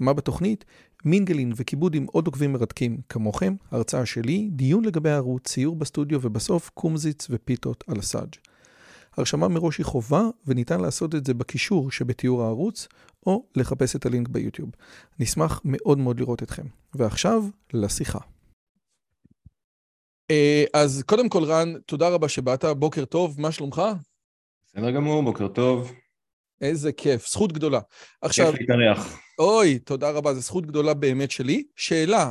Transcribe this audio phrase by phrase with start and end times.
[0.00, 0.64] מה בתוכנית?
[1.04, 6.70] מינגלין וכיבוד עם עוד עוקבים מרתקים כמוכם, הרצאה שלי, דיון לגבי הערוץ, ציור בסטודיו ובסוף
[6.74, 8.34] קומזיץ ופיתות על הסאג'.
[9.16, 12.88] הרשמה מראש היא חובה וניתן לעשות את זה בקישור שבתיאור הערוץ
[13.26, 14.70] או לחפש את הלינק ביוטיוב.
[15.18, 16.66] נשמח מאוד מאוד לראות אתכם.
[16.94, 18.18] ועכשיו, לשיחה.
[20.30, 23.82] אה, אז קודם כל רן, תודה רבה שבאת, בוקר טוב, מה שלומך?
[24.66, 25.92] בסדר גמור, בוקר טוב.
[26.60, 27.80] איזה כיף, זכות גדולה.
[28.22, 28.50] עכשיו...
[28.50, 29.20] כיף להתארח.
[29.40, 31.64] אוי, תודה רבה, זו זכות גדולה באמת שלי.
[31.76, 32.30] שאלה,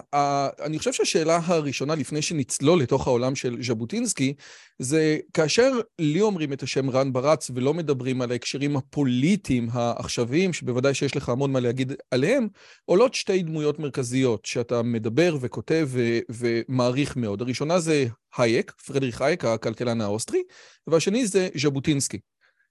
[0.61, 4.33] אני חושב שהשאלה הראשונה לפני שנצלול לתוך העולם של ז'בוטינסקי,
[4.79, 10.93] זה כאשר לי אומרים את השם רן ברץ ולא מדברים על ההקשרים הפוליטיים העכשוויים, שבוודאי
[10.93, 12.47] שיש לך המון מה להגיד עליהם,
[12.85, 17.41] עולות שתי דמויות מרכזיות שאתה מדבר וכותב ו- ומעריך מאוד.
[17.41, 18.05] הראשונה זה
[18.37, 20.41] הייק, פרדריך הייק, הכלכלן האוסטרי,
[20.87, 22.19] והשני זה ז'בוטינסקי.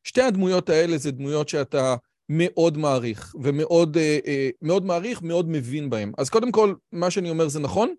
[0.04, 1.96] שתי הדמויות האלה זה דמויות שאתה
[2.28, 6.12] מאוד מעריך, ומאוד אה, אה, מאוד מעריך, מאוד מבין בהם.
[6.18, 7.94] אז קודם כל, מה שאני אומר זה נכון?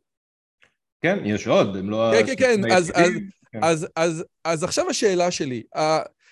[1.02, 2.12] כן, יש עוד, הם לא...
[2.14, 3.12] כן, כן, כן, אז, אז,
[3.52, 3.60] כן.
[3.62, 5.64] אז, אז, אז עכשיו השאלה שלי.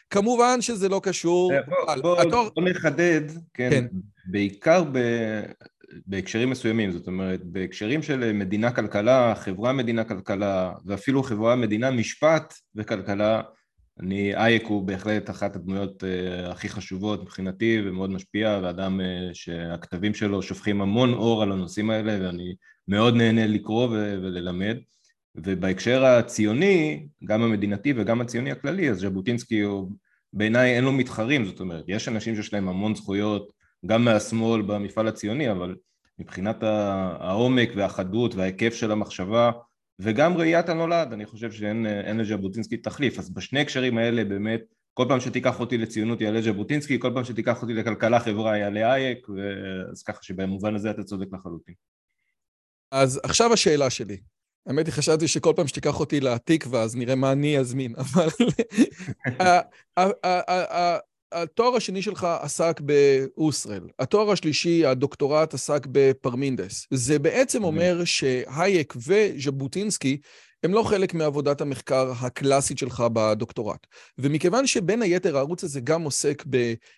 [0.10, 1.54] כמובן שזה לא קשור...
[1.54, 2.50] אה, בוא, בוא, התור...
[2.56, 3.22] בוא נחדד,
[3.54, 3.86] כן, כן.
[4.26, 5.00] בעיקר ב...
[6.08, 12.54] בהקשרים מסוימים, זאת אומרת, בהקשרים של מדינה כלכלה, חברה מדינה כלכלה, ואפילו חברה מדינה משפט
[12.76, 13.42] וכלכלה,
[14.00, 19.04] אני, אייק הוא בהחלט אחת הדמויות uh, הכי חשובות מבחינתי ומאוד משפיע ואדם uh,
[19.34, 22.56] שהכתבים שלו שופכים המון אור על הנושאים האלה ואני
[22.88, 24.78] מאוד נהנה לקרוא ו- וללמד.
[25.36, 29.92] ובהקשר הציוני, גם המדינתי וגם הציוני הכללי, אז ז'בוטינסקי הוא
[30.34, 33.52] בעיניי אין לו מתחרים, זאת אומרת יש אנשים שיש להם המון זכויות
[33.86, 35.76] גם מהשמאל במפעל הציוני אבל
[36.20, 39.52] מבחינת העומק והחדות וההיקף של המחשבה
[40.00, 44.62] וגם ראיית הנולד, אני חושב שאין לז'בוטינסקי תחליף, אז בשני הקשרים האלה באמת,
[44.94, 49.28] כל פעם שתיקח אותי לציונות יעלה ז'בוטינסקי, כל פעם שתיקח אותי לכלכלה חברה יעלה אייק,
[49.92, 51.76] אז ככה שבמובן הזה אתה צודק לחלוטין.
[52.92, 54.18] אז עכשיו השאלה שלי.
[54.68, 58.28] האמת היא, חשבתי שכל פעם שתיקח אותי לתקווה, אז נראה מה אני אזמין, אבל...
[61.32, 66.88] התואר השני שלך עסק באוסרל, התואר השלישי, הדוקטורט, עסק בפרמינדס.
[66.94, 70.18] זה בעצם אומר שהייק וז'בוטינסקי
[70.64, 73.88] הם לא חלק מעבודת המחקר הקלאסית שלך בדוקטורט.
[74.18, 76.44] ומכיוון שבין היתר הערוץ הזה גם עוסק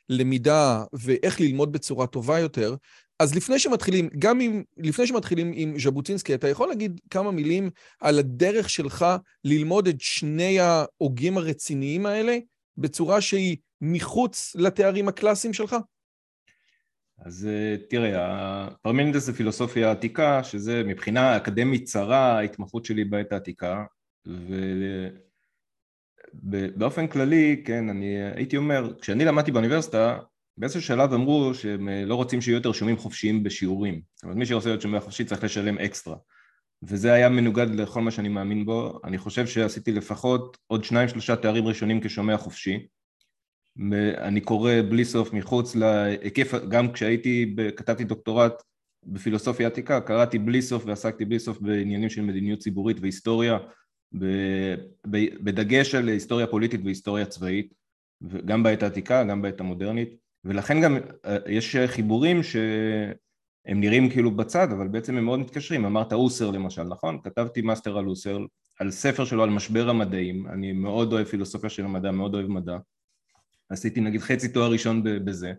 [0.09, 2.75] בלמידה ואיך ללמוד בצורה טובה יותר,
[3.19, 7.69] אז לפני שמתחילים, גם אם, לפני שמתחילים עם ז'בוטינסקי, אתה יכול להגיד כמה מילים
[7.99, 9.05] על הדרך שלך
[9.43, 12.37] ללמוד את שני ההוגים הרציניים האלה
[12.79, 15.75] בצורה שהיא מחוץ לתארים הקלאסיים שלך?
[17.25, 23.83] אז אה, תראה, פרמנדס זה פילוסופיה עתיקה, שזה מבחינה אקדמית צרה, ההתמחות שלי בעת העתיקה,
[26.33, 30.19] ובאופן כללי, כן, אני הייתי אומר, כשאני למדתי באוניברסיטה,
[30.57, 34.01] באיזשהו שלב אמרו שהם אה, לא רוצים שיהיו יותר שומים חופשיים בשיעורים.
[34.15, 36.15] זאת אומרת, מי שרוצה להיות שומע חופשי צריך לשלם אקסטרה.
[36.83, 38.99] וזה היה מנוגד לכל מה שאני מאמין בו.
[39.03, 42.87] אני חושב שעשיתי לפחות עוד שניים שלושה תארים ראשונים כשומע חופשי.
[44.17, 48.63] אני קורא בלי סוף מחוץ להיקף, גם כשהייתי, כתבתי דוקטורט
[49.05, 53.57] בפילוסופיה עתיקה, קראתי בלי סוף ועסקתי בלי סוף בעניינים של מדיניות ציבורית והיסטוריה,
[55.43, 57.73] בדגש על היסטוריה פוליטית והיסטוריה צבאית,
[58.45, 60.09] גם בעת העתיקה, גם בעת המודרנית,
[60.45, 62.43] ולכן גם אה, יש חיבורים
[63.69, 65.85] שהם נראים כאילו בצד, אבל בעצם הם מאוד מתקשרים.
[65.85, 67.19] אמרת אוסר למשל, נכון?
[67.23, 68.39] כתבתי מאסטר על אוסר,
[68.79, 72.77] על ספר שלו על משבר המדעים, אני מאוד אוהב פילוסופיה של המדע, מאוד אוהב מדע.
[73.69, 75.53] עשיתי נגיד חצי תואר ראשון בזה,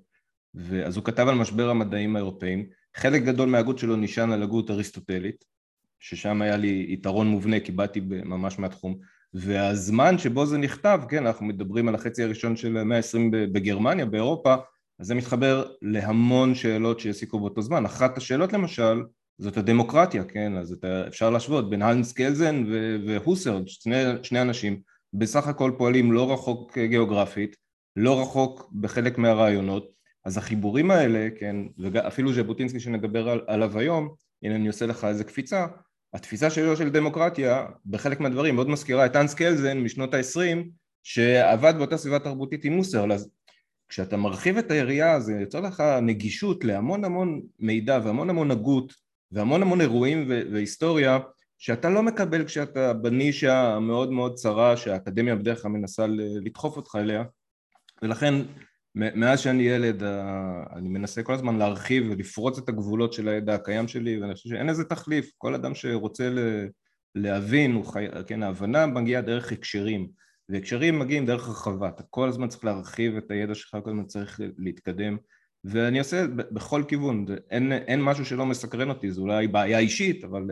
[0.86, 2.66] אז הוא כתב על משבר המדעים האירופאים,
[2.96, 5.44] חלק גדול מההגות שלו נשען על הגות אריסטוטלית,
[6.00, 8.98] ששם היה לי יתרון מובנה כי באתי ממש מהתחום,
[9.34, 13.18] והזמן שבו זה נכתב, כן, אנחנו מדברים על החצי הראשון של המאה ה-20
[13.52, 14.54] בגרמניה, באירופה,
[15.00, 17.84] אז זה מתחבר להמון שאלות שהעסיקו באותו זמן.
[17.84, 19.02] אחת השאלות למשל,
[19.38, 22.64] זאת הדמוקרטיה, כן, אז אתה, אפשר להשוות בין האנס קלזן
[23.06, 24.80] והוסרד, שני, שני אנשים,
[25.12, 27.56] בסך הכל פועלים לא רחוק גיאוגרפית,
[27.96, 29.90] לא רחוק בחלק מהרעיונות,
[30.24, 35.24] אז החיבורים האלה, כן, ואפילו ז'בוטינסקי שנדבר על, עליו היום, הנה אני עושה לך איזה
[35.24, 35.66] קפיצה,
[36.14, 40.68] התפיסה שלו של דמוקרטיה בחלק מהדברים מאוד מזכירה את אנס קלזן משנות ה-20
[41.02, 43.30] שעבד באותה סביבה תרבותית עם מוסר, אז
[43.90, 48.94] כשאתה מרחיב את היריעה זה יוצר לך נגישות להמון המון מידע והמון המון הגות
[49.32, 51.18] והמון המון אירועים והיסטוריה
[51.58, 56.06] שאתה לא מקבל כשאתה בנישה המאוד מאוד צרה שהאקדמיה בדרך כלל מנסה
[56.42, 57.24] לדחוף אותך אליה.
[58.02, 58.34] ולכן
[58.94, 60.02] מאז שאני ילד
[60.76, 64.66] אני מנסה כל הזמן להרחיב ולפרוץ את הגבולות של הידע הקיים שלי ואני חושב שאין
[64.66, 65.30] לזה תחליף.
[65.38, 66.30] כל אדם שרוצה
[67.14, 68.06] להבין, חי...
[68.26, 70.08] כן, ההבנה מגיעה דרך הקשרים
[70.50, 74.40] והקשרים מגיעים דרך הרחבה, אתה כל הזמן צריך להרחיב את הידע שלך, כל הזמן צריך
[74.58, 75.16] להתקדם
[75.64, 80.42] ואני עושה בכל כיוון, אין, אין משהו שלא מסקרן אותי, זו אולי בעיה אישית אבל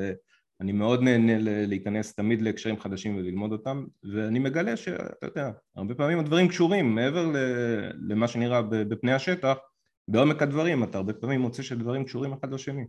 [0.61, 1.33] אני מאוד נהנה
[1.67, 3.85] להיכנס תמיד להקשרים חדשים וללמוד אותם
[4.15, 7.33] ואני מגלה שאתה יודע, הרבה פעמים הדברים קשורים מעבר
[8.09, 9.56] למה שנראה בפני השטח
[10.09, 12.85] בעומק הדברים אתה הרבה פעמים מוצא שדברים קשורים אחד לשני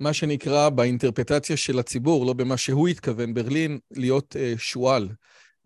[0.00, 5.08] מה שנקרא באינטרפטציה של הציבור, לא במה שהוא התכוון, ברלין, להיות uh, שועל.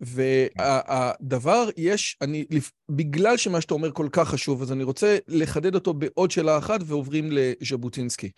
[0.01, 2.45] והדבר יש, אני,
[2.89, 6.79] בגלל שמה שאתה אומר כל כך חשוב, אז אני רוצה לחדד אותו בעוד שאלה אחת
[6.85, 8.31] ועוברים לז'בוטינסקי.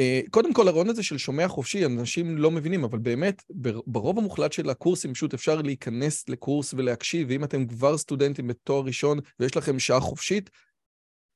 [0.00, 3.42] אה, קודם כל, הרעיון הזה של שומע חופשי, אנשים לא מבינים, אבל באמת,
[3.86, 9.18] ברוב המוחלט של הקורסים פשוט אפשר להיכנס לקורס ולהקשיב, ואם אתם כבר סטודנטים בתואר ראשון
[9.40, 10.50] ויש לכם שעה חופשית,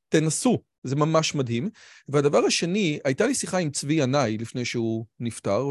[0.09, 1.71] תנסו, זה ממש מדהים.
[2.09, 5.71] והדבר השני, הייתה לי שיחה עם צבי ינאי לפני שהוא נפטר,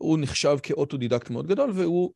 [0.00, 2.12] והוא נחשב כאוטודידקט מאוד גדול, והוא...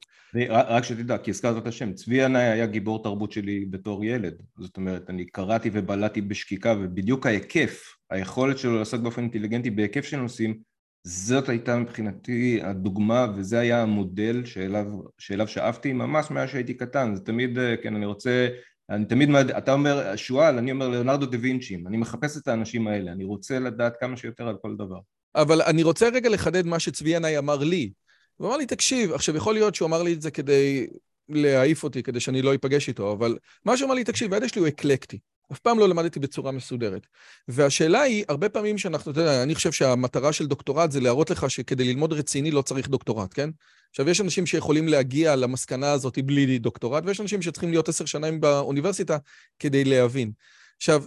[0.50, 4.42] רק שתדע, כי הזכרת את השם, צבי ינאי היה גיבור תרבות שלי בתור ילד.
[4.58, 10.16] זאת אומרת, אני קראתי ובלעתי בשקיקה, ובדיוק ההיקף, היכולת שלו לעשות באופן אינטליגנטי בהיקף של
[10.16, 10.58] נושאים,
[11.04, 14.86] זאת הייתה מבחינתי הדוגמה, וזה היה המודל שאליו,
[15.18, 17.14] שאליו שאפתי ממש מאז שהייתי קטן.
[17.14, 18.48] זה תמיד, כן, אני רוצה
[18.90, 23.12] אני תמיד, אתה אומר שועל, אני אומר ליאונרדו דה וינצ'י, אני מחפש את האנשים האלה,
[23.12, 24.98] אני רוצה לדעת כמה שיותר על כל דבר.
[25.34, 27.90] אבל אני רוצה רגע לחדד מה שצבי ינאי אמר לי.
[28.36, 30.86] הוא אמר לי, תקשיב, עכשיו יכול להיות שהוא אמר לי את זה כדי
[31.28, 34.60] להעיף אותי, כדי שאני לא אפגש איתו, אבל מה שהוא אמר לי, תקשיב, הידע שלי
[34.60, 35.18] הוא אקלקטי.
[35.52, 37.06] אף פעם לא למדתי בצורה מסודרת.
[37.48, 41.50] והשאלה היא, הרבה פעמים שאנחנו, אתה יודע, אני חושב שהמטרה של דוקטורט זה להראות לך
[41.50, 43.50] שכדי ללמוד רציני לא צריך דוקטורט, כן?
[43.90, 48.40] עכשיו, יש אנשים שיכולים להגיע למסקנה הזאת בלי דוקטורט, ויש אנשים שצריכים להיות עשר שנים
[48.40, 49.18] באוניברסיטה
[49.58, 50.32] כדי להבין.
[50.76, 51.04] עכשיו,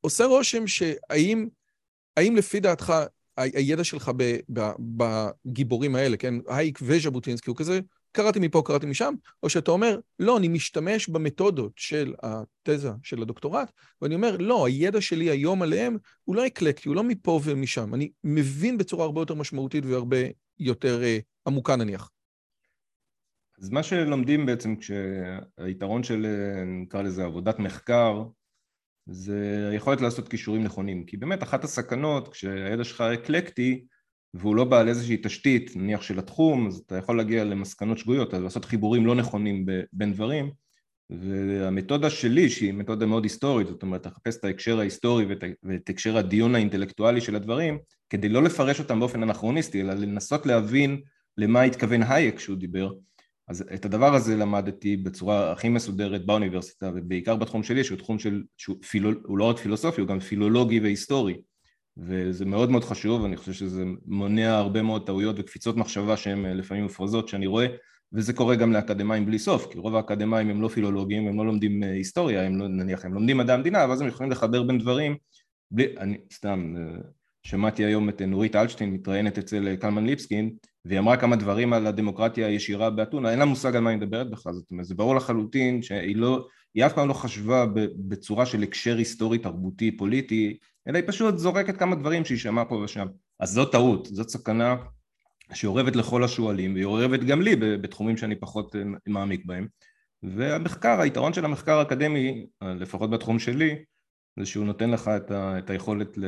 [0.00, 1.48] עושה רושם שהאם
[2.16, 2.94] האם לפי דעתך
[3.38, 4.10] הידע שלך
[4.78, 7.80] בגיבורים האלה, כן, הייק וז'בוטינסקי הוא כזה,
[8.12, 13.70] קראתי מפה, קראתי משם, או שאתה אומר, לא, אני משתמש במתודות של התזה של הדוקטורט,
[14.02, 17.94] ואני אומר, לא, הידע שלי היום עליהם הוא לא אקלקטי, הוא לא מפה ומשם.
[17.94, 20.16] אני מבין בצורה הרבה יותר משמעותית והרבה
[20.58, 22.10] יותר אה, עמוקה נניח.
[23.62, 28.22] אז מה שלומדים בעצם כשהיתרון של, אה, נקרא לזה, עבודת מחקר,
[29.10, 31.04] זה היכולת לעשות כישורים נכונים.
[31.04, 33.84] כי באמת אחת הסכנות, כשהידע שלך אקלקטי,
[34.34, 38.42] והוא לא בעל איזושהי תשתית, נניח של התחום, אז אתה יכול להגיע למסקנות שגויות, אז
[38.42, 40.50] לעשות חיבורים לא נכונים בין דברים,
[41.10, 46.16] והמתודה שלי, שהיא מתודה מאוד היסטורית, זאת אומרת, לחפש את ההקשר ההיסטורי ואת, ואת הקשר
[46.16, 47.78] הדיון האינטלקטואלי של הדברים,
[48.10, 51.00] כדי לא לפרש אותם באופן אנכרוניסטי, אלא לנסות להבין
[51.36, 52.92] למה התכוון הייק כשהוא דיבר,
[53.48, 58.42] אז את הדבר הזה למדתי בצורה הכי מסודרת באוניברסיטה, ובעיקר בתחום שלי, שהוא תחום של,
[58.56, 61.34] שהוא פילול, הוא לא רק פילוסופי, הוא גם פילולוגי והיסטורי.
[61.96, 66.54] וזה מאוד מאוד חשוב, אני חושב שזה מונע הרבה מאוד טעויות וקפיצות מחשבה שהן אה,
[66.54, 67.66] לפעמים מופרזות שאני רואה,
[68.12, 71.82] וזה קורה גם לאקדמאים בלי סוף, כי רוב האקדמאים הם לא פילולוגים, הם לא לומדים
[71.82, 75.16] אה, היסטוריה, הם לא, נניח הם לומדים מדעי המדינה, ואז הם יכולים לחבר בין דברים,
[75.70, 77.00] בלי, אני סתם, אה,
[77.42, 80.50] שמעתי היום את נורית אלשטיין מתראיינת אצל קלמן ליבסקין,
[80.88, 84.30] והיא אמרה כמה דברים על הדמוקרטיה הישירה באתונה, אין לה מושג על מה היא מדברת
[84.30, 87.66] בכלל, זאת אומרת, זה ברור לחלוטין שהיא לא, היא אף פעם לא חשבה
[88.08, 90.56] בצורה של הקשר היסטורי, תרבותי, פוליטי,
[90.88, 93.06] אלא היא פשוט זורקת כמה דברים שהיא שמעה פה ושם.
[93.40, 94.76] אז זאת טעות, זאת סכנה
[95.54, 99.66] שאורבת לכל השועלים, והיא אורבת גם לי בתחומים שאני פחות אה, מעמיק בהם.
[100.22, 103.76] והמחקר, היתרון של המחקר האקדמי, לפחות בתחום שלי,
[104.38, 106.24] זה שהוא נותן לך את, ה, את היכולת ל,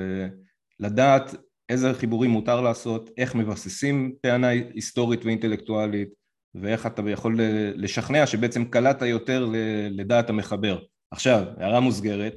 [0.80, 1.34] לדעת
[1.70, 6.08] איזה חיבורים מותר לעשות, איך מבססים טענה היסטורית ואינטלקטואלית,
[6.54, 7.40] ואיך אתה יכול
[7.74, 9.48] לשכנע שבעצם קלעת יותר
[9.90, 10.78] לדעת המחבר.
[11.10, 12.34] עכשיו, הערה מוסגרת,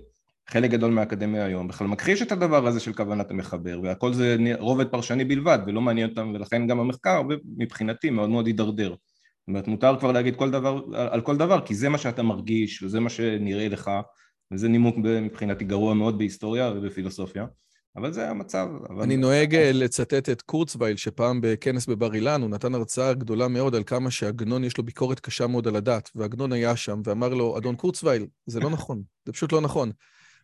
[0.50, 4.88] חלק גדול מהאקדמיה היום בכלל מכחיש את הדבר הזה של כוונת המחבר והכל זה רובד
[4.88, 7.22] פרשני בלבד ולא מעניין אותם ולכן גם המחקר
[7.58, 11.76] מבחינתי מאוד מאוד הידרדר זאת אומרת מותר כבר להגיד כל דבר, על כל דבר כי
[11.76, 13.92] זה מה שאתה מרגיש וזה מה שנראה לך
[14.54, 17.46] וזה נימוק מבחינתי גרוע מאוד בהיסטוריה ובפילוסופיה
[17.96, 18.68] אבל זה המצב.
[18.90, 19.04] אבל...
[19.04, 23.76] אני נוהג אה, לצטט את קורצווייל, שפעם בכנס בבר אילן, הוא נתן הרצאה גדולה מאוד
[23.76, 27.58] על כמה שעגנון יש לו ביקורת קשה מאוד על הדת, ועגנון היה שם ואמר לו,
[27.58, 29.92] אדון קורצווייל, זה לא נכון, זה פשוט לא נכון.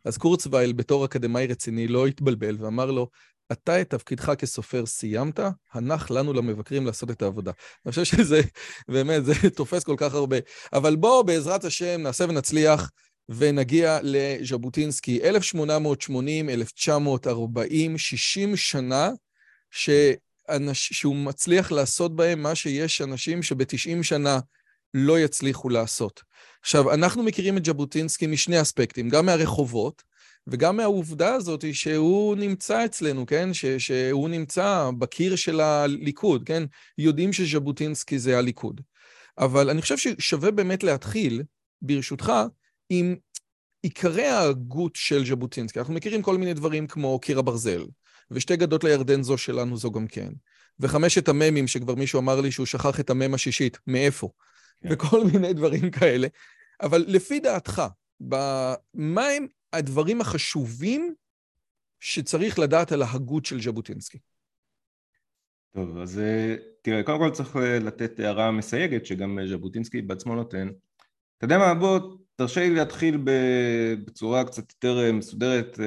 [0.06, 3.10] אז קורצווייל, בתור אקדמאי רציני, לא התבלבל ואמר לו,
[3.52, 5.40] אתה את תפקידך כסופר סיימת,
[5.74, 7.52] הנח לנו למבקרים לעשות את העבודה.
[7.86, 8.42] אני חושב שזה,
[8.88, 10.38] באמת, זה תופס כל כך הרבה.
[10.74, 12.90] אבל בואו, בעזרת השם, נעשה ונצליח
[13.30, 15.24] ונגיע לז'בוטינסקי.
[15.24, 19.10] 1880, 1940, 60 שנה,
[19.72, 19.90] ש...
[20.50, 24.40] אנש, שהוא מצליח לעשות בהם מה שיש אנשים שב-90 שנה
[24.94, 26.24] לא יצליחו לעשות.
[26.62, 30.04] עכשיו, אנחנו מכירים את ז'בוטינסקי משני אספקטים, גם מהרחובות,
[30.48, 33.54] וגם מהעובדה הזאת שהוא נמצא אצלנו, כן?
[33.54, 36.64] ש, שהוא נמצא בקיר של הליכוד, כן?
[36.98, 38.82] יודעים שז'בוטינסקי זה הליכוד.
[39.38, 41.44] אבל אני חושב ששווה באמת להתחיל,
[41.82, 42.34] ברשותך,
[42.90, 43.16] עם
[43.82, 45.80] עיקרי ההגות של ז'בוטינסקי.
[45.80, 47.86] אנחנו מכירים כל מיני דברים כמו קיר הברזל,
[48.32, 50.30] ושתי גדות לירדן זו שלנו זו גם כן,
[50.80, 54.30] וחמשת הממים שכבר מישהו אמר לי שהוא שכח את המם השישית, מאיפה?
[54.82, 54.90] כן.
[54.92, 56.28] וכל מיני דברים כאלה.
[56.82, 57.82] אבל לפי דעתך,
[58.94, 61.14] מה הם הדברים החשובים
[62.00, 64.18] שצריך לדעת על ההגות של ז'בוטינסקי?
[65.74, 70.70] טוב, אז אה, תראה, קודם כל צריך אה, לתת הערה מסייגת שגם ז'בוטינסקי בעצמו נותן.
[71.38, 72.00] אתה יודע מה, בוא
[72.40, 73.18] תרשה לי להתחיל
[74.06, 75.80] בצורה קצת יותר אה, מסודרת,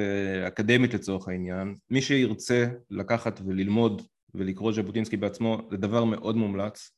[0.47, 1.75] אקדמית לצורך העניין.
[1.89, 4.01] מי שירצה לקחת וללמוד
[4.35, 6.91] ולקרוא ז'בוטינסקי בעצמו, זה דבר מאוד מומלץ.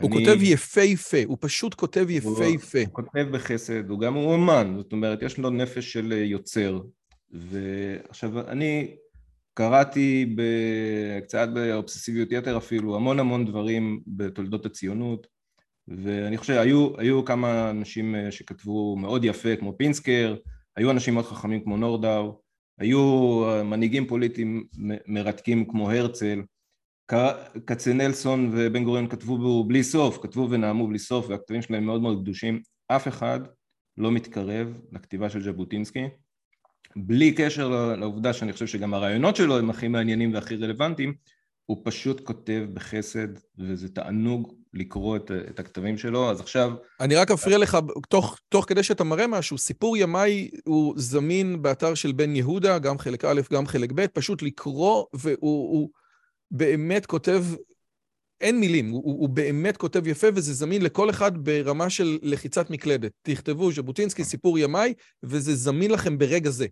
[0.00, 0.26] הוא אני...
[0.26, 2.78] כותב יפהפה, הוא פשט כותב יפהפה.
[2.78, 6.80] הוא, הוא כותב בחסד, הוא גם הוא אומן, זאת אומרת, יש לו נפש של יוצר.
[7.30, 8.96] ועכשיו, אני
[9.54, 10.36] קראתי
[11.22, 15.26] קצת באובססיביות יתר אפילו המון המון דברים בתולדות הציונות
[15.88, 16.54] ואני חושב
[16.98, 20.36] היו כמה אנשים אה, שכתבו מאוד יפה כמו פינסקר,
[20.76, 22.40] היו אנשים מאוד חכמים כמו נורדאו,
[22.78, 24.66] היו אה, מנהיגים פוליטיים
[25.06, 26.42] מרתקים כמו הרצל,
[27.66, 32.20] כצנלסון ובן גוריון כתבו בו בלי סוף, כתבו ונאמו בלי סוף והכתבים שלהם מאוד מאוד
[32.22, 33.40] קדושים, אף אחד
[33.96, 36.04] לא מתקרב לכתיבה של ז'בוטינסקי
[36.96, 41.14] בלי קשר לעובדה שאני חושב שגם הרעיונות שלו הם הכי מעניינים והכי רלוונטיים,
[41.66, 43.28] הוא פשוט כותב בחסד,
[43.58, 46.72] וזה תענוג לקרוא את, את הכתבים שלו, אז עכשיו...
[47.00, 51.94] אני רק אפריע לך, תוך, תוך כדי שאתה מראה משהו, סיפור ימיי הוא זמין באתר
[51.94, 55.88] של בן יהודה, גם חלק א', גם חלק ב', פשוט לקרוא, והוא
[56.50, 57.44] באמת כותב,
[58.40, 63.12] אין מילים, הוא, הוא באמת כותב יפה, וזה זמין לכל אחד ברמה של לחיצת מקלדת.
[63.22, 66.66] תכתבו ז'בוטינסקי, סיפור ימיי, וזה זמין לכם ברגע זה.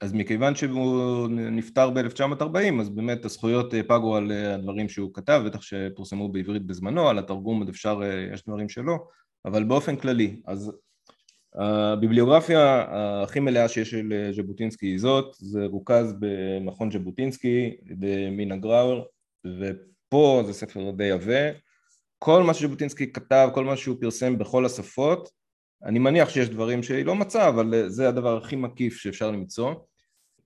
[0.00, 5.42] אז מכיוון שהוא נפטר ב-1940, אז באמת הזכויות אה, פגו על אה, הדברים שהוא כתב,
[5.46, 9.08] בטח שפורסמו בעברית בזמנו, על התרגום עוד אפשר, אה, יש דברים שלו,
[9.44, 10.72] אבל באופן כללי, אז
[11.54, 12.86] הביבליוגרפיה
[13.22, 19.02] הכי מלאה שיש של ז'בוטינסקי היא זאת, זה רוכז במכון ז'בוטינסקי במינה גראואר,
[19.46, 21.50] ופה זה ספר די עבה,
[22.18, 25.30] כל מה שז'בוטינסקי כתב, כל מה שהוא פרסם בכל השפות,
[25.84, 29.74] אני מניח שיש דברים שהיא לא מצאה, אבל זה הדבר הכי מקיף שאפשר למצוא.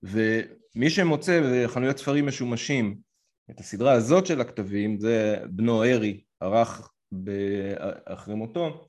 [0.03, 2.97] ומי שמוצא בחנויות ספרים משומשים
[3.51, 6.91] את הסדרה הזאת של הכתבים, זה בנו ארי ערך
[8.05, 8.87] אחרי מותו,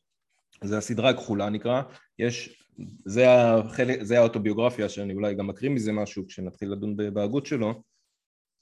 [0.65, 1.83] זה הסדרה הכחולה נקרא,
[2.19, 2.63] יש,
[3.05, 7.83] זה, החלק, זה האוטוביוגרפיה שאני אולי גם אקריא מזה משהו כשנתחיל לדון בהגות שלו,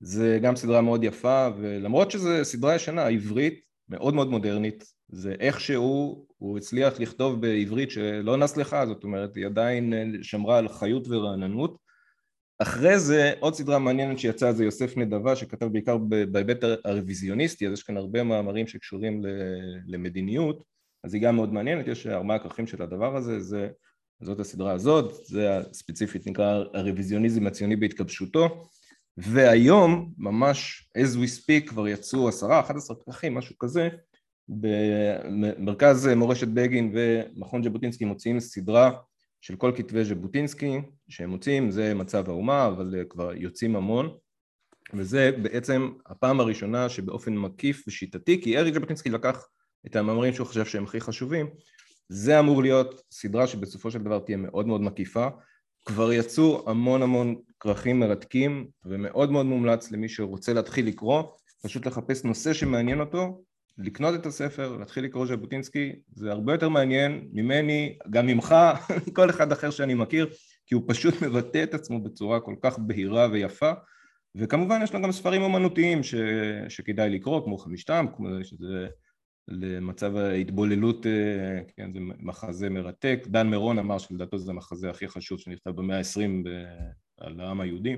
[0.00, 6.26] זה גם סדרה מאוד יפה, ולמרות שזו סדרה ישנה, עברית, מאוד מאוד מודרנית, זה איכשהו
[6.38, 11.76] הוא הצליח לכתוב בעברית שלא נסלחה, זאת אומרת היא עדיין אה, שמרה על חיות ורעננות.
[12.58, 15.96] אחרי זה עוד סדרה מעניינת שיצאה זה יוסף נדבה שכתב בעיקר
[16.32, 19.22] בהיבט הרוויזיוניסטי, אז יש כאן הרבה מאמרים שקשורים
[19.86, 20.64] למדיניות,
[21.04, 23.68] אז היא גם מאוד מעניינת, יש ארבעה כרכים של הדבר הזה, זה,
[24.20, 28.66] זאת הסדרה הזאת, זה הספציפית נקרא הרוויזיוניזם הציוני בהתגבשותו,
[29.16, 33.88] והיום ממש as we speak כבר יצאו עשרה, אחד עשרה כרכים, משהו כזה,
[34.48, 38.90] במרכז מורשת בגין ומכון ז'בוטינסקי מוציאים סדרה
[39.40, 44.16] של כל כתבי ז'בוטינסקי שהם מוציאים, זה מצב האומה, אבל כבר יוצאים המון
[44.94, 49.46] וזה בעצם הפעם הראשונה שבאופן מקיף ושיטתי, כי אריק ז'בוטינסקי לקח
[49.86, 51.50] את המאמרים שהוא חושב שהם הכי חשובים,
[52.08, 55.28] זה אמור להיות סדרה שבסופו של דבר תהיה מאוד מאוד מקיפה,
[55.84, 61.22] כבר יצאו המון המון כרכים מרתקים ומאוד מאוד מומלץ למי שרוצה להתחיל לקרוא,
[61.62, 63.42] פשוט לחפש נושא שמעניין אותו
[63.78, 68.54] לקנות את הספר, להתחיל לקרוא ז'בוטינסקי, זה הרבה יותר מעניין ממני, גם ממך,
[69.16, 70.28] כל אחד אחר שאני מכיר,
[70.66, 73.72] כי הוא פשוט מבטא את עצמו בצורה כל כך בהירה ויפה,
[74.34, 76.14] וכמובן יש לו גם ספרים אומנותיים ש...
[76.68, 78.86] שכדאי לקרוא, כמו חמישתם, כמו שזה
[79.48, 85.38] למצב ההתבוללות, אה, כן, זה מחזה מרתק, דן מירון אמר שלדעתו זה המחזה הכי חשוב
[85.38, 86.44] שנכתב במאה העשרים
[87.20, 87.96] על העם היהודי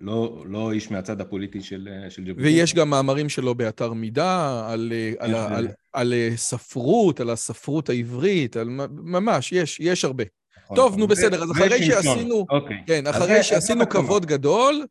[0.00, 2.42] לא, לא איש מהצד הפוליטי של, של ז'בוטינסקי.
[2.42, 8.56] ויש גם מאמרים שלו באתר מידע, על, על, על, על, על ספרות, על הספרות העברית,
[8.56, 10.24] על, ממש, יש, יש הרבה.
[10.64, 11.00] נכון, טוב, נכון.
[11.00, 12.82] נו בסדר, אז אחרי שעשינו, אוקיי.
[12.86, 14.86] כן, אחרי שעשינו כבוד גדול,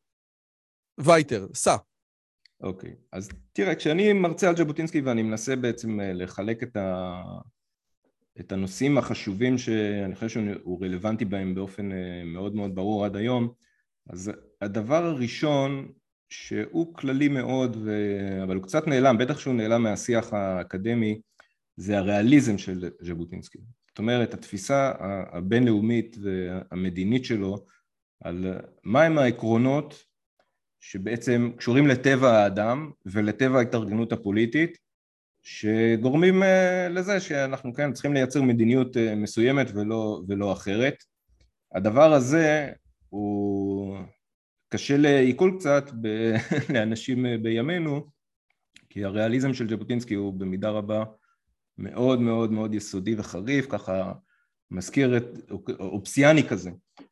[0.98, 1.76] וייטר, סע.
[2.64, 7.22] אוקיי, אז תראה, כשאני מרצה על ז'בוטינסקי ואני מנסה בעצם אה, לחלק את, ה...
[8.40, 13.54] את הנושאים החשובים שאני חושב שהוא רלוונטי בהם באופן אה, מאוד מאוד ברור עד היום,
[14.10, 15.92] אז הדבר הראשון
[16.30, 17.92] שהוא כללי מאוד, ו...
[18.44, 21.22] אבל הוא קצת נעלם, בטח שהוא נעלם מהשיח האקדמי,
[21.78, 23.60] זה הריאליזם של ז'בוטינסקי.
[23.88, 24.92] זאת אומרת, התפיסה
[25.32, 27.66] הבינלאומית והמדינית שלו
[28.24, 30.04] על מהם העקרונות
[30.82, 34.78] שבעצם קשורים לטבע האדם ולטבע ההתארגנות הפוליטית
[35.42, 40.96] שגורמים אה, לזה שאנחנו כן צריכים לייצר מדיניות אה, מסוימת ולא, ולא אחרת.
[41.76, 42.72] הדבר הזה
[43.10, 43.98] הוא
[44.70, 46.08] קשה לעיכול קצת ב...
[46.74, 48.08] לאנשים אה, בימינו
[48.90, 51.04] כי הריאליזם של ז'בוטינסקי הוא במידה רבה
[51.78, 54.14] מאוד מאוד מאוד יסודי וחריף, ככה
[54.72, 56.72] מזכיר את אופסיאני כזה,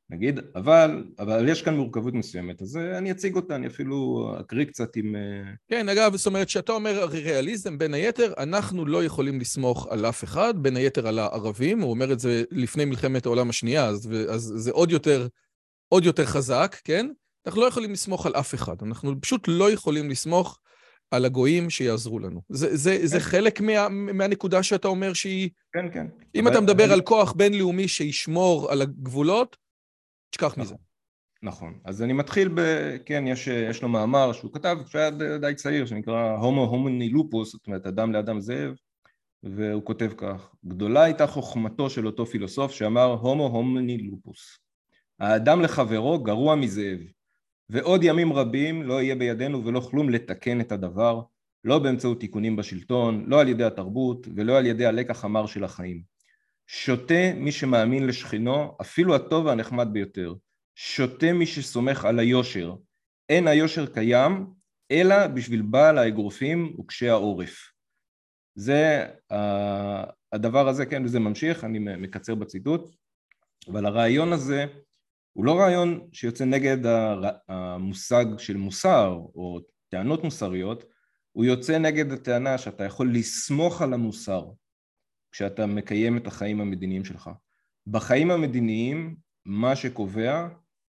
[0.10, 4.66] נגיד, אבל, אבל יש כאן מורכבות מסוימת, אז אה, אני אציג אותה, אני אפילו אקריא
[4.66, 5.16] קצת עם...
[5.16, 10.06] אה, כן, אגב, זאת אומרת, שאתה אומר ריאליזם, בין היתר, אנחנו לא יכולים לסמוך על
[10.06, 14.10] אף אחד, בין היתר על הערבים, הוא אומר את זה לפני מלחמת העולם השנייה, אז,
[14.30, 15.28] אז זה עוד יותר,
[15.90, 17.08] עוד יותר חזק, כן?
[17.48, 20.60] אנחנו לא יכולים לסמוך על אף אחד, אנחנו פשוט לא יכולים לסמוך
[21.12, 22.42] על הגויים שיעזרו לנו.
[22.50, 23.06] זה, זה, כן.
[23.06, 25.50] זה חלק מה, מהנקודה שאתה אומר שהיא...
[25.74, 26.08] כן, כן.
[26.36, 26.94] אם אתה מדבר אני...
[26.94, 29.58] על כוח בינלאומי שישמור על הגבולות,
[30.30, 30.76] תשכח נכון, מזה.
[31.44, 31.80] נכון.
[31.86, 32.62] אז אני מתחיל ב...
[33.06, 35.10] כן, יש, יש לו מאמר שהוא כתב כשהיה
[35.42, 38.74] די צעיר, שנקרא הומו הומוני לופוס, זאת אומרת, אדם לאדם זאב,
[39.44, 44.58] והוא כותב כך: גדולה הייתה חוכמתו של אותו פילוסוף שאמר הומו הומוני לופוס.
[45.20, 47.00] האדם לחברו גרוע מזאב.
[47.70, 51.22] ועוד ימים רבים לא יהיה בידינו ולא כלום לתקן את הדבר,
[51.64, 56.02] לא באמצעות תיקונים בשלטון, לא על ידי התרבות ולא על ידי הלקח המר של החיים.
[56.72, 60.34] שותה מי שמאמין לשכנו, אפילו הטוב והנחמד ביותר.
[60.76, 62.76] שותה מי שסומך על היושר.
[63.30, 64.54] אין היושר קיים,
[64.92, 67.72] אלא בשביל בעל האגרופים וקשי העורף.
[68.56, 69.08] זה
[70.32, 72.96] הדבר הזה, כן, וזה ממשיך, אני מקצר בציטוט,
[73.68, 74.66] אבל הרעיון הזה
[75.34, 76.78] הוא לא רעיון שיוצא נגד
[77.48, 79.60] המושג של מוסר או
[79.90, 80.84] טענות מוסריות,
[81.32, 84.46] הוא יוצא נגד הטענה שאתה יכול לסמוך על המוסר
[85.32, 87.30] כשאתה מקיים את החיים המדיניים שלך.
[87.88, 90.48] בחיים המדיניים מה שקובע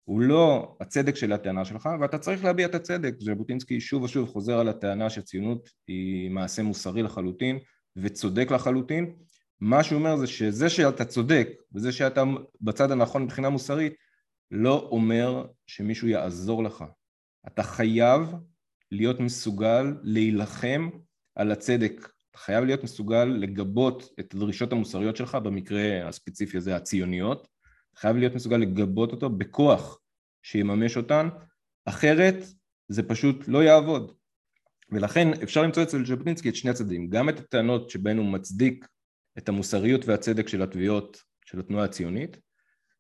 [0.03, 3.15] הוא לא הצדק של הטענה שלך ואתה צריך להביע את הצדק.
[3.19, 7.59] ז'בוטינסקי שוב ושוב חוזר על הטענה שציונות היא מעשה מוסרי לחלוטין
[7.95, 9.15] וצודק לחלוטין.
[9.59, 12.23] מה שהוא אומר זה שזה שאתה צודק וזה שאתה
[12.61, 13.93] בצד הנכון מבחינה מוסרית
[14.51, 16.83] לא אומר שמישהו יעזור לך.
[17.47, 18.21] אתה חייב
[18.91, 20.89] להיות מסוגל להילחם
[21.35, 22.09] על הצדק.
[22.35, 27.47] אתה חייב להיות מסוגל לגבות את הדרישות המוסריות שלך, במקרה הספציפי הזה הציוניות.
[27.91, 29.99] אתה חייב להיות מסוגל לגבות אותו בכוח
[30.43, 31.29] שיממש אותן,
[31.85, 32.35] אחרת
[32.87, 34.13] זה פשוט לא יעבוד.
[34.89, 38.87] ולכן אפשר למצוא אצל ז'בוטינסקי את שני הצדדים, גם את הטענות שבהן הוא מצדיק
[39.37, 42.37] את המוסריות והצדק של התביעות של התנועה הציונית,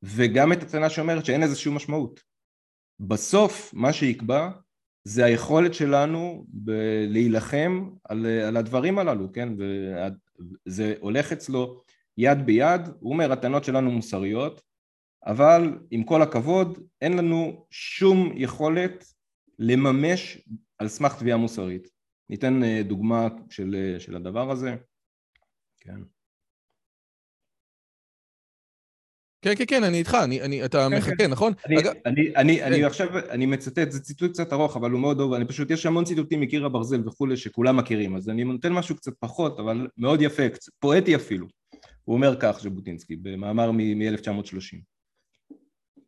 [0.03, 2.19] וגם את הטענה שאומרת שאין לזה שום משמעות.
[2.99, 4.49] בסוף מה שיקבע
[5.07, 9.49] זה היכולת שלנו ב- להילחם על, על הדברים הללו, כן?
[10.67, 11.81] וזה הולך אצלו
[12.17, 14.61] יד ביד, הוא אומר הטענות שלנו מוסריות,
[15.25, 19.05] אבל עם כל הכבוד אין לנו שום יכולת
[19.59, 21.87] לממש על סמך תביעה מוסרית.
[22.29, 24.75] ניתן אה, דוגמה של, של הדבר הזה,
[25.79, 25.99] כן.
[29.45, 31.31] כן, כן, כן, אני איתך, אני, אני, אתה כן, מחכה, כן.
[31.31, 31.53] נכון?
[31.65, 31.87] אני, אג...
[32.05, 32.63] אני, אני, כן.
[32.63, 35.85] אני עכשיו, אני מצטט, זה ציטוט קצת ארוך, אבל הוא מאוד טוב, אני פשוט, יש
[35.85, 40.21] המון ציטוטים מקיר הברזל וכולי שכולם מכירים, אז אני נותן משהו קצת פחות, אבל מאוד
[40.21, 41.47] יפה, קצת, פואטי אפילו.
[42.03, 44.77] הוא אומר כך, ז'בוטינסקי, במאמר מ-1930.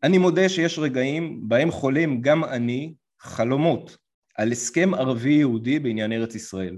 [0.04, 3.98] אני מודה שיש רגעים בהם חולם גם אני חלומות
[4.36, 6.78] על הסכם ערבי-יהודי בעניין ארץ ישראל.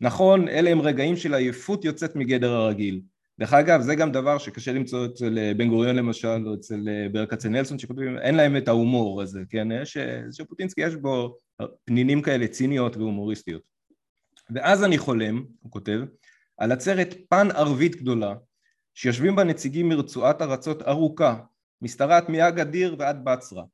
[0.00, 3.00] נכון, אלה הם רגעים של עייפות יוצאת מגדר הרגיל.
[3.38, 7.06] דרך אגב זה גם דבר שקשה למצוא אצל אה, בן גוריון למשל או אצל אה,
[7.12, 9.68] ברל כצנלסון שכותבים אין להם את ההומור הזה כן?
[9.72, 11.38] יש אה, ז'בוטינסקי יש בו
[11.84, 13.62] פנינים כאלה ציניות והומוריסטיות.
[14.50, 16.00] ואז אני חולם הוא כותב
[16.58, 18.34] על עצרת פן ערבית גדולה
[18.94, 21.36] שיושבים בה נציגים מרצועת ארצות ארוכה
[21.82, 23.64] משתרעת מאגדיר ועד בצרה.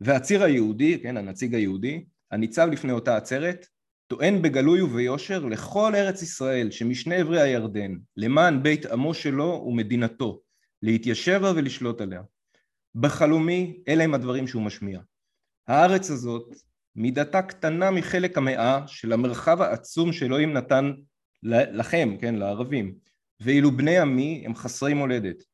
[0.00, 3.66] והציר היהודי כן הנציג היהודי הניצב לפני אותה עצרת
[4.10, 10.40] טוען בגלוי וביושר לכל ארץ ישראל שמשני עברי הירדן למען בית עמו שלו ומדינתו
[10.82, 12.22] להתיישב בה ולשלוט עליה.
[12.94, 15.00] בחלומי אלה הם הדברים שהוא משמיע.
[15.68, 16.54] הארץ הזאת
[16.96, 20.92] מידתה קטנה מחלק המאה של המרחב העצום שאלוהים נתן
[21.42, 22.94] לכם, כן, לערבים,
[23.40, 25.44] ואילו בני עמי הם חסרי מולדת.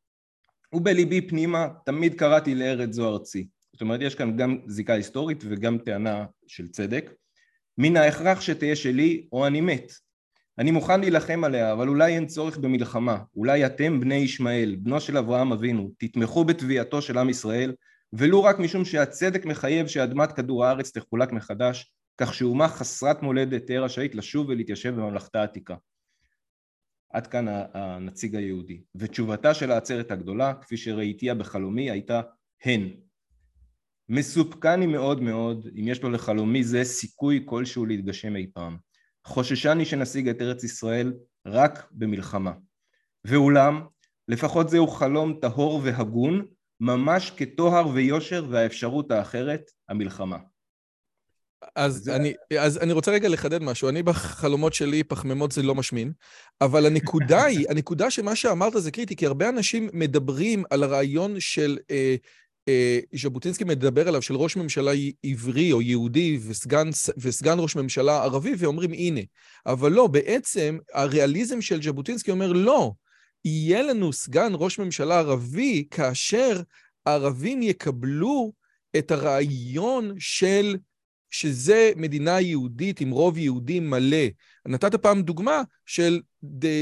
[0.72, 3.48] ובליבי פנימה תמיד קראתי לארץ זו ארצי.
[3.72, 7.10] זאת אומרת יש כאן גם זיקה היסטורית וגם טענה של צדק.
[7.78, 9.92] מן ההכרח שתהיה שלי או אני מת.
[10.58, 13.18] אני מוכן להילחם עליה, אבל אולי אין צורך במלחמה.
[13.36, 17.74] אולי אתם בני ישמעאל, בנו של אברהם אבינו, תתמכו בתביעתו של עם ישראל,
[18.12, 23.80] ולו רק משום שהצדק מחייב שאדמת כדור הארץ תחולק מחדש, כך שאומה חסרת מולדת תהיה
[23.80, 25.74] רשאית לשוב ולהתיישב בממלכתה העתיקה.
[27.12, 28.82] עד כאן הנציג היהודי.
[28.94, 32.20] ותשובתה של העצרת הגדולה, כפי שראיתיה בחלומי, הייתה
[32.64, 32.90] הן.
[34.08, 38.76] מסופקני מאוד מאוד אם יש לו לחלומי זה סיכוי כלשהו להתגשם אי פעם.
[39.24, 41.14] חוששני שנשיג את ארץ ישראל
[41.46, 42.52] רק במלחמה.
[43.24, 43.86] ואולם,
[44.28, 46.46] לפחות זהו חלום טהור והגון,
[46.80, 50.38] ממש כטוהר ויושר והאפשרות האחרת, המלחמה.
[51.76, 52.16] אז, זה...
[52.16, 53.88] אני, אז אני רוצה רגע לחדד משהו.
[53.88, 56.12] אני בחלומות שלי, פחמימות זה לא משמין,
[56.60, 61.78] אבל הנקודה היא, הנקודה שמה שאמרת זה קריטי, כי הרבה אנשים מדברים על הרעיון של,
[61.90, 62.16] אה,
[63.14, 68.92] ז'בוטינסקי מדבר עליו, של ראש ממשלה עברי או יהודי וסגן, וסגן ראש ממשלה ערבי, ואומרים
[68.92, 69.20] הנה.
[69.66, 72.92] אבל לא, בעצם הריאליזם של ז'בוטינסקי אומר לא,
[73.44, 76.60] יהיה לנו סגן ראש ממשלה ערבי כאשר
[77.06, 78.52] הערבים יקבלו
[78.98, 80.76] את הרעיון של
[81.30, 84.26] שזה מדינה יהודית עם רוב יהודי מלא.
[84.66, 86.20] נתת פעם דוגמה של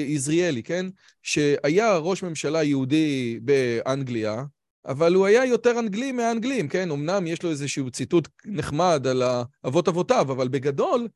[0.06, 0.86] יזריאלי, כן?
[1.22, 4.44] שהיה ראש ממשלה יהודי באנגליה,
[4.86, 6.90] אבל הוא היה יותר אנגלי מהאנגלים, כן?
[6.90, 9.22] אמנם יש לו איזשהו ציטוט נחמד על
[9.66, 11.08] אבות אבותיו, אבל בגדול,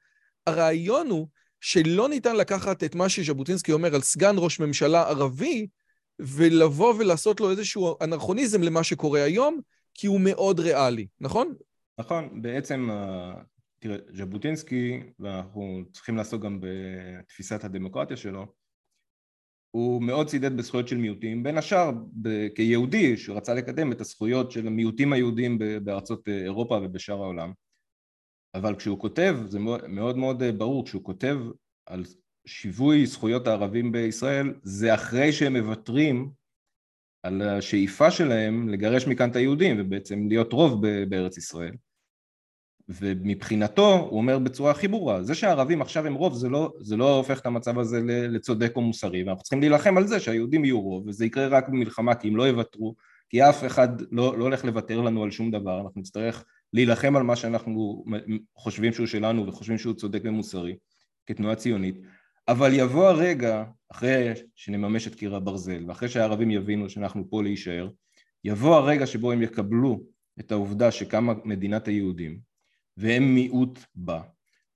[0.47, 1.29] הרעיון הוא
[1.61, 5.67] שלא ניתן לקחת את מה שז'בוטינסקי אומר על סגן ראש ממשלה ערבי,
[6.19, 9.61] ולבוא ולעשות לו איזשהו אנרכוניזם למה שקורה היום,
[9.95, 11.55] כי הוא מאוד ריאלי, נכון?
[11.99, 12.89] נכון, בעצם,
[13.79, 18.47] תראה, ז'בוטינסקי, ואנחנו צריכים לעסוק גם בתפיסת הדמוקרטיה שלו,
[19.79, 21.91] הוא מאוד צידד בזכויות של מיעוטים, בין השאר
[22.55, 27.53] כיהודי שרצה לקדם את הזכויות של המיעוטים היהודים בארצות אירופה ובשאר העולם.
[28.55, 31.39] אבל כשהוא כותב, זה מאוד מאוד ברור, כשהוא כותב
[31.87, 32.05] על
[32.47, 36.31] שיווי זכויות הערבים בישראל זה אחרי שהם מוותרים
[37.23, 41.75] על השאיפה שלהם לגרש מכאן את היהודים ובעצם להיות רוב בארץ ישראל
[42.89, 47.17] ומבחינתו הוא אומר בצורה הכי ברורה זה שהערבים עכשיו הם רוב זה לא, זה לא
[47.17, 51.07] הופך את המצב הזה לצודק או מוסרי ואנחנו צריכים להילחם על זה שהיהודים יהיו רוב
[51.07, 52.95] וזה יקרה רק במלחמה כי אם לא יוותרו
[53.29, 57.23] כי אף אחד לא, לא הולך לוותר לנו על שום דבר אנחנו נצטרך להילחם על
[57.23, 58.05] מה שאנחנו
[58.57, 60.77] חושבים שהוא שלנו וחושבים שהוא צודק ומוסרי
[61.27, 62.01] כתנועה ציונית.
[62.49, 67.89] אבל יבוא הרגע אחרי שנממש את קיר הברזל ואחרי שהערבים יבינו שאנחנו פה להישאר
[68.45, 70.03] יבוא הרגע שבו הם יקבלו
[70.41, 72.48] את העובדה שקמה מדינת היהודים
[72.99, 74.21] והם מיעוט בה.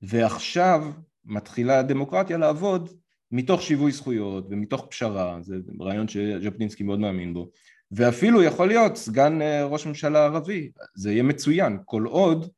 [0.03, 0.93] ועכשיו
[1.25, 2.89] מתחילה הדמוקרטיה לעבוד
[3.31, 7.51] מתוך שיווי זכויות ומתוך פשרה, זה רעיון שז'בטינסקי מאוד מאמין בו,
[7.93, 12.49] ואפילו יכול להיות סגן אה, ראש ממשלה ערבי, זה יהיה מצוין, כל עוד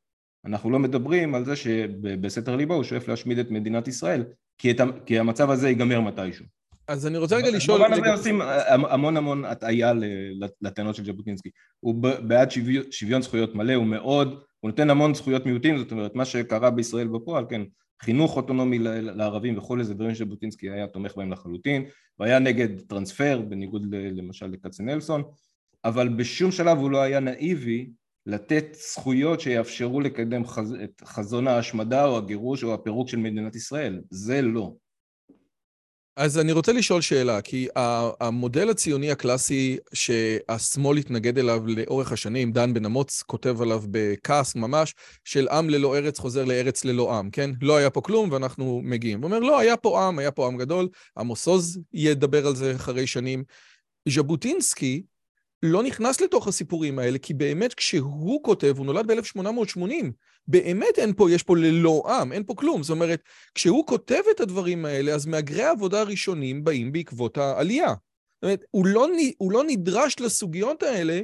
[0.45, 4.23] אנחנו לא מדברים על זה שבסתר ליבו הוא שואף להשמיד את מדינת ישראל,
[4.57, 6.45] כי, את, כי המצב הזה ייגמר מתישהו.
[6.87, 7.79] אז אני רוצה רגע לשאול...
[7.79, 9.93] במובן הזה עושים אה, המון המון הטעיה
[10.61, 11.49] לטענות של ז'בוטינסקי.
[11.79, 12.51] הוא בעד
[12.91, 17.07] שוויון זכויות מלא, הוא מאוד הוא נותן המון זכויות מיעוטים, זאת אומרת מה שקרה בישראל
[17.07, 17.61] בפועל, כן,
[18.01, 21.85] חינוך אוטונומי לערבים וכולי, זה דברים שבוטינסקי היה תומך בהם לחלוטין,
[22.19, 25.23] והיה נגד טרנספר, בניגוד למשל לכצנלסון,
[25.83, 27.89] אבל בשום שלב הוא לא היה נאיבי
[28.25, 30.73] לתת זכויות שיאפשרו לקדם חז...
[30.83, 34.73] את חזון ההשמדה או הגירוש או הפירוק של מדינת ישראל, זה לא.
[36.17, 37.67] אז אני רוצה לשאול שאלה, כי
[38.19, 44.93] המודל הציוני הקלאסי שהשמאל התנגד אליו לאורך השנים, דן בן אמוץ כותב עליו בכעס ממש,
[45.23, 47.51] של עם ללא ארץ חוזר לארץ ללא עם, כן?
[47.61, 49.21] לא היה פה כלום ואנחנו מגיעים.
[49.21, 52.75] הוא אומר, לא, היה פה עם, היה פה עם גדול, עמוס עוז ידבר על זה
[52.75, 53.43] אחרי שנים.
[54.09, 55.03] ז'בוטינסקי
[55.63, 60.05] לא נכנס לתוך הסיפורים האלה, כי באמת כשהוא כותב, הוא נולד ב-1880,
[60.47, 62.83] באמת אין פה, יש פה ללא עם, אין פה כלום.
[62.83, 63.21] זאת אומרת,
[63.55, 67.87] כשהוא כותב את הדברים האלה, אז מהגרי העבודה הראשונים באים בעקבות העלייה.
[67.87, 71.21] זאת אומרת, הוא לא, הוא לא נדרש לסוגיות האלה,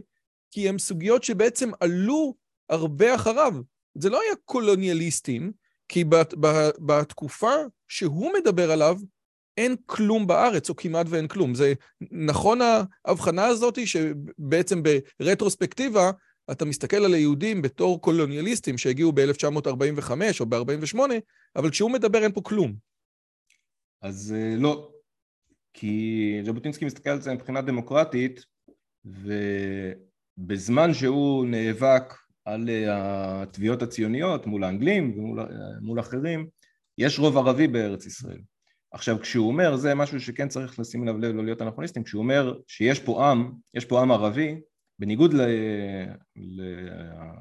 [0.52, 2.36] כי הן סוגיות שבעצם עלו
[2.70, 3.54] הרבה אחריו.
[3.98, 5.52] זה לא היה קולוניאליסטים,
[5.88, 7.54] כי בת, בת, בתקופה
[7.88, 8.98] שהוא מדבר עליו,
[9.58, 11.56] אין כלום בארץ, או כמעט ואין כלום.
[11.56, 11.74] זה
[12.12, 12.60] נכון
[13.06, 14.82] ההבחנה הזאת, שבעצם
[15.20, 16.12] ברטרוספקטיבה,
[16.52, 21.00] אתה מסתכל על היהודים בתור קולוניאליסטים שהגיעו ב-1945 או ב-48,
[21.56, 22.76] אבל כשהוא מדבר אין פה כלום.
[24.02, 24.92] אז אה, לא,
[25.74, 28.46] כי ז'בוטינסקי מסתכל על זה מבחינה דמוקרטית,
[30.38, 32.14] ובזמן שהוא נאבק
[32.46, 36.48] על אה, התביעות הציוניות מול האנגלים ומול אה, אחרים,
[36.98, 38.42] יש רוב ערבי בארץ ישראל.
[38.92, 42.54] עכשיו כשהוא אומר, זה משהו שכן צריך לשים אליו לב לא להיות אנכרוניסטים, כשהוא אומר
[42.68, 44.56] שיש פה עם, יש פה עם ערבי,
[45.02, 45.36] בניגוד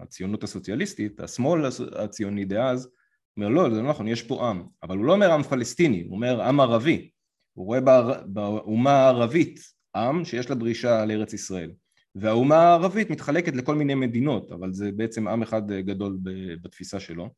[0.03, 1.61] לציונות הסוציאליסטית, השמאל
[1.97, 2.89] הציוני דאז,
[3.37, 6.17] אומר לא, זה לא נכון, יש פה עם, אבל הוא לא אומר עם פלסטיני, הוא
[6.17, 7.11] אומר עם ערבי,
[7.55, 7.81] הוא רואה
[8.27, 9.61] באומה הערבית
[9.97, 11.71] עם שיש לה דרישה לארץ ישראל,
[12.15, 16.19] והאומה הערבית מתחלקת לכל מיני מדינות, אבל זה בעצם עם אחד גדול
[16.63, 17.29] בתפיסה שלו,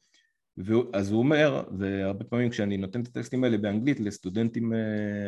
[0.93, 4.73] אז הוא אומר, והרבה פעמים כשאני נותן את הטקסטים האלה באנגלית לסטודנטים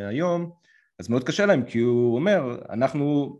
[0.09, 0.51] היום,
[0.99, 3.39] אז מאוד קשה להם כי הוא אומר, אנחנו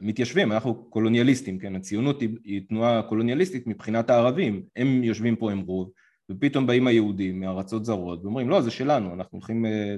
[0.00, 5.60] מתיישבים, אנחנו קולוניאליסטים, כן, הציונות היא, היא תנועה קולוניאליסטית מבחינת הערבים, הם יושבים פה עם
[5.60, 5.90] רוב,
[6.30, 9.94] ופתאום באים היהודים מארצות זרות ואומרים לא זה שלנו, אנחנו הולכים אה,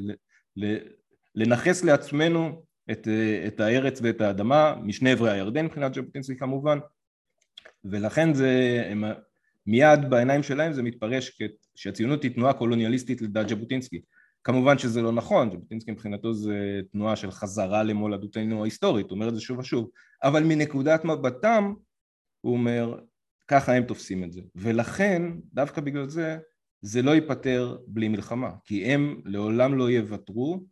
[1.34, 6.78] לנכס לעצמנו את, אה, את הארץ ואת האדמה משני עברי הירדן מבחינת ז'בוטינסקי כמובן,
[7.84, 9.04] ולכן זה, הם,
[9.66, 11.38] מיד בעיניים שלהם זה מתפרש
[11.74, 14.00] שהציונות היא תנועה קולוניאליסטית לדעת ז'בוטינסקי
[14.44, 19.34] כמובן שזה לא נכון, ז'בוטינסקי מבחינתו זה תנועה של חזרה למולדותנו ההיסטורית, הוא אומר את
[19.34, 19.90] זה שוב ושוב,
[20.22, 21.74] אבל מנקודת מבטם
[22.40, 22.98] הוא אומר
[23.48, 26.38] ככה הם תופסים את זה, ולכן דווקא בגלל זה
[26.84, 30.64] זה לא ייפתר בלי מלחמה, כי הם לעולם לא יוותרו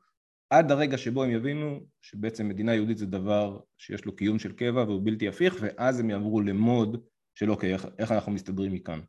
[0.50, 4.82] עד הרגע שבו הם יבינו שבעצם מדינה יהודית זה דבר שיש לו קיום של קבע
[4.82, 7.02] והוא בלתי הפיך ואז הם יעברו למוד
[7.34, 9.00] של אוקיי איך, איך אנחנו מסתדרים מכאן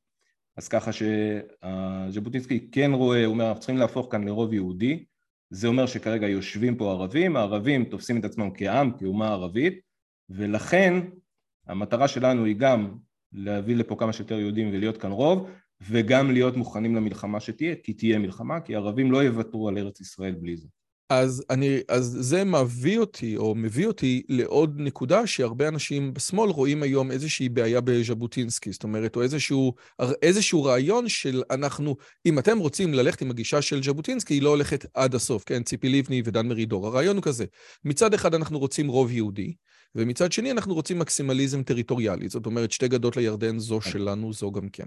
[0.61, 0.91] אז ככה
[2.11, 5.05] שז'בוטינסקי כן רואה, הוא אומר אנחנו צריכים להפוך כאן לרוב יהודי
[5.49, 9.79] זה אומר שכרגע יושבים פה ערבים, הערבים תופסים את עצמם כעם, כאומה ערבית
[10.29, 10.93] ולכן
[11.67, 12.97] המטרה שלנו היא גם
[13.33, 15.49] להביא לפה כמה שיותר יהודים ולהיות כאן רוב
[15.81, 20.35] וגם להיות מוכנים למלחמה שתהיה, כי תהיה מלחמה, כי ערבים לא יוותרו על ארץ ישראל
[20.35, 20.67] בלי זה.
[21.11, 26.83] אז, אני, אז זה מביא אותי, או מביא אותי לעוד נקודה שהרבה אנשים בשמאל רואים
[26.83, 29.73] היום איזושהי בעיה בז'בוטינסקי, זאת אומרת, או איזשהו,
[30.21, 31.95] איזשהו רעיון של אנחנו,
[32.25, 35.63] אם אתם רוצים ללכת עם הגישה של ז'בוטינסקי, היא לא הולכת עד הסוף, כן?
[35.63, 36.87] ציפי לבני ודן מרידור.
[36.87, 37.45] הרעיון הוא כזה,
[37.85, 39.53] מצד אחד אנחנו רוצים רוב יהודי,
[39.95, 44.69] ומצד שני אנחנו רוצים מקסימליזם טריטוריאלי, זאת אומרת, שתי גדות לירדן, זו שלנו, זו גם
[44.69, 44.85] כן.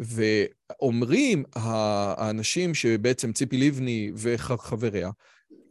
[0.00, 5.10] ואומרים האנשים שבעצם ציפי לבני וחבריה,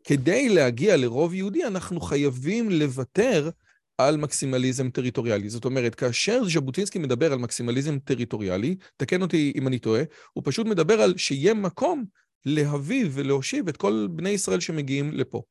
[0.08, 3.50] כדי להגיע לרוב יהודי אנחנו חייבים לוותר
[3.98, 5.50] על מקסימליזם טריטוריאלי.
[5.50, 10.67] זאת אומרת, כאשר ז'בוטינסקי מדבר על מקסימליזם טריטוריאלי, תקן אותי אם אני טועה, הוא פשוט
[10.67, 12.06] מדבר על שיהיה מקום
[12.46, 15.41] להביא ולהושיב את כל בני ישראל שמגיעים לפה.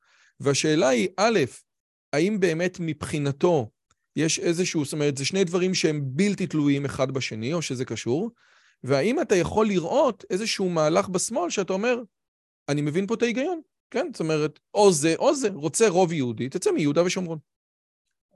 [0.40, 1.38] והשאלה היא, א',
[2.12, 3.71] האם באמת מבחינתו
[4.16, 8.31] יש איזשהו, זאת אומרת, זה שני דברים שהם בלתי תלויים אחד בשני, או שזה קשור,
[8.85, 11.99] והאם אתה יכול לראות איזשהו מהלך בשמאל שאתה אומר,
[12.69, 14.07] אני מבין פה את ההיגיון, כן?
[14.12, 17.38] זאת אומרת, או זה או זה, רוצה רוב יהודי, תצא מיהודה ושומרון.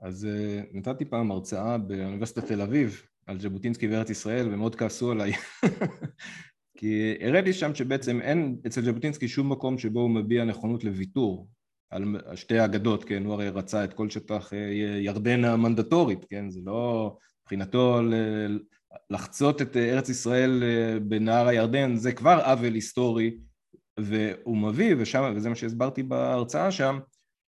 [0.01, 5.31] אז uh, נתתי פעם הרצאה באוניברסיטת תל אביב על ז'בוטינסקי וארץ ישראל, ומאוד כעסו עליי.
[6.77, 11.47] כי הראיתי שם שבעצם אין אצל ז'בוטינסקי שום מקום שבו הוא מביע נכונות לוויתור
[11.89, 14.59] על שתי האגדות, כן, הוא הרי רצה את כל שטח אה,
[15.01, 18.01] ירדן המנדטורית, כן, זה לא מבחינתו
[19.09, 23.37] לחצות את ארץ ישראל אה, בנהר הירדן זה כבר עוול היסטורי
[24.03, 26.99] והוא מביא, ושם, וזה מה שהסברתי בהרצאה שם,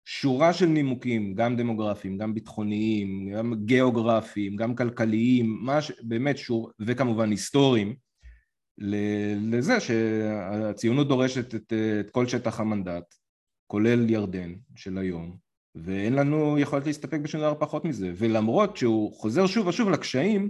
[0.04, 7.30] שורה של נימוקים, גם דמוגרפיים, גם ביטחוניים, גם גיאוגרפיים, גם כלכליים, מש, באמת שור, וכמובן
[7.30, 7.94] היסטוריים,
[9.50, 13.14] לזה שהציונות דורשת את, את כל שטח המנדט,
[13.66, 15.36] כולל ירדן של היום,
[15.74, 20.48] ואין לנו יכולת להסתפק בשום דבר פחות מזה, ולמרות שהוא חוזר שוב ושוב לקשיים,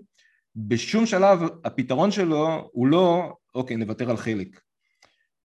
[0.56, 4.60] בשום שלב הפתרון שלו הוא לא, אוקיי, נוותר על חלק.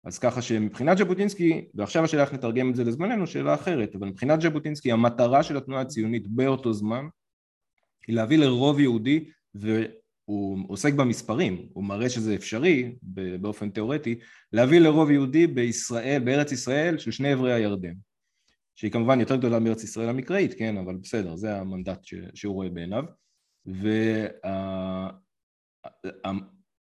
[0.04, 4.40] אז ככה שמבחינת ז'בוטינסקי, ועכשיו השאלה איך נתרגם את זה לזמננו, שאלה אחרת, אבל מבחינת
[4.40, 7.04] ז'בוטינסקי המטרה של התנועה הציונית באותו זמן
[8.06, 12.96] היא להביא לרוב יהודי והוא עוסק במספרים, הוא מראה שזה אפשרי
[13.40, 14.18] באופן תיאורטי,
[14.52, 17.94] להביא לרוב יהודי בישראל, בארץ ישראל של שני עברי הירדן,
[18.74, 22.00] שהיא כמובן יותר גדולה מארץ ישראל המקראית, כן, אבל בסדר, זה המנדט
[22.34, 23.04] שהוא רואה בעיניו,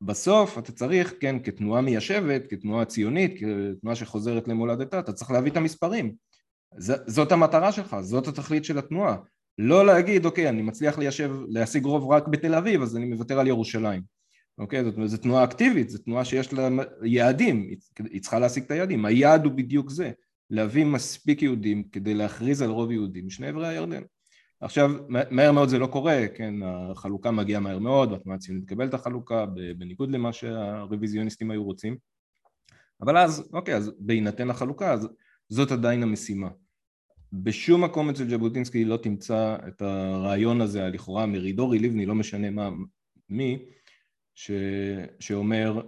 [0.01, 5.57] ובסוף אתה צריך, כן, כתנועה מיישבת, כתנועה ציונית, כתנועה שחוזרת למולדתה, אתה צריך להביא את
[5.57, 6.15] המספרים.
[7.07, 9.17] זאת המטרה שלך, זאת התכלית של התנועה.
[9.59, 13.47] לא להגיד, אוקיי, אני מצליח ליישב, להשיג רוב רק בתל אביב, אז אני מוותר על
[13.47, 14.03] ירושלים.
[14.59, 16.69] אוקיי, זאת אומרת, זו תנועה אקטיבית, זו תנועה שיש לה
[17.05, 17.71] יעדים,
[18.11, 19.05] היא צריכה להשיג את היעדים.
[19.05, 20.11] היעד הוא בדיוק זה,
[20.51, 24.03] להביא מספיק יהודים כדי להכריז על רוב יהודים משני עברי הירדן.
[24.61, 28.95] עכשיו, מהר מאוד זה לא קורה, כן, החלוקה מגיעה מהר מאוד, והתנועה הציונית תקבל את
[28.95, 29.47] החלוקה,
[29.79, 31.97] בניגוד למה שהרוויזיוניסטים היו רוצים,
[33.01, 35.09] אבל אז, אוקיי, אז בהינתן החלוקה, אז
[35.49, 36.49] זאת עדיין המשימה.
[37.33, 42.71] בשום מקום אצל ז'בוטינסקי לא תמצא את הרעיון הזה, הלכאורה מרידורי, לבני, לא משנה מה,
[43.29, 43.59] מי,
[44.35, 44.51] ש,
[45.21, 45.81] שאומר,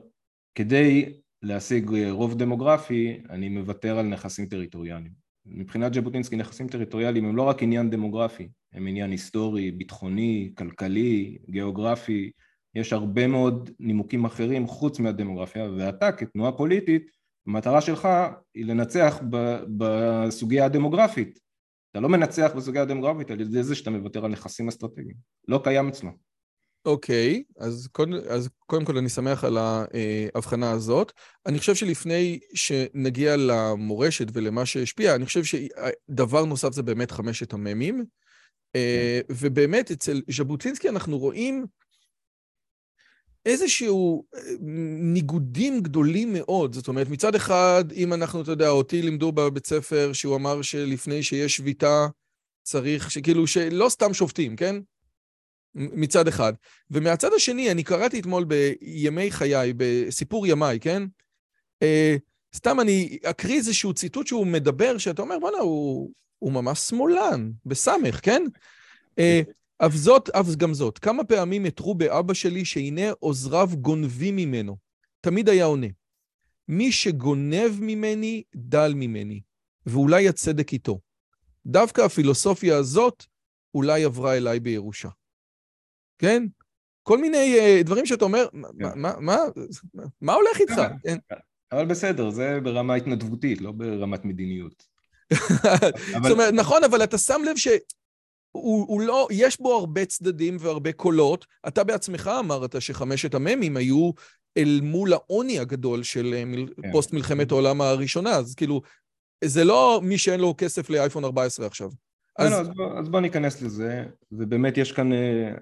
[0.54, 5.12] כדי להשיג רוב דמוגרפי, אני מוותר על נכסים טריטוריאליים.
[5.46, 12.31] מבחינת ז'בוטינסקי נכסים טריטוריאליים הם לא רק עניין דמוגרפי, הם עניין היסטורי, ביטחוני, כלכלי, גיאוגרפי,
[12.74, 17.11] יש הרבה מאוד נימוקים אחרים חוץ מהדמוגרפיה, ואתה כתנועה פוליטית,
[17.46, 18.09] המטרה שלך
[18.54, 19.20] היא לנצח
[19.76, 21.38] בסוגיה הדמוגרפית.
[21.90, 25.14] אתה לא מנצח בסוגיה הדמוגרפית על ידי זה שאתה מוותר על נכסים אסטרטגיים,
[25.48, 26.11] לא קיים אצלו.
[26.85, 31.12] אוקיי, אז קודם, אז קודם כל אני שמח על ההבחנה הזאת.
[31.46, 38.04] אני חושב שלפני שנגיע למורשת ולמה שהשפיע, אני חושב שדבר נוסף זה באמת חמשת המ"מים.
[38.72, 38.81] כן.
[39.31, 41.66] ובאמת, אצל ז'בוטינסקי אנחנו רואים
[43.46, 44.24] איזשהו
[45.12, 46.72] ניגודים גדולים מאוד.
[46.74, 51.22] זאת אומרת, מצד אחד, אם אנחנו, אתה יודע, אותי לימדו בבית ספר שהוא אמר שלפני
[51.22, 52.07] שיש שביתה,
[52.62, 54.76] צריך, שכאילו, שלא סתם שופטים, כן?
[55.74, 56.52] מצד אחד.
[56.90, 61.02] ומהצד השני, אני קראתי אתמול בימי חיי, בסיפור ימיי, כן?
[61.83, 62.16] אה,
[62.54, 68.20] סתם אני אקריא איזשהו ציטוט שהוא מדבר, שאתה אומר, בואנה, הוא, הוא ממש שמאלן, בסמך,
[68.22, 68.42] כן?
[69.18, 69.40] אה,
[69.79, 74.77] אף זאת, אף גם זאת, כמה פעמים התרו באבא שלי שהנה עוזריו גונבים ממנו.
[75.20, 75.87] תמיד היה עונה.
[76.68, 79.40] מי שגונב ממני, דל ממני,
[79.87, 81.01] ואולי הצדק איתו.
[81.66, 83.24] דווקא הפילוסופיה הזאת
[83.74, 85.09] אולי עברה אליי בירושה.
[86.18, 86.46] כן?
[87.03, 88.59] כל מיני uh, דברים שאתה אומר, כן.
[88.79, 89.37] מה, מה, מה,
[90.20, 90.81] מה הולך איתך?
[91.03, 91.18] כן.
[91.72, 94.98] אבל בסדר, זה ברמה התנדבותית, לא ברמת מדיניות.
[96.23, 97.69] זאת אומרת, נכון, אבל אתה שם לב ש...
[98.53, 101.47] הוא, הוא לא, יש בו הרבה צדדים והרבה קולות.
[101.69, 104.11] אתה בעצמך אמרת שחמשת המ"מים היו
[104.57, 106.93] אל מול העוני הגדול של אה, מל, כן.
[106.93, 108.81] פוסט מלחמת העולם הראשונה, אז כאילו,
[109.45, 111.91] זה לא מי שאין לו כסף לאייפון 14 עכשיו.
[112.38, 112.53] לא, אז...
[112.53, 115.53] לא, אז, בוא, אז בוא ניכנס לזה, ובאמת יש כאן אה,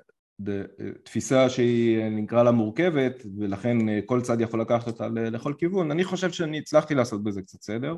[1.04, 6.04] תפיסה שהיא נקרא לה מורכבת ולכן אה, כל צד יכול לקחת אותה לכל כיוון אני
[6.04, 7.96] חושב שאני הצלחתי לעשות בזה קצת סדר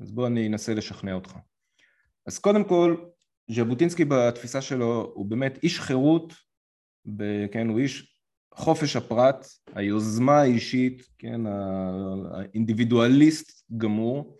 [0.00, 1.36] אז בוא אני אנסה לשכנע אותך
[2.26, 2.96] אז קודם כל
[3.50, 6.32] ז'בוטינסקי בתפיסה שלו הוא באמת איש חירות
[7.52, 8.16] כן הוא איש
[8.54, 11.40] חופש הפרט היוזמה האישית כן
[12.32, 14.38] האינדיבידואליסט גמור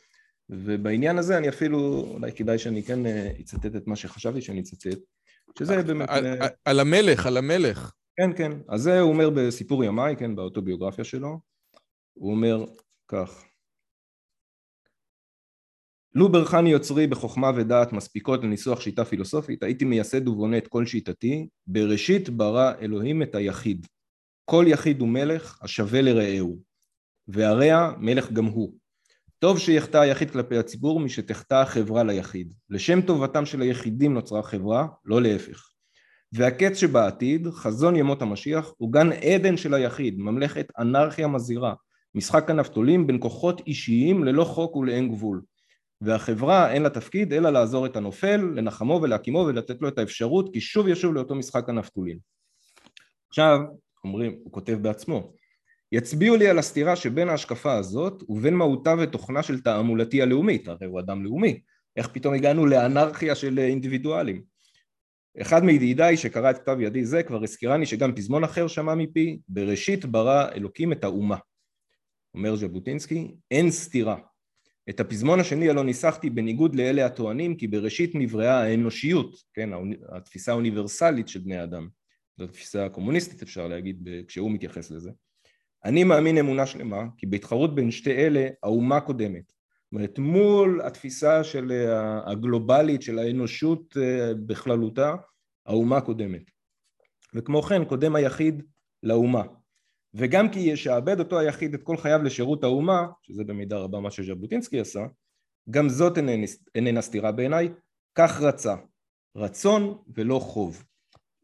[0.48, 4.98] ובעניין הזה אני אפילו אולי כדאי שאני כן אה, אצטט את מה שחשבתי שאני אצטט
[5.58, 6.08] שזה באמת...
[6.08, 7.92] על, על, על המלך, על המלך.
[8.16, 8.52] כן, כן.
[8.68, 11.40] אז זה הוא אומר בסיפור ימיי, כן, באוטוביוגרפיה שלו.
[12.14, 12.64] הוא אומר
[13.08, 13.44] כך:
[16.14, 21.46] לו ברכני יוצרי בחוכמה ודעת מספיקות לניסוח שיטה פילוסופית, הייתי מייסד ובונה את כל שיטתי,
[21.66, 23.86] בראשית ברא אלוהים את היחיד.
[24.44, 26.58] כל יחיד הוא מלך השווה לרעהו,
[27.28, 28.74] והרע מלך גם הוא.
[29.38, 32.54] טוב שיחטא היחיד כלפי הציבור משתחטא החברה ליחיד.
[32.70, 35.68] לשם טובתם של היחידים נוצרה חברה, לא להפך.
[36.32, 41.74] והקץ שבעתיד, חזון ימות המשיח, הוא גן עדן של היחיד, ממלכת אנרכיה מזהירה,
[42.14, 45.42] משחק הנפתולים בין כוחות אישיים ללא חוק ולאין גבול.
[46.00, 50.60] והחברה אין לה תפקיד אלא לעזור את הנופל, לנחמו ולהקימו ולתת לו את האפשרות כי
[50.60, 52.18] שוב ישוב לאותו משחק הנפתולים.
[53.28, 53.60] עכשיו,
[54.04, 55.32] אומרים, הוא כותב בעצמו,
[55.92, 61.00] יצביעו לי על הסתירה שבין ההשקפה הזאת ובין מהותה ותוכנה של תעמולתי הלאומית, הרי הוא
[61.00, 61.60] אדם לאומי,
[61.96, 64.42] איך פתאום הגענו לאנרכיה של אינדיבידואלים.
[65.40, 70.04] אחד מידידיי שקרא את כתב ידי זה כבר הזכירני שגם פזמון אחר שמע מפי, בראשית
[70.04, 71.36] ברא אלוקים את האומה.
[72.34, 74.16] אומר ז'בוטינסקי, אין סתירה.
[74.90, 79.70] את הפזמון השני הלא ניסחתי בניגוד לאלה הטוענים כי בראשית נבראה האנושיות, כן,
[80.12, 81.88] התפיסה האוניברסלית של בני אדם.
[82.38, 85.10] זו תפיסה קומוניסטית אפשר להגיד כשהוא מתייחס לזה.
[85.84, 89.44] אני מאמין אמונה שלמה כי בהתחרות בין שתי אלה האומה קודמת.
[89.48, 95.14] זאת אומרת מול התפיסה של אה, הגלובלית של האנושות אה, בכללותה
[95.66, 96.42] האומה קודמת.
[97.34, 98.62] וכמו כן קודם היחיד
[99.02, 99.42] לאומה.
[100.14, 104.80] וגם כי ישעבד אותו היחיד את כל חייו לשירות האומה, שזה במידה רבה מה שז'בוטינסקי
[104.80, 105.06] עשה,
[105.70, 107.68] גם זאת איננה, איננה סתירה בעיניי,
[108.14, 108.74] כך רצה,
[109.36, 110.84] רצון ולא חוב.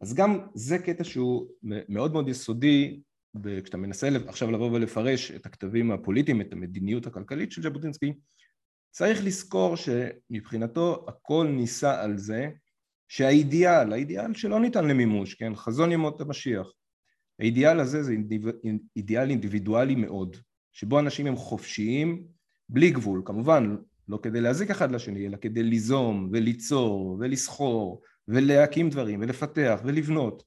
[0.01, 3.01] אז גם זה קטע שהוא מאוד מאוד יסודי
[3.45, 8.13] וכשאתה מנסה עכשיו לבוא ולפרש את הכתבים הפוליטיים, את המדיניות הכלכלית של ז'בוטינסקי,
[8.91, 12.51] צריך לזכור שמבחינתו הכל ניסה על זה
[13.09, 16.73] שהאידיאל, האידיאל שלא ניתן למימוש, כן, חזון ימות המשיח,
[17.41, 18.15] האידיאל הזה זה
[18.97, 20.37] אידיאל אינדיבידואלי מאוד,
[20.73, 22.23] שבו אנשים הם חופשיים
[22.69, 23.77] בלי גבול, כמובן
[24.09, 30.43] לא כדי להזיק אחד לשני, אלא כדי ליזום וליצור ולסחור ולהקים דברים ולפתח ולבנות.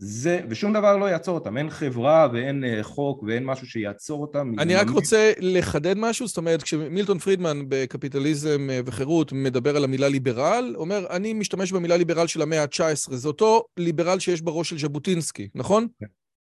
[0.00, 4.52] זה, ושום דבר לא יעצור אותם, אין חברה ואין אה, חוק ואין משהו שיעצור אותם.
[4.58, 10.08] אני רק רוצה לחדד משהו, זאת אומרת, כשמילטון פרידמן בקפיטליזם אה, וחירות מדבר על המילה
[10.08, 14.78] ליברל, אומר, אני משתמש במילה ליברל של המאה ה-19, זה אותו ליברל שיש בראש של
[14.78, 15.86] ז'בוטינסקי, נכון?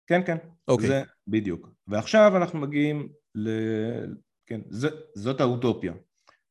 [0.06, 0.36] כן, כן,
[0.68, 0.88] אוקיי.
[0.88, 1.68] זה בדיוק.
[1.88, 3.48] ועכשיו אנחנו מגיעים ל...
[4.46, 5.92] כן, זה, זאת האוטופיה.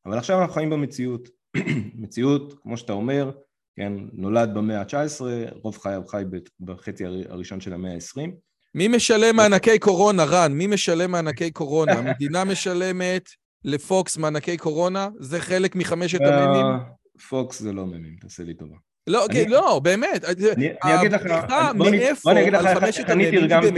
[0.05, 1.29] אבל עכשיו אנחנו חיים במציאות.
[2.01, 3.31] מציאות, כמו שאתה אומר,
[3.75, 5.21] כן, נולד במאה ה-19,
[5.63, 6.23] רוב חייו חי
[6.59, 8.31] בחצי הראשון של המאה ה-20.
[8.75, 10.53] מי משלם מענקי קורונה, רן?
[10.53, 11.91] מי משלם מענקי קורונה?
[11.99, 13.29] המדינה משלמת
[13.63, 15.09] לפוקס מענקי קורונה?
[15.19, 16.65] זה חלק מחמשת הממים?
[17.29, 18.75] פוקס זה לא ממים, תעשה לי טובה.
[19.07, 20.23] לא, אני- כן, לא, באמת.
[20.25, 23.73] אני אני אגיד לך, הבדיחה מאיפה, על חמשת המ"מים, היא באמת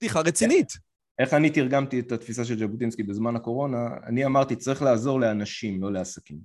[0.00, 0.72] בדיחה רצינית.
[1.18, 5.92] איך אני תרגמתי את התפיסה של ז'בוטינסקי בזמן הקורונה, אני אמרתי צריך לעזור לאנשים, לא
[5.92, 6.38] לעסקים.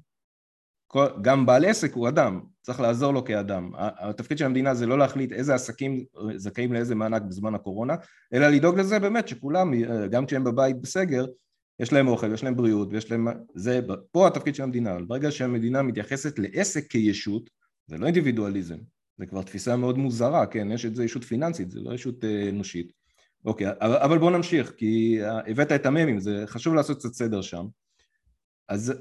[0.88, 3.72] כל, גם בעל עסק הוא אדם, צריך לעזור לו כאדם.
[3.78, 6.04] התפקיד של המדינה זה לא להחליט איזה עסקים
[6.36, 7.96] זכאים לאיזה מענק בזמן הקורונה,
[8.34, 9.72] אלא לדאוג לזה באמת שכולם,
[10.10, 11.26] גם כשהם בבית בסגר,
[11.80, 13.28] יש להם אוכל, יש להם בריאות, ויש להם...
[13.56, 13.80] זה,
[14.12, 17.50] פה התפקיד של המדינה, ברגע שהמדינה מתייחסת לעסק כישות,
[17.88, 18.78] זה לא אינדיבידואליזם,
[19.18, 22.50] זה כבר תפיסה מאוד מוזרה, כן, יש את זה ישות פיננסית, זה לא ישות אה,
[22.50, 22.92] אנושית.
[23.46, 25.20] אוקיי, אבל, אבל בוא נמשיך, כי
[25.52, 27.66] הבאת את הממים, זה חשוב לעשות קצת סדר שם.
[28.70, 28.94] אז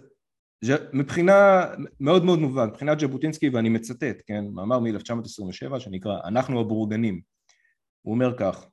[0.92, 1.66] מבחינה
[2.00, 7.20] מאוד מאוד מובן, מבחינת ז'בוטינסקי, ואני מצטט, כן, מאמר מ-1927 שנקרא "אנחנו הבורגנים",
[8.02, 8.66] הוא אומר כך: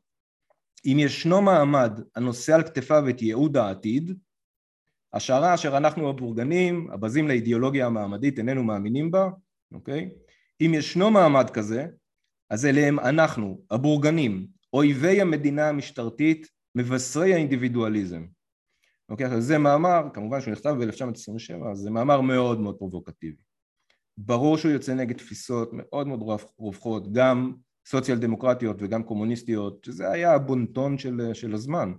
[0.86, 4.18] אם ישנו מעמד הנושא על כתפיו את ייעוד העתיד,
[5.14, 9.30] השערה אשר אנחנו הבורגנים, הבזים לאידיאולוגיה המעמדית, איננו מאמינים בה,
[9.72, 10.10] אוקיי?
[10.62, 11.86] אם ישנו מעמד כזה,
[12.50, 18.26] אז אלה הם אנחנו, הבורגנים, אויבי המדינה המשטרתית, מבשרי האינדיבידואליזם.
[19.10, 23.42] אוקיי, עכשיו זה מאמר, כמובן שהוא נכתב ב-1927, אז זה מאמר מאוד מאוד פרובוקטיבי.
[24.18, 27.54] ברור שהוא יוצא נגד תפיסות מאוד מאוד רווחות, גם
[27.88, 31.94] סוציאל דמוקרטיות וגם קומוניסטיות, שזה היה הבונטון של, של הזמן.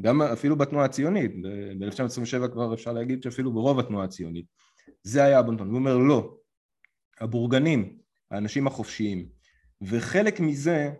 [0.00, 1.32] גם אפילו בתנועה הציונית,
[1.78, 4.46] ב-1927 כבר אפשר להגיד שאפילו ברוב התנועה הציונית.
[5.02, 5.68] זה היה הבונטון.
[5.68, 6.36] הוא אומר לא,
[7.20, 7.98] הבורגנים,
[8.30, 9.28] האנשים החופשיים,
[9.82, 10.90] וחלק מזה,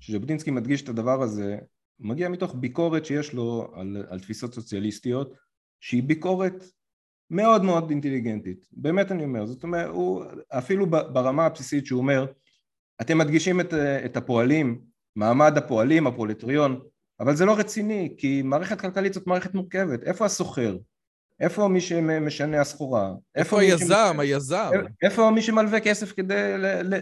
[0.00, 1.58] שז'בוטינסקי מדגיש את הדבר הזה,
[2.00, 5.34] מגיע מתוך ביקורת שיש לו על, על תפיסות סוציאליסטיות,
[5.80, 6.64] שהיא ביקורת
[7.30, 12.26] מאוד מאוד אינטליגנטית, באמת אני אומר, זאת אומרת, הוא אפילו ברמה הבסיסית שהוא אומר,
[13.00, 14.80] אתם מדגישים את, את הפועלים,
[15.16, 16.80] מעמד הפועלים, הפרולטריון,
[17.20, 20.76] אבל זה לא רציני, כי מערכת כלכלית זאת מערכת מורכבת, איפה הסוחר?
[21.40, 23.12] איפה מי שמשנה הסחורה?
[23.36, 24.70] איפה היזם, היזם?
[25.02, 26.54] איפה מי שמלווה כסף כדי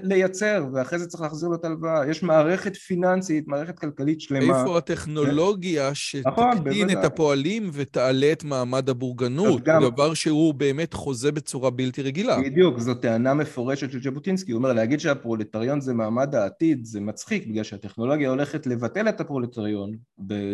[0.03, 2.11] לייצר, ואחרי זה צריך להחזיר לו את ההלוואה?
[2.11, 4.61] יש מערכת פיננסית, מערכת כלכלית שלמה.
[4.61, 9.62] איפה הטכנולוגיה שתקטין את הפועלים ותעלה את מעמד הבורגנות?
[9.62, 12.41] דבר שהוא באמת חוזה בצורה בלתי רגילה.
[12.41, 14.53] בדיוק, זו טענה מפורשת של ז'בוטינסקי.
[14.53, 19.93] הוא אומר, להגיד שהפרולטריון זה מעמד העתיד, זה מצחיק, בגלל שהטכנולוגיה הולכת לבטל את הפרולטריון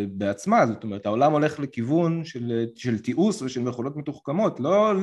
[0.07, 0.67] בעצמה.
[0.67, 2.21] זאת אומרת, העולם הולך לכיוון
[2.75, 4.93] של תיעוש ושל מכונות מתוחכמות, לא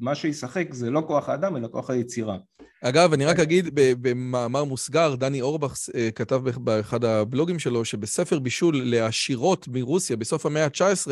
[0.00, 2.36] מה שישחק זה לא כוח האדם אלא כוח היצירה.
[2.82, 5.76] אגב, אני רק אגיד במאמר מוסגר, דני אורבך
[6.14, 11.10] כתב באחד הבלוגים שלו שבספר בישול לעשירות מרוסיה בסוף המאה ה-19,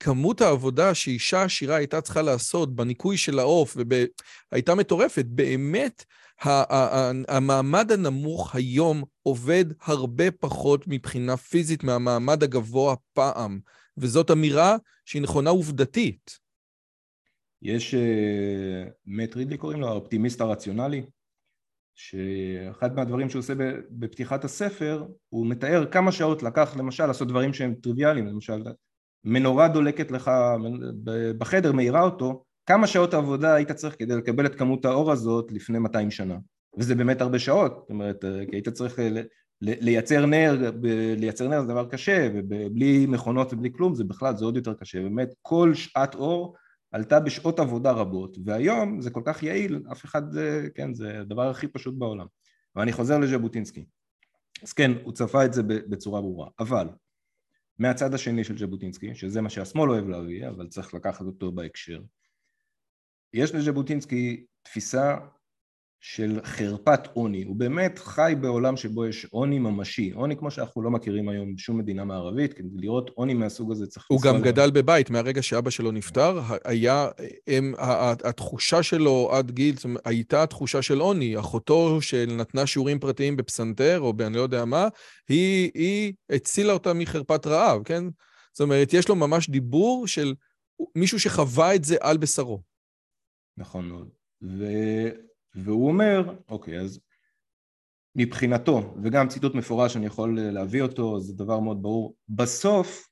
[0.00, 3.76] כמות העבודה שאישה עשירה הייתה צריכה לעשות בניקוי של העוף
[4.52, 5.24] הייתה מטורפת.
[5.28, 6.04] באמת,
[7.28, 13.60] המעמד הנמוך היום עובד הרבה פחות מבחינה פיזית מהמעמד הגבוה פעם.
[14.00, 16.38] וזאת אמירה שהיא נכונה עובדתית.
[17.62, 17.94] יש,
[19.06, 21.02] מאט רידלי קוראים לו, האופטימיסט הרציונלי,
[21.94, 23.54] שאחד מהדברים שהוא עושה
[23.90, 28.62] בפתיחת הספר, הוא מתאר כמה שעות לקח למשל לעשות דברים שהם טריוויאליים, למשל
[29.24, 30.30] מנורה דולקת לך
[31.38, 35.78] בחדר, מאירה אותו, כמה שעות עבודה היית צריך כדי לקבל את כמות האור הזאת לפני
[35.78, 36.36] 200 שנה,
[36.78, 38.98] וזה באמת הרבה שעות, זאת אומרת, כי היית צריך
[39.60, 40.72] לייצר נר,
[41.16, 45.02] לייצר נר זה דבר קשה, ובלי מכונות ובלי כלום זה בכלל, זה עוד יותר קשה,
[45.02, 46.56] באמת כל שעת אור
[46.92, 50.22] עלתה בשעות עבודה רבות, והיום זה כל כך יעיל, אף אחד,
[50.74, 52.26] כן, זה הדבר הכי פשוט בעולם.
[52.76, 53.84] ואני חוזר לז'בוטינסקי.
[54.62, 56.88] אז כן, הוא צפה את זה בצורה ברורה, אבל
[57.78, 62.02] מהצד השני של ז'בוטינסקי, שזה מה שהשמאל אוהב להביא, אבל צריך לקחת אותו בהקשר,
[63.32, 65.16] יש לז'בוטינסקי תפיסה
[66.00, 70.90] של חרפת עוני, הוא באמת חי בעולם שבו יש עוני ממשי, עוני כמו שאנחנו לא
[70.90, 74.06] מכירים היום בשום מדינה מערבית, כדי לראות עוני מהסוג הזה צריך...
[74.08, 77.08] הוא גם גדל בבית, מהרגע שאבא שלו נפטר, היה,
[77.46, 77.74] הם,
[78.24, 84.00] התחושה שלו עד גיל, זאת אומרת, הייתה תחושה של עוני, אחותו שנתנה שיעורים פרטיים בפסנתר,
[84.00, 84.88] או באני לא יודע מה,
[85.28, 88.04] היא, היא הצילה אותה מחרפת רעב, כן?
[88.52, 90.34] זאת אומרת, יש לו ממש דיבור של
[90.94, 92.62] מישהו שחווה את זה על בשרו.
[93.56, 94.08] נכון מאוד.
[94.42, 94.64] ו...
[95.64, 97.00] והוא אומר, אוקיי, אז
[98.14, 103.08] מבחינתו, וגם ציטוט מפורש אני יכול להביא אותו, זה דבר מאוד ברור, בסוף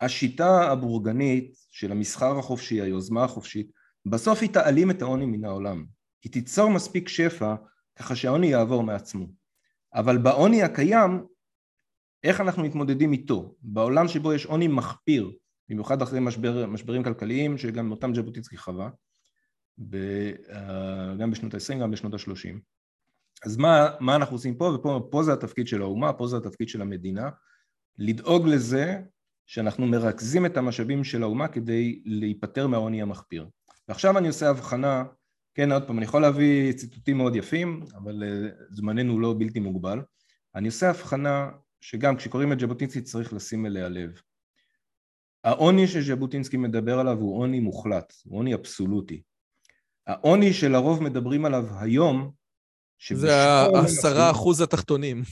[0.00, 3.70] השיטה הבורגנית של המסחר החופשי, היוזמה החופשית,
[4.06, 5.84] בסוף היא תעלים את העוני מן העולם.
[6.24, 7.54] היא תיצור מספיק שפע
[7.96, 9.26] ככה שהעוני יעבור מעצמו.
[9.94, 11.26] אבל בעוני הקיים,
[12.24, 13.54] איך אנחנו מתמודדים איתו?
[13.62, 15.30] בעולם שבו יש עוני מחפיר,
[15.68, 18.90] במיוחד אחרי משבר, משברים כלכליים, שגם אותם ז'בוטינסקי חווה,
[19.88, 19.96] ב,
[21.18, 22.58] גם בשנות ה-20, גם בשנות ה-30.
[23.44, 24.64] אז מה, מה אנחנו עושים פה?
[24.64, 27.30] ופה פה זה התפקיד של האומה, פה זה התפקיד של המדינה,
[27.98, 29.00] לדאוג לזה
[29.46, 33.48] שאנחנו מרכזים את המשאבים של האומה כדי להיפטר מהעוני המחפיר.
[33.88, 35.04] ועכשיו אני עושה הבחנה
[35.54, 40.02] כן, עוד פעם, אני יכול להביא ציטוטים מאוד יפים, אבל אה, זמננו לא בלתי מוגבל.
[40.54, 41.50] אני עושה הבחנה
[41.80, 44.20] שגם כשקוראים את ז'בוטינסקי צריך לשים אליה לב.
[45.44, 49.22] העוני שז'בוטינסקי מדבר עליו הוא עוני מוחלט, הוא עוני אבסולוטי.
[50.10, 52.30] העוני שלרוב מדברים עליו היום,
[53.12, 55.22] זה העשרה אחוז התחתונים.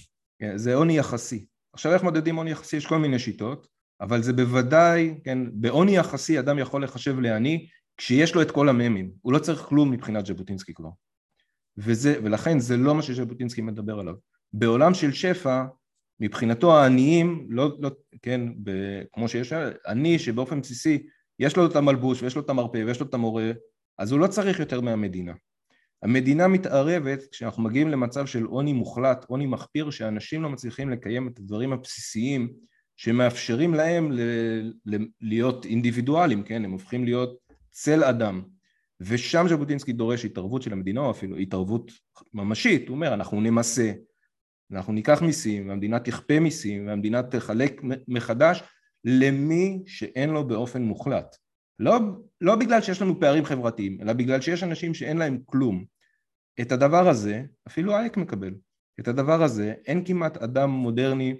[0.41, 1.47] כן, זה עוני יחסי.
[1.73, 2.77] עכשיו איך מודדים עוני יחסי?
[2.77, 3.69] יש כל מיני שיטות,
[4.01, 7.67] אבל זה בוודאי, כן, בעוני יחסי אדם יכול לחשב לעני
[7.97, 10.91] כשיש לו את כל הממים, הוא לא צריך כלום מבחינת ז'בוטינסקי כבר.
[11.79, 14.15] וזה, ולכן זה לא מה שז'בוטינסקי מדבר עליו.
[14.53, 15.65] בעולם של שפע,
[16.21, 17.91] מבחינתו העניים, לא, לא,
[18.23, 18.71] כן, ב,
[19.13, 19.53] כמו שיש,
[19.87, 21.07] עני שבאופן בסיסי
[21.39, 23.51] יש לו את המלבוש ויש לו את המרפא ויש לו את המורה,
[23.99, 25.33] אז הוא לא צריך יותר מהמדינה.
[26.03, 31.39] המדינה מתערבת כשאנחנו מגיעים למצב של עוני מוחלט, עוני מחפיר, שאנשים לא מצליחים לקיים את
[31.39, 32.53] הדברים הבסיסיים
[32.97, 36.65] שמאפשרים להם ל- ל- להיות אינדיבידואלים, כן?
[36.65, 37.39] הם הופכים להיות
[37.71, 38.43] צל אדם.
[39.01, 41.93] ושם ז'בוטינסקי דורש התערבות של המדינה, או אפילו התערבות
[42.35, 43.93] ממשית, הוא אומר אנחנו נמסה,
[44.73, 48.63] אנחנו ניקח מיסים, והמדינה תכפה מיסים, והמדינה תחלק מחדש
[49.05, 51.37] למי שאין לו באופן מוחלט.
[51.79, 51.99] לא,
[52.41, 55.85] לא בגלל שיש לנו פערים חברתיים, אלא בגלל שיש אנשים שאין להם כלום.
[56.61, 58.55] את הדבר הזה, אפילו אייק מקבל,
[59.01, 61.35] את הדבר הזה אין כמעט אדם מודרני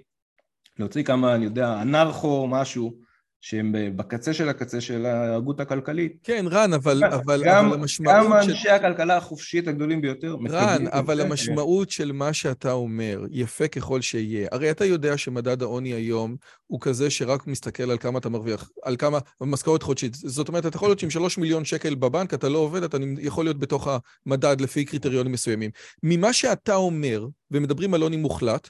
[0.79, 2.99] להוציא כמה, אני יודע, אנרכו או משהו,
[3.41, 6.17] שהם בקצה של הקצה של ההגות הכלכלית.
[6.23, 8.15] כן, רן, אבל, אבל, גם, אבל המשמעות...
[8.15, 8.69] גם אנשי של...
[8.69, 14.71] הכלכלה החופשית הגדולים ביותר רן, אבל המשמעות של מה שאתה אומר, יפה ככל שיהיה, הרי
[14.71, 16.35] אתה יודע שמדד העוני היום
[16.67, 20.13] הוא כזה שרק מסתכל על כמה אתה מרוויח, על כמה משכורת חודשית.
[20.13, 23.45] זאת אומרת, אתה יכול להיות שעם שלוש מיליון שקל בבנק, אתה לא עובד, אתה יכול
[23.45, 23.87] להיות בתוך
[24.25, 25.71] המדד לפי קריטריונים מסוימים.
[26.03, 28.69] ממה שאתה אומר, ומדברים על עוני מוחלט,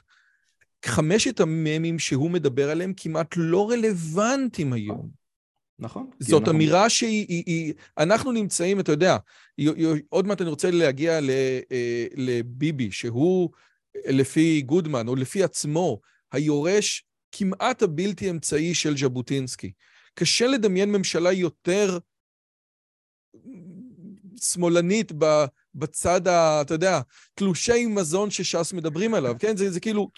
[0.84, 5.20] חמשת הממים שהוא מדבר עליהם כמעט לא רלוונטיים היום.
[5.78, 6.10] נכון.
[6.18, 6.52] זאת אנחנו...
[6.52, 7.26] אמירה שהיא...
[7.28, 9.16] היא, היא, אנחנו נמצאים, אתה יודע,
[10.08, 11.20] עוד מעט אני רוצה להגיע
[11.72, 13.50] אה, לביבי, שהוא
[14.06, 16.00] לפי גודמן, או לפי עצמו,
[16.32, 19.72] היורש כמעט הבלתי אמצעי של ז'בוטינסקי.
[20.14, 21.98] קשה לדמיין ממשלה יותר
[24.40, 25.12] שמאלנית
[25.74, 26.60] בצד ה...
[26.62, 27.00] אתה יודע,
[27.34, 29.56] תלושי מזון שש"ס מדברים עליו, כן?
[29.56, 30.10] זה, זה כאילו...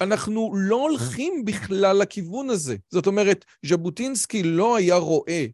[0.00, 2.76] אנחנו לא הולכים בכלל לכיוון הזה.
[2.90, 5.46] זאת אומרת, ז'בוטינסקי לא היה רואה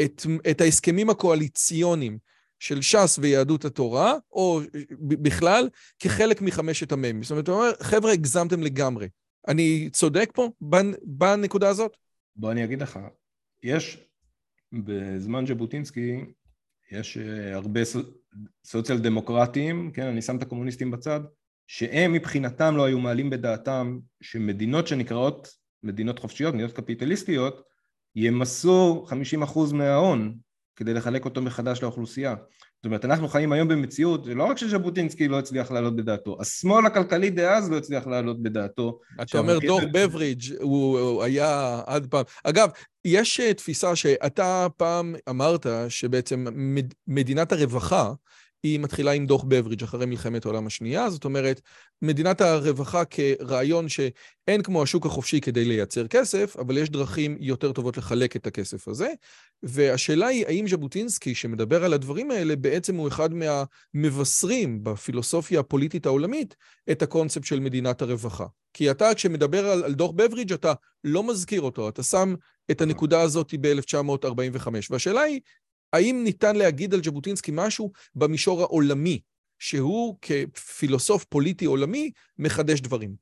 [0.00, 2.18] את, את ההסכמים הקואליציוניים
[2.58, 4.60] של ש"ס ויהדות התורה, או
[5.00, 5.68] בכלל,
[5.98, 7.22] כחלק מחמשת המ"מים.
[7.22, 9.08] זאת אומרת, הוא אומר, חבר'ה, הגזמתם לגמרי.
[9.48, 10.48] אני צודק פה
[11.02, 11.96] בנקודה הזאת?
[12.36, 12.98] בוא אני אגיד לך,
[13.62, 13.98] יש,
[14.72, 16.16] בזמן ז'בוטינסקי,
[16.90, 17.80] יש אה, הרבה
[18.64, 21.20] סוציאל דמוקרטיים, כן, אני שם את הקומוניסטים בצד,
[21.66, 25.48] שהם מבחינתם לא היו מעלים בדעתם שמדינות שנקראות
[25.82, 27.62] מדינות חופשיות, מדינות קפיטליסטיות,
[28.16, 29.06] ימסו
[29.42, 30.34] 50% מההון
[30.76, 32.34] כדי לחלק אותו מחדש לאוכלוסייה.
[32.76, 37.30] זאת אומרת, אנחנו חיים היום במציאות, ולא רק שז'בוטינסקי לא הצליח לעלות בדעתו, השמאל הכלכלי
[37.30, 38.98] דאז לא הצליח לעלות בדעתו.
[39.22, 42.24] אתה אומר דוח בברידג', הוא, הוא היה עד פעם.
[42.44, 42.68] אגב,
[43.04, 46.46] יש אה, תפיסה שאתה פעם אמרת שבעצם
[47.06, 48.12] מדינת הרווחה,
[48.64, 51.60] היא מתחילה עם דוח בברידג' אחרי מלחמת העולם השנייה, זאת אומרת,
[52.02, 57.96] מדינת הרווחה כרעיון שאין כמו השוק החופשי כדי לייצר כסף, אבל יש דרכים יותר טובות
[57.96, 59.08] לחלק את הכסף הזה.
[59.62, 66.54] והשאלה היא, האם ז'בוטינסקי, שמדבר על הדברים האלה, בעצם הוא אחד מהמבשרים בפילוסופיה הפוליטית העולמית
[66.90, 68.46] את הקונספט של מדינת הרווחה.
[68.72, 70.72] כי אתה, כשמדבר על, על דוח בברידג', אתה
[71.04, 72.34] לא מזכיר אותו, אתה שם
[72.70, 74.68] את הנקודה הזאת ב-1945.
[74.90, 75.40] והשאלה היא,
[75.94, 79.20] האם ניתן להגיד על ז'בוטינסקי משהו במישור העולמי,
[79.58, 83.14] שהוא כפילוסוף פוליטי עולמי מחדש דברים?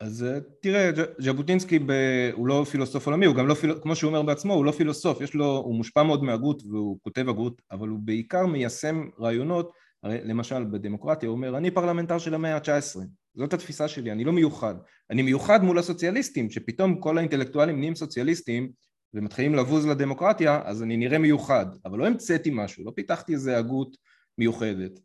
[0.00, 1.92] אז אה, תראה, ז'בוטינסקי ב...
[2.32, 3.74] הוא לא פילוסוף עולמי, הוא גם לא, פיל...
[3.82, 7.28] כמו שהוא אומר בעצמו, הוא לא פילוסוף, יש לו, הוא מושפע מאוד מהגות והוא כותב
[7.28, 9.72] הגות, אבל הוא בעיקר מיישם רעיונות,
[10.02, 12.98] הרי למשל בדמוקרטיה הוא אומר, אני פרלמנטר של המאה ה-19,
[13.34, 14.74] זאת התפיסה שלי, אני לא מיוחד,
[15.10, 18.70] אני מיוחד מול הסוציאליסטים, שפתאום כל האינטלקטואלים נהיים סוציאליסטים
[19.14, 23.96] ומתחילים לבוז לדמוקרטיה, אז אני נראה מיוחד, אבל לא המצאתי משהו, לא פיתחתי איזה הגות
[24.38, 25.00] מיוחדת.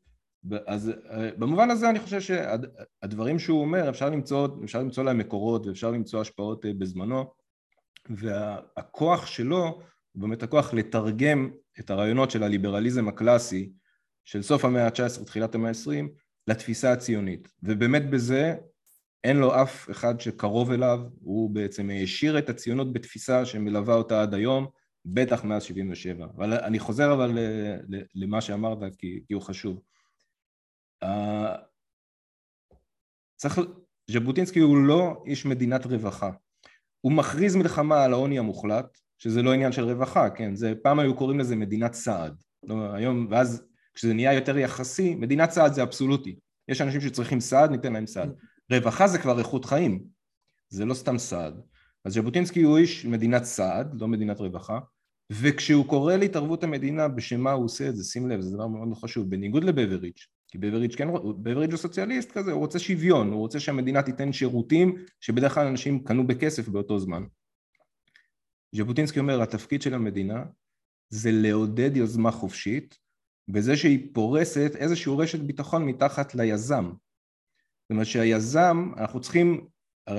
[0.68, 5.68] אז אה, במובן הזה אני חושב שהדברים שהוא אומר אפשר למצוא, אפשר למצוא להם מקורות
[5.68, 7.34] ואפשר למצוא השפעות אה, בזמנו.
[8.10, 9.82] והכוח שלו
[10.12, 13.72] הוא באמת הכוח לתרגם את הרעיונות של הליברליזם הקלאסי
[14.26, 16.08] של סוף המאה ה-19 תחילת המאה ה-20
[16.48, 17.48] לתפיסה הציונית.
[17.64, 18.56] ובאמת בזה
[19.24, 24.34] אין לו אף אחד שקרוב אליו, הוא בעצם השאיר את הציונות בתפיסה שמלווה אותה עד
[24.34, 24.68] היום,
[25.06, 26.26] בטח מאז 77.
[26.38, 27.38] אבל אני חוזר אבל
[28.16, 29.82] למה שאמרת כי, כי הוא חשוב.
[33.36, 33.60] צריך,
[34.12, 36.32] ז'בוטינסקי הוא לא איש מדינת רווחה.
[37.02, 40.56] הוא מכריז מלחמה על העוני המוחלט, שזה לא עניין של רווחה, כן?
[40.56, 42.44] זה, פעם היו קוראים לזה מדינת סעד.
[42.64, 43.64] לא, היום, ואז
[43.94, 46.40] כשזה נהיה יותר יחסי, מדינת סעד זה אבסולוטי.
[46.68, 48.36] יש אנשים שצריכים סעד, ניתן להם סעד.
[48.72, 50.04] רווחה זה כבר איכות חיים,
[50.70, 51.62] זה לא סתם סעד.
[52.06, 54.80] אז ז'בוטינסקי הוא איש מדינת סעד, לא מדינת רווחה,
[55.32, 58.98] וכשהוא קורא להתערבות המדינה, בשם מה הוא עושה את זה, שים לב, זה דבר מאוד
[58.98, 61.08] חשוב, בניגוד לבבריץ', כי בבריץ' כן,
[61.44, 66.04] בבריץ' הוא סוציאליסט כזה, הוא רוצה שוויון, הוא רוצה שהמדינה תיתן שירותים שבדרך כלל אנשים
[66.04, 67.24] קנו בכסף באותו זמן.
[68.76, 70.44] ז'בוטינסקי אומר, התפקיד של המדינה
[71.10, 72.98] זה לעודד יוזמה חופשית,
[73.48, 76.92] בזה שהיא פורסת איזושהי רשת ביטחון מתחת ליזם.
[77.92, 79.66] זאת אומרת שהיזם, אנחנו צריכים,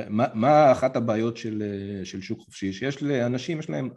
[0.08, 1.62] מה, מה אחת הבעיות של,
[2.04, 2.72] של שוק חופשי?
[2.72, 3.88] שיש לאנשים, יש להם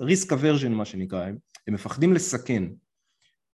[0.00, 2.64] ריסק אברז'ן מה שנקרא, הם, הם מפחדים לסכן.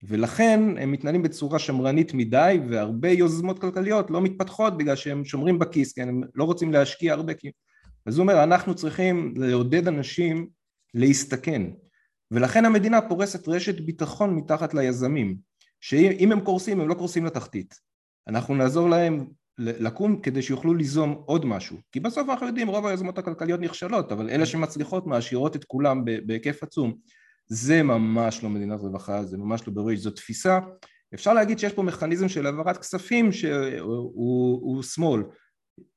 [0.02, 5.92] ולכן הם מתנהלים בצורה שמרנית מדי והרבה יוזמות כלכליות לא מתפתחות בגלל שהם שומרים בכיס,
[5.92, 7.50] כן, הם לא רוצים להשקיע הרבה כי...
[8.06, 10.48] אז הוא אומר אנחנו צריכים לעודד אנשים
[10.94, 11.62] להסתכן
[12.30, 15.36] ולכן המדינה פורסת רשת ביטחון מתחת ליזמים
[15.80, 17.74] שאם הם קורסים הם לא קורסים לתחתית
[18.28, 19.26] אנחנו נעזור להם
[19.58, 21.76] לקום כדי שיוכלו ליזום עוד משהו.
[21.92, 26.62] כי בסוף אנחנו יודעים רוב היוזמות הכלכליות נכשלות אבל אלה שמצליחות מעשירות את כולם בהיקף
[26.62, 26.94] עצום.
[27.46, 30.58] זה ממש לא מדינת רווחה, זה ממש לא בריש, זו תפיסה,
[31.14, 35.22] אפשר להגיד שיש פה מכניזם של העברת כספים שהוא שמאל,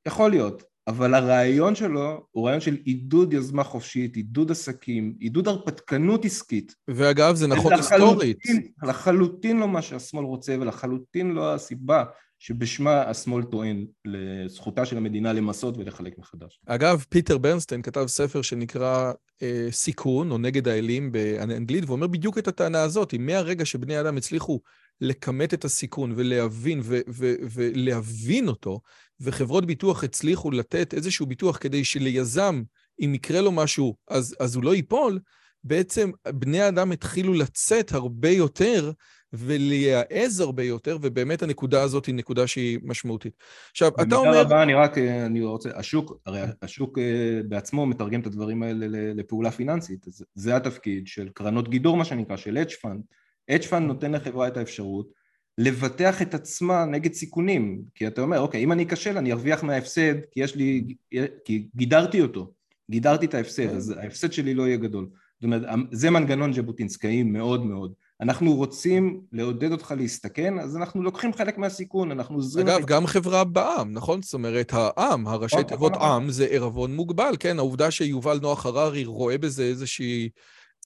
[0.06, 6.24] יכול להיות, אבל הרעיון שלו הוא רעיון של עידוד יוזמה חופשית, עידוד עסקים, עידוד הרפתקנות
[6.24, 6.74] עסקית.
[6.88, 8.38] ואגב, זה נכון היסטורית.
[8.82, 12.04] לחלוטין לא מה שהשמאל רוצה ולחלוטין לא הסיבה
[12.38, 16.60] שבשמה השמאל טוען לזכותה של המדינה למסות ולחלק מחדש.
[16.66, 19.12] אגב, פיטר ברנסטיין כתב ספר שנקרא
[19.42, 24.16] אה, סיכון, או נגד האלים באנגלית, ואומר בדיוק את הטענה הזאת, אם מהרגע שבני אדם
[24.16, 24.60] הצליחו
[25.00, 28.80] לכמת את הסיכון ולהבין, ו- ו- ולהבין אותו,
[29.20, 32.62] וחברות ביטוח הצליחו לתת איזשהו ביטוח כדי שליזם,
[33.00, 35.18] אם יקרה לו משהו, אז, אז הוא לא ייפול,
[35.64, 38.92] בעצם בני האדם התחילו לצאת הרבה יותר
[39.32, 43.32] ולהיעז הרבה יותר, ובאמת הנקודה הזאת היא נקודה שהיא משמעותית.
[43.70, 44.28] עכשיו, אתה אומר...
[44.28, 48.86] במידה רבה אני רק, אני רוצה, השוק, הרי השוק אה, בעצמו מתרגם את הדברים האלה
[49.14, 53.00] לפעולה פיננסית, זה, זה התפקיד של קרנות גידור, מה שנקרא, של hedge fund.
[53.50, 55.18] hedge fund נותן לחברה את האפשרות
[55.58, 60.14] לבטח את עצמה נגד סיכונים, כי אתה אומר, אוקיי, אם אני אכשל אני ארוויח מההפסד,
[60.30, 60.94] כי יש לי,
[61.44, 62.52] כי גידרתי אותו,
[62.90, 65.08] גידרתי את ההפסד, אז ההפסד שלי לא יהיה גדול.
[65.40, 65.62] זאת אומרת,
[65.92, 67.92] זה מנגנון ז'בוטינסקאי מאוד מאוד.
[68.20, 72.68] אנחנו רוצים לעודד אותך להסתכן, אז אנחנו לוקחים חלק מהסיכון, אנחנו עוזרים...
[72.68, 74.22] אגב, גם חברה בעם, נכון?
[74.22, 76.08] זאת אומרת, העם, הראשי נכון, תיבות נכון.
[76.08, 77.58] עם, זה עירבון מוגבל, כן?
[77.58, 80.28] העובדה שיובל נוח הררי רואה בזה איזושהי,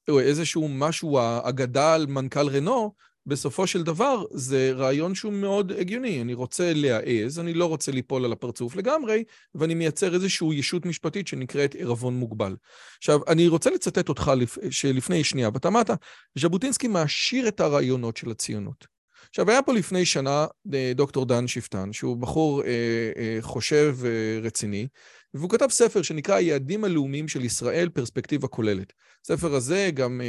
[0.08, 2.92] איזשהו משהו, אגדה על מנכ"ל רנו,
[3.26, 6.20] בסופו של דבר זה רעיון שהוא מאוד הגיוני.
[6.20, 11.28] אני רוצה להעז, אני לא רוצה ליפול על הפרצוף לגמרי, ואני מייצר איזושהי ישות משפטית
[11.28, 12.56] שנקראת עירבון מוגבל.
[12.98, 14.58] עכשיו, אני רוצה לצטט אותך לפ...
[14.70, 15.90] שלפני שנייה, ואתה אמרת,
[16.38, 18.92] ז'בוטינסקי מעשיר את הרעיונות של הציונות.
[19.28, 22.68] עכשיו, היה פה לפני שנה אה, דוקטור דן שפטן, שהוא בחור אה,
[23.16, 24.88] אה, חושב אה, רציני,
[25.34, 28.92] והוא כתב ספר שנקרא היעדים הלאומיים של ישראל, פרספקטיבה כוללת.
[29.24, 30.20] הספר הזה, גם,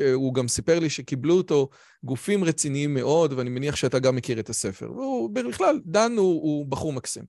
[0.00, 1.68] אה, הוא גם סיפר לי שקיבלו אותו
[2.04, 4.92] גופים רציניים מאוד, ואני מניח שאתה גם מכיר את הספר.
[4.92, 7.24] והוא בכלל, דן הוא, הוא בחור מקסים.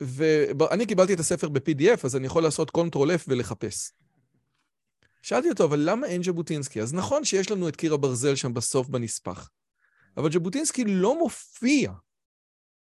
[0.00, 3.92] ואני קיבלתי את הספר ב-PDF, אז אני יכול לעשות control-F ולחפש.
[5.22, 6.80] שאלתי אותו, אבל למה אין ז'בוטינסקי?
[6.80, 9.50] אז נכון שיש לנו את קיר הברזל שם בסוף בנספח,
[10.16, 11.92] אבל ז'בוטינסקי לא מופיע.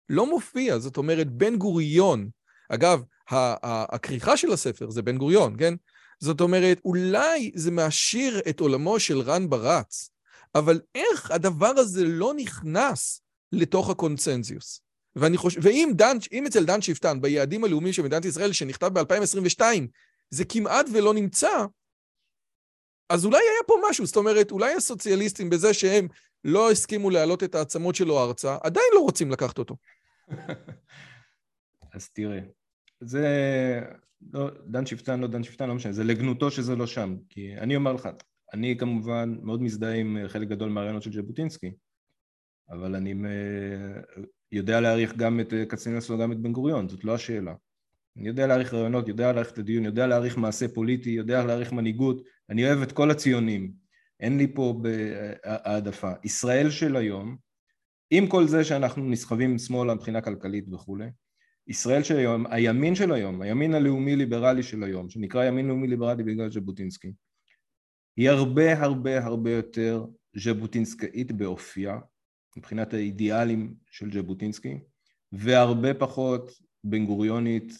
[0.09, 2.29] לא מופיע, זאת אומרת, בן גוריון,
[2.69, 5.73] אגב, הכריכה של הספר זה בן גוריון, כן?
[6.19, 10.09] זאת אומרת, אולי זה מעשיר את עולמו של רן ברץ,
[10.55, 14.81] אבל איך הדבר הזה לא נכנס לתוך הקונצנזיוס?
[15.15, 19.61] ואני חושב, ואם דן, אם אצל דן שפטן, ביעדים הלאומיים של מדינת ישראל, שנכתב ב-2022,
[20.29, 21.65] זה כמעט ולא נמצא,
[23.09, 26.07] אז אולי היה פה משהו, זאת אומרת, אולי הסוציאליסטים בזה שהם
[26.43, 29.77] לא הסכימו להעלות את העצמות שלו ארצה, עדיין לא רוצים לקחת אותו.
[31.93, 32.39] אז תראה,
[33.01, 33.27] זה
[34.33, 37.15] לא, דן שפטן, לא דן שפטן, לא משנה, זה לגנותו שזה לא שם.
[37.29, 38.09] כי אני אומר לך,
[38.53, 41.71] אני כמובן מאוד מזדהה עם חלק גדול מהרעיונות של ז'בוטינסקי,
[42.69, 43.15] אבל אני
[44.51, 47.53] יודע להעריך גם את קצינס וגם את בן גוריון, זאת לא השאלה.
[48.17, 52.23] אני יודע להעריך רעיונות, יודע להעריך את הדיון, יודע להעריך מעשה פוליטי, יודע להעריך מנהיגות,
[52.49, 53.71] אני אוהב את כל הציונים,
[54.19, 54.81] אין לי פה
[55.43, 56.11] העדפה.
[56.23, 57.37] ישראל של היום,
[58.11, 61.07] עם כל זה שאנחנו נסחבים שמאלה מבחינה כלכלית וכולי,
[61.69, 66.23] ישראל של היום, הימין של היום, הימין הלאומי ליברלי של היום, שנקרא ימין לאומי ליברלי
[66.23, 67.13] בגלל ז'בוטינסקי,
[68.17, 70.05] היא הרבה הרבה הרבה יותר
[70.35, 71.99] ז'בוטינסקאית באופייה,
[72.57, 74.79] מבחינת האידיאלים של ז'בוטינסקי,
[75.31, 76.51] והרבה פחות
[76.83, 77.73] בן גוריונית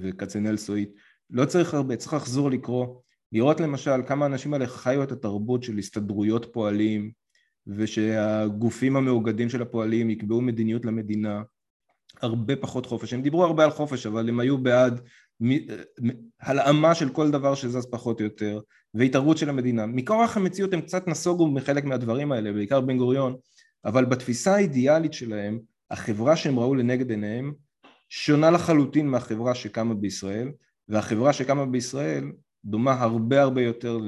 [0.00, 0.90] וכצנלסואית.
[1.30, 3.00] לא צריך הרבה, צריך לחזור לקרוא
[3.32, 7.12] לראות למשל כמה האנשים האלה חיו את התרבות של הסתדרויות פועלים
[7.66, 11.42] ושהגופים המאוגדים של הפועלים יקבעו מדיניות למדינה
[12.22, 15.00] הרבה פחות חופש, הם דיברו הרבה על חופש אבל הם היו בעד
[16.40, 18.60] הלאמה של כל דבר שזז פחות או יותר
[18.94, 19.86] והתערבות של המדינה.
[19.86, 23.36] מכורח המציאות הם קצת נסוגו מחלק מהדברים האלה, בעיקר בן גוריון,
[23.84, 25.58] אבל בתפיסה האידיאלית שלהם,
[25.90, 27.52] החברה שהם ראו לנגד עיניהם
[28.08, 30.48] שונה לחלוטין מהחברה שקמה בישראל,
[30.88, 32.24] והחברה שקמה בישראל
[32.64, 33.98] דומה הרבה הרבה יותר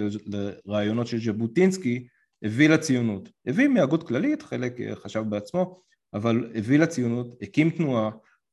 [0.67, 2.07] לרעיונות של ז'בוטינסקי,
[2.43, 3.29] הביא לציונות.
[3.47, 5.81] הביא מהגות כללית, חלק חשב בעצמו,
[6.15, 8.11] אבל הביא לציונות, הקים תנועה,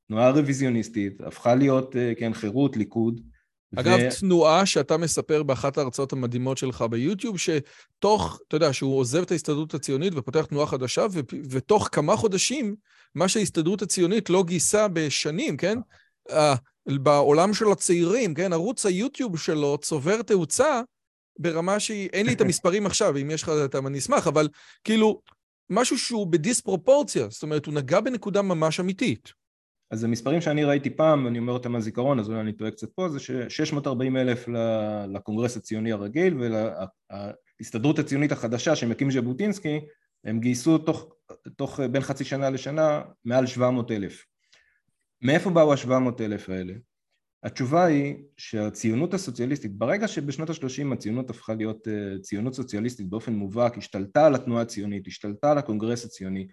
[0.08, 3.22] תנועה רוויזיוניסטית, הפכה להיות, אה, כן, חירות, ליכוד.
[3.76, 4.20] אגב, ו...
[4.20, 9.74] תנועה שאתה מספר באחת ההרצאות המדהימות שלך ביוטיוב, שתוך, אתה יודע, שהוא עוזב את ההסתדרות
[9.74, 11.20] הציונית ופותח תנועה חדשה, ו...
[11.50, 12.76] ותוך כמה חודשים,
[13.16, 15.78] מה שההסתדרות הציונית לא גייסה בשנים, כן?
[16.30, 16.34] Uh,
[16.86, 18.54] בעולם של הצעירים, כן?
[18.54, 20.82] ערוץ היוטיוב שלו צובר תאוצה
[21.40, 24.48] ברמה שהיא, אין לי את המספרים עכשיו, אם יש לך אותם אני אשמח, אבל
[24.84, 25.22] כאילו,
[25.72, 29.34] משהו שהוא בדיספרופורציה, זאת אומרת, הוא נגע בנקודה ממש אמיתית.
[29.92, 33.10] אז המספרים שאני ראיתי פעם, ואני אומר אותם מהזיכרון, אז אולי אני טועה קצת פה,
[33.10, 34.46] זה ש-640 אלף
[35.14, 39.80] לקונגרס הציוני הרגיל ולהסתדרות הציונית החדשה שמקים ז'בוטינסקי,
[40.24, 41.16] הם גייסו תוך,
[41.56, 44.26] תוך בין חצי שנה לשנה מעל 700 אלף.
[45.22, 46.74] מאיפה באו ה-700 אלף האלה?
[47.44, 53.78] התשובה היא שהציונות הסוציאליסטית, ברגע שבשנות ה-30 הציונות הפכה להיות אה, ציונות סוציאליסטית באופן מובהק,
[53.78, 56.48] השתלטה על התנועה הציונית, השתלטה על הקונגרס הציוני,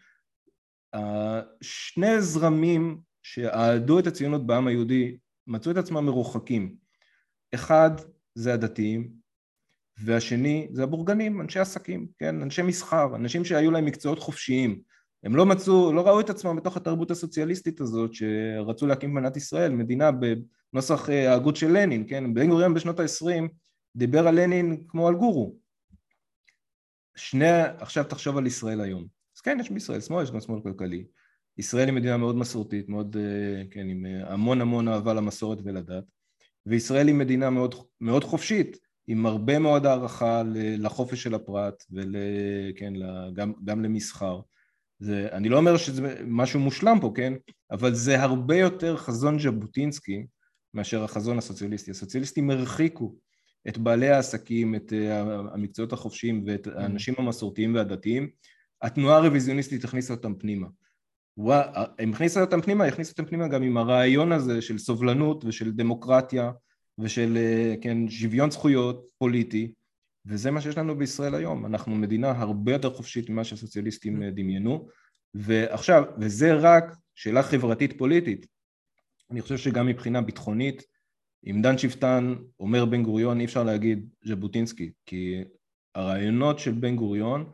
[1.61, 5.16] שני זרמים שאהדו את הציונות בעם היהודי
[5.47, 6.76] מצאו את עצמם מרוחקים.
[7.55, 7.91] אחד
[8.34, 9.11] זה הדתיים,
[9.99, 14.82] והשני זה הבורגנים, אנשי עסקים, כן, אנשי מסחר, אנשים שהיו להם מקצועות חופשיים.
[15.22, 19.72] הם לא מצאו, לא ראו את עצמם בתוך התרבות הסוציאליסטית הזאת שרצו להקים במדינת ישראל,
[19.72, 20.10] מדינה
[20.72, 23.48] בנוסח אה, ההגות של לנין, כן, בן גוריון בשנות ה-20
[23.96, 25.56] דיבר על לנין כמו על גורו.
[27.16, 29.06] שני, עכשיו תחשוב על ישראל היום.
[29.36, 31.04] אז כן, יש בישראל שמאל, יש גם שמאל כלכלי.
[31.58, 36.04] ישראל היא מדינה מאוד מסורתית, מאוד, אה, כן, עם אה, המון המון אהבה למסורת ולדת,
[36.66, 42.92] וישראל היא מדינה מאוד, מאוד חופשית, עם הרבה מאוד הערכה לחופש של הפרט וכן,
[43.34, 44.40] גם, גם למסחר.
[44.99, 47.32] זה, אני לא אומר שזה משהו מושלם פה, כן?
[47.70, 50.26] אבל זה הרבה יותר חזון ז'בוטינסקי
[50.74, 51.90] מאשר החזון הסוציאליסטי.
[51.90, 53.14] הסוציאליסטים הרחיקו
[53.68, 55.20] את בעלי העסקים, את אה,
[55.55, 56.70] המקצועות החופשיים ואת mm.
[56.76, 58.30] האנשים המסורתיים והדתיים.
[58.82, 60.66] התנועה הרוויזיוניסטית הכניסה אותם פנימה.
[61.99, 66.51] הם הכניסו אותם פנימה, הכניסו אותם פנימה גם עם הרעיון הזה של סובלנות ושל דמוקרטיה
[66.99, 69.72] ושל אה, כן, שוויון זכויות פוליטי
[70.26, 74.88] וזה מה שיש לנו בישראל היום, אנחנו מדינה הרבה יותר חופשית ממה שהסוציאליסטים אה, דמיינו
[75.34, 78.46] ועכשיו, וזה רק שאלה חברתית פוליטית,
[79.30, 80.82] אני חושב שגם מבחינה ביטחונית,
[81.46, 85.44] אם דן שפטן אומר בן גוריון אי אפשר להגיד ז'בוטינסקי כי
[85.94, 87.50] הרעיונות של בן גוריון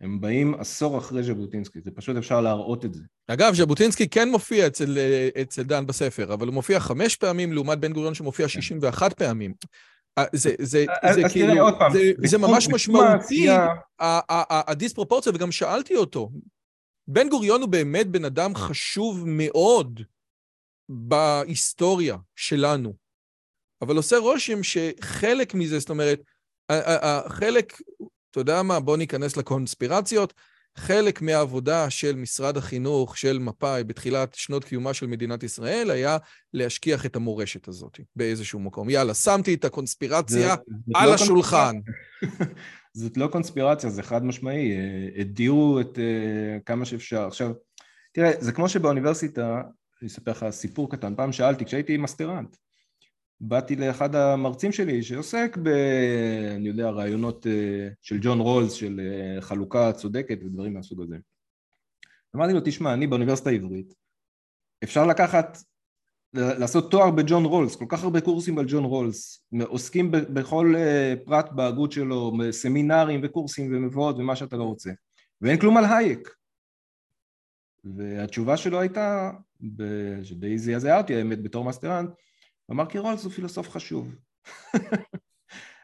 [0.00, 3.02] הם באים עשור אחרי ז'בוטינסקי, זה פשוט אפשר להראות את זה.
[3.28, 4.98] אגב, ז'בוטינסקי כן מופיע אצל,
[5.42, 9.26] אצל דן בספר, אבל הוא מופיע חמש פעמים לעומת בן גוריון שמופיע 61 כן.
[9.26, 9.54] פעמים.
[10.18, 13.48] אה, זה, זה, אז, זה אז כאילו, תראה עוד פעם, זה, זה ממש משמעותי,
[14.50, 16.30] הדיספרופורציה, וגם שאלתי אותו.
[17.08, 20.00] בן גוריון הוא באמת בן אדם חשוב מאוד
[20.88, 22.94] בהיסטוריה שלנו,
[23.82, 26.20] אבל עושה רושם שחלק מזה, זאת אומרת,
[27.28, 27.80] חלק
[28.32, 28.80] אתה יודע מה?
[28.80, 30.34] בוא ניכנס לקונספירציות.
[30.76, 36.16] חלק מהעבודה של משרד החינוך, של מפא"י, בתחילת שנות קיומה של מדינת ישראל, היה
[36.54, 38.90] להשכיח את המורשת הזאת באיזשהו מקום.
[38.90, 40.52] יאללה, שמתי את הקונספירציה זה,
[40.94, 41.76] על לא השולחן.
[42.94, 44.72] זאת לא קונספירציה, זה חד משמעי.
[44.72, 47.26] אה, הדירו את uh, כמה שאפשר.
[47.26, 47.52] עכשיו,
[48.12, 49.62] תראה, זה כמו שבאוניברסיטה,
[50.02, 52.56] אני אספר לך סיפור קטן, פעם שאלתי, כשהייתי מסטרנט,
[53.44, 55.68] באתי לאחד המרצים שלי שעוסק ב...
[56.56, 61.16] אני יודע, רעיונות אה, של ג'ון רולס, של אה, חלוקה צודקת ודברים מהסוג הזה.
[62.36, 63.94] אמרתי לו, תשמע, אני באוניברסיטה העברית,
[64.84, 65.58] אפשר לקחת,
[66.34, 71.52] לעשות תואר בג'ון רולס, כל כך הרבה קורסים על ג'ון רולס, עוסקים בכל אה, פרט
[71.52, 74.90] בהגות שלו, סמינרים וקורסים ומבואות ומה שאתה לא רוצה,
[75.40, 76.34] ואין כלום על הייק.
[77.84, 79.30] והתשובה שלו הייתה,
[80.22, 82.10] שדי זעזעה אותי האמת בתור מאסטרנט,
[82.72, 84.14] אמר כי רולס הוא פילוסוף חשוב.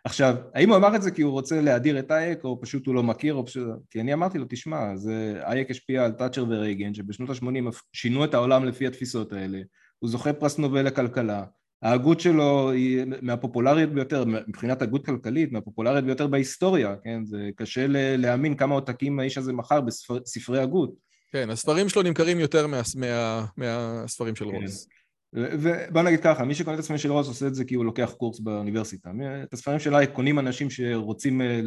[0.05, 2.95] עכשיו, האם הוא אמר את זה כי הוא רוצה להדיר את הייק, או פשוט הוא
[2.95, 3.67] לא מכיר, או פשוט...
[3.91, 5.41] כי אני אמרתי לו, תשמע, זה...
[5.43, 9.61] הייק השפיע על תאצ'ר ורייגן, שבשנות ה-80 שינו את העולם לפי התפיסות האלה,
[9.99, 11.45] הוא זוכה פרס נובל לכלכלה,
[11.83, 17.25] ההגות שלו היא מהפופולריות ביותר, מבחינת הגות כלכלית, מהפופולריות ביותר בהיסטוריה, כן?
[17.25, 17.87] זה קשה
[18.17, 20.95] להאמין כמה עותקים האיש הזה מכר בספרי הגות.
[21.33, 24.51] כן, הספרים שלו נמכרים יותר מה, מה, מהספרים של כן.
[24.51, 24.89] רולס.
[25.33, 28.15] ובוא נגיד ככה, מי שקונה את הספרים של רוס עושה את זה כי הוא לוקח
[28.19, 29.11] קורס באוניברסיטה.
[29.43, 31.61] את הספרים שלה קונים אנשים שרוצים אה,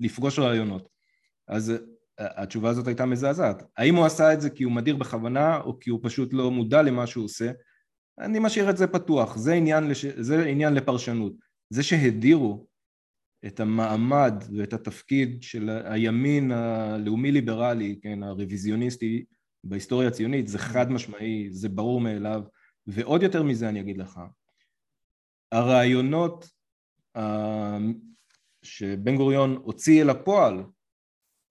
[0.00, 0.88] לפגוש רעיונות.
[1.48, 1.76] אז אה,
[2.42, 3.62] התשובה הזאת הייתה מזעזעת.
[3.76, 6.82] האם הוא עשה את זה כי הוא מדיר בכוונה או כי הוא פשוט לא מודע
[6.82, 7.50] למה שהוא עושה?
[8.18, 10.06] אני משאיר את זה פתוח, זה עניין, לש...
[10.06, 11.32] זה עניין לפרשנות.
[11.70, 12.66] זה שהדירו
[13.46, 19.24] את המעמד ואת התפקיד של הימין הלאומי-ליברלי, כן, הרוויזיוניסטי
[19.64, 22.42] בהיסטוריה הציונית, זה חד משמעי, זה ברור מאליו,
[22.88, 24.20] ועוד יותר מזה אני אגיד לך,
[25.52, 26.50] הרעיונות
[28.62, 30.62] שבן גוריון הוציא אל הפועל,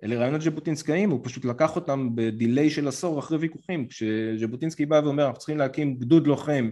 [0.04, 5.26] אלה רעיונות ז'בוטינסקאיים, הוא פשוט לקח אותם בדיליי של עשור אחרי ויכוחים, כשז'בוטינסקי בא ואומר
[5.26, 6.70] אנחנו צריכים להקים גדוד לוחם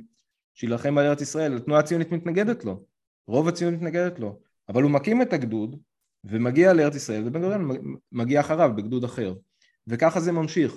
[0.53, 2.86] שיילחם על ארץ ישראל, התנועה הציונית מתנגדת לו,
[3.28, 4.39] רוב הציונית מתנגדת לו,
[4.70, 5.80] אבל הוא מקים את הגדוד
[6.24, 7.70] ומגיע לארץ ישראל ובן גוריון
[8.11, 9.34] מגיע אחריו בגדוד אחר
[9.88, 10.76] וככה זה ממשיך.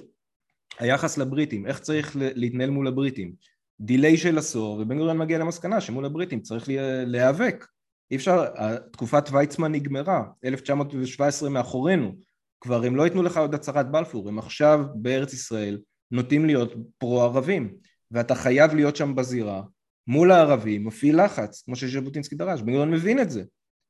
[0.79, 3.35] היחס לבריטים, איך צריך להתנהל מול הבריטים
[3.81, 6.69] דיליי של עשור ובן גוריון מגיע למסקנה שמול הבריטים צריך
[7.07, 7.67] להיאבק.
[8.11, 8.45] אי אפשר,
[8.93, 12.13] תקופת ויצמן נגמרה, 1917 מאחורינו.
[12.61, 15.79] כבר הם לא ייתנו לך עוד הצהרת בלפור, הם עכשיו בארץ ישראל
[16.11, 17.75] נוטים להיות פרו-ערבים
[18.11, 19.63] ואתה חייב להיות שם בזירה.
[20.07, 23.43] מול הערבים, מפעיל לחץ, כמו שז'בוטינסקי דרש, בן גוריון מבין את זה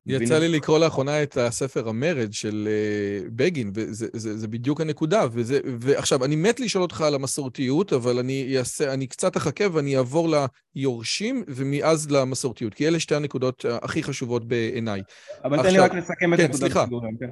[0.08, 5.26] יצא לי לקרוא לאחרונה את הספר המרד של uh, בגין, וזה זה, זה בדיוק הנקודה.
[5.32, 9.96] וזה, ועכשיו, אני מת לשאול אותך על המסורתיות, אבל אני, אעשה, אני קצת אחכה ואני
[9.96, 10.28] אעבור
[10.76, 15.02] ליורשים, ומאז למסורתיות, כי אלה שתי הנקודות הכי חשובות בעיניי.
[15.44, 17.14] אבל תן לי רק לסכם את כן, גוריון.
[17.20, 17.28] כן.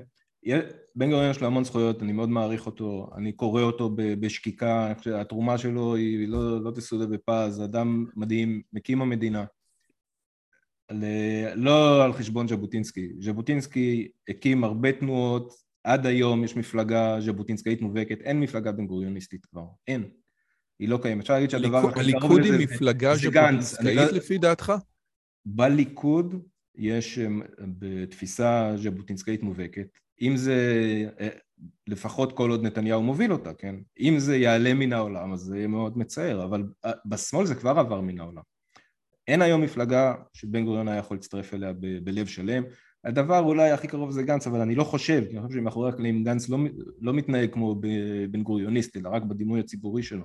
[0.97, 5.59] בן גוריון יש לו המון זכויות, אני מאוד מעריך אותו, אני קורא אותו בשקיקה, התרומה
[5.59, 9.45] שלו היא לא, לא תסודה בפז, אדם מדהים, מקים המדינה.
[11.55, 13.09] לא על חשבון ז'בוטינסקי.
[13.21, 15.53] ז'בוטינסקי הקים הרבה תנועות,
[15.85, 20.09] עד היום יש מפלגה ז'בוטינסקאית מובהקת, אין מפלגה בן גוריוניסטית כבר, אין.
[20.79, 21.23] היא לא קיימת.
[21.23, 21.91] אפשר להגיד שהדבר...
[21.97, 24.73] הליכוד היא מפלגה ז'בוטינסקאית לא- לפי דעתך?
[25.47, 26.35] בליכוד
[26.75, 27.43] יש אמ,
[27.79, 29.99] בתפיסה ז'בוטינסקאית מובהקת.
[30.23, 30.57] אם זה,
[31.21, 31.29] אה,
[31.87, 33.75] לפחות כל עוד נתניהו מוביל אותה, כן?
[34.01, 37.79] אם זה יעלה מן העולם, אז זה יהיה מאוד מצער, אבל אה, בשמאל זה כבר
[37.79, 38.43] עבר מן העולם.
[39.29, 42.63] אין היום מפלגה שבן גוריון היה יכול להצטרף אליה ב- בלב שלם.
[43.05, 46.25] הדבר אולי הכי קרוב זה גנץ, אבל אני לא חושב, כי אני חושב שמאחורי הקלעים
[46.25, 46.59] גנץ לא,
[47.01, 47.75] לא מתנהג כמו
[48.31, 50.25] בן גוריוניסט, אלא רק בדימוי הציבורי שלו.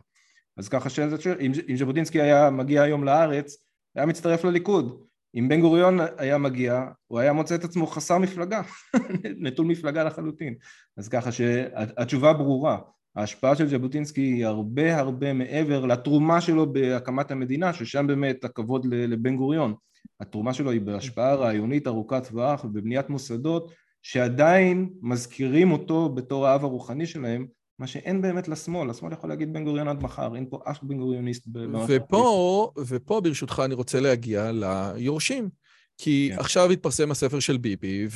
[0.57, 3.55] אז ככה שאם ז'בוטינסקי היה מגיע היום לארץ,
[3.95, 5.03] היה מצטרף לליכוד.
[5.35, 8.61] אם בן גוריון היה מגיע, הוא היה מוצא את עצמו חסר מפלגה,
[9.43, 10.55] נטול מפלגה לחלוטין.
[10.97, 12.77] אז ככה שהתשובה ברורה,
[13.15, 19.35] ההשפעה של ז'בוטינסקי היא הרבה הרבה מעבר לתרומה שלו בהקמת המדינה, ששם באמת הכבוד לבן
[19.35, 19.73] גוריון.
[20.19, 27.05] התרומה שלו היא בהשפעה רעיונית ארוכת טווח ובבניית מוסדות שעדיין מזכירים אותו בתור האב הרוחני
[27.05, 27.45] שלהם,
[27.79, 30.97] מה שאין באמת לשמאל, השמאל יכול להגיד בן גוריון עד מחר, אין פה אף בן
[30.97, 31.47] גוריוניסט.
[31.87, 35.49] ופה, ופה ברשותך אני רוצה להגיע ליורשים.
[35.97, 36.39] כי כן.
[36.39, 38.07] עכשיו התפרסם הספר של ביבי,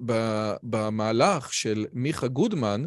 [0.00, 2.84] ובמהלך של מיכה גודמן,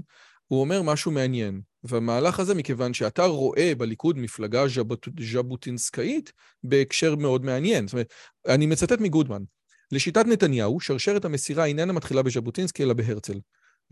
[0.54, 1.62] הוא אומר משהו מעניין.
[1.84, 6.34] והמהלך הזה, מכיוון שאתה רואה בליכוד מפלגה ז'בוט, ז'בוטינסקאית
[6.64, 7.88] בהקשר מאוד מעניין.
[7.88, 8.14] זאת אומרת,
[8.47, 9.43] אני מצטט מגודמן.
[9.91, 13.39] לשיטת נתניהו, שרשרת המסירה איננה מתחילה בז'בוטינסקי אלא בהרצל.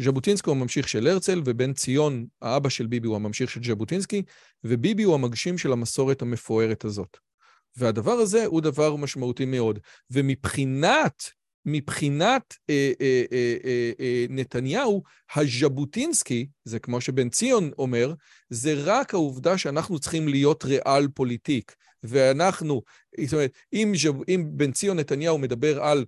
[0.02, 4.24] ז'בוטינסקי הוא הממשיך של הרצל, ובן ציון, האבא של ביבי, הוא הממשיך של ז'בוטינסקי,
[4.64, 7.18] וביבי הוא המגשים של המסורת המפוארת הזאת.
[7.78, 9.80] והדבר הזה הוא דבר משמעותי מאוד.
[10.12, 11.24] ומבחינת
[11.66, 15.04] מבחינת אה, אה, אה, אה, אה, נתניהו,
[15.36, 18.14] הז'בוטינסקי, זה כמו שבן ציון אומר,
[18.50, 21.76] זה רק העובדה שאנחנו צריכים להיות ריאל פוליטיק.
[22.04, 22.82] ואנחנו,
[23.26, 26.06] זאת אומרת, אם, ז'ב, אם בן ציון נתניהו מדבר על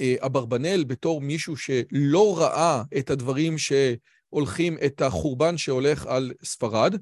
[0.00, 6.96] אה, אברבנאל בתור מישהו שלא ראה את הדברים שהולכים, את החורבן שהולך על ספרד,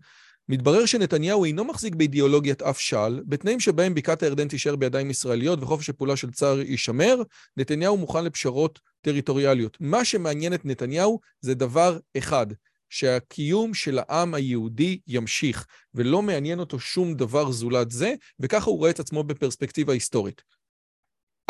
[0.49, 5.91] מתברר שנתניהו אינו מחזיק באידיאולוגיית אף שעל, בתנאים שבהם בקעת הירדן תישאר בידיים ישראליות וחופש
[5.91, 7.23] הפעולה של צה"ל יישמר,
[7.57, 9.77] נתניהו מוכן לפשרות טריטוריאליות.
[9.81, 12.47] מה שמעניין את נתניהו זה דבר אחד,
[12.91, 18.91] שהקיום של העם היהודי ימשיך, ולא מעניין אותו שום דבר זולת זה, וככה הוא רואה
[18.91, 20.43] את עצמו בפרספקטיבה היסטורית.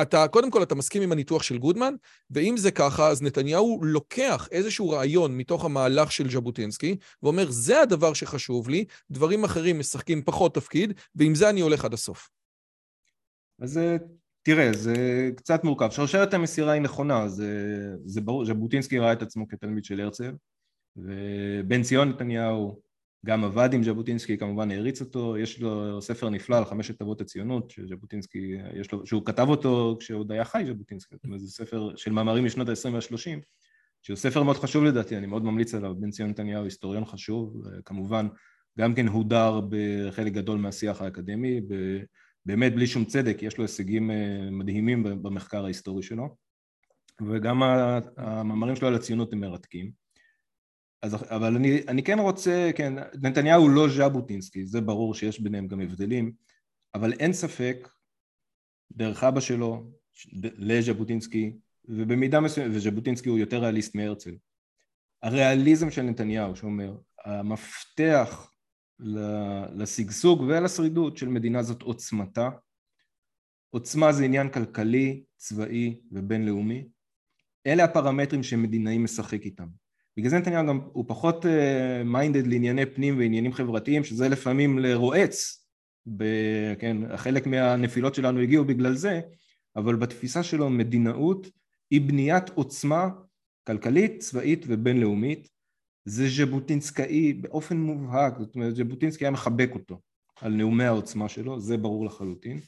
[0.03, 1.95] אתה, קודם כל, אתה מסכים עם הניתוח של גודמן,
[2.31, 8.15] ואם זה ככה, אז נתניהו לוקח איזשהו רעיון מתוך המהלך של ז'בוטינסקי, ואומר, זה הדבר
[8.15, 12.29] שחשוב לי, דברים אחרים משחקים פחות תפקיד, ועם זה אני הולך עד הסוף.
[13.61, 13.97] אז אה,
[14.43, 14.95] תראה, זה
[15.37, 15.91] קצת מורכב.
[15.91, 17.51] שרשרת המסירה היא נכונה, זה,
[18.05, 20.33] זה ברור, ז'בוטינסקי ראה את עצמו כתלמיד של הרצל,
[20.97, 22.84] ובן ציון נתניהו
[23.25, 27.71] גם עבד עם ז'בוטינסקי, כמובן העריץ אותו, יש לו ספר נפלא על חמשת אבות הציונות,
[27.71, 32.13] שז'בוטינסקי, יש לו, שהוא כתב אותו כשעוד היה חי ז'בוטינסקי, זאת אומרת זה ספר של
[32.13, 33.41] מאמרים משנות ה-20 וה-30,
[34.03, 38.27] שהוא ספר מאוד חשוב לדעתי, אני מאוד ממליץ עליו, בן ציון נתניהו היסטוריון חשוב, כמובן
[38.79, 41.61] גם כן הודר בחלק גדול מהשיח האקדמי,
[42.47, 44.11] באמת בלי שום צדק, יש לו הישגים
[44.51, 46.37] מדהימים במחקר ההיסטורי שלו,
[47.29, 47.63] וגם
[48.17, 50.04] המאמרים שלו על הציונות הם מרתקים.
[51.05, 55.81] אז, אבל אני, אני כן רוצה, כן, נתניהו לא ז'בוטינסקי, זה ברור שיש ביניהם גם
[55.81, 56.33] הבדלים,
[56.95, 57.89] אבל אין ספק,
[58.93, 59.91] דרך אבא שלו,
[60.43, 61.53] לז'בוטינסקי,
[61.85, 64.35] ובמידה מסוימת, וז'בוטינסקי הוא יותר ריאליסט מהרצל.
[65.23, 68.51] הריאליזם של נתניהו שאומר, המפתח
[69.75, 72.49] לשגשוג ולשרידות של מדינה זאת עוצמתה.
[73.71, 76.89] עוצמה זה עניין כלכלי, צבאי ובינלאומי.
[77.67, 79.84] אלה הפרמטרים שמדינאי משחק איתם.
[80.17, 81.47] בגלל זה נתניהו גם, הוא פחות
[82.05, 85.67] מיינדד uh, לענייני פנים ועניינים חברתיים, שזה לפעמים לרועץ,
[86.17, 86.25] ב,
[86.79, 89.21] כן, חלק מהנפילות שלנו הגיעו בגלל זה,
[89.77, 91.47] אבל בתפיסה שלו מדינאות
[91.91, 93.09] היא בניית עוצמה
[93.67, 95.49] כלכלית, צבאית ובינלאומית.
[96.05, 100.01] זה ז'בוטינסקאי באופן מובהק, זאת אומרת ז'בוטינסקי היה מחבק אותו
[100.41, 102.59] על נאומי העוצמה שלו, זה ברור לחלוטין.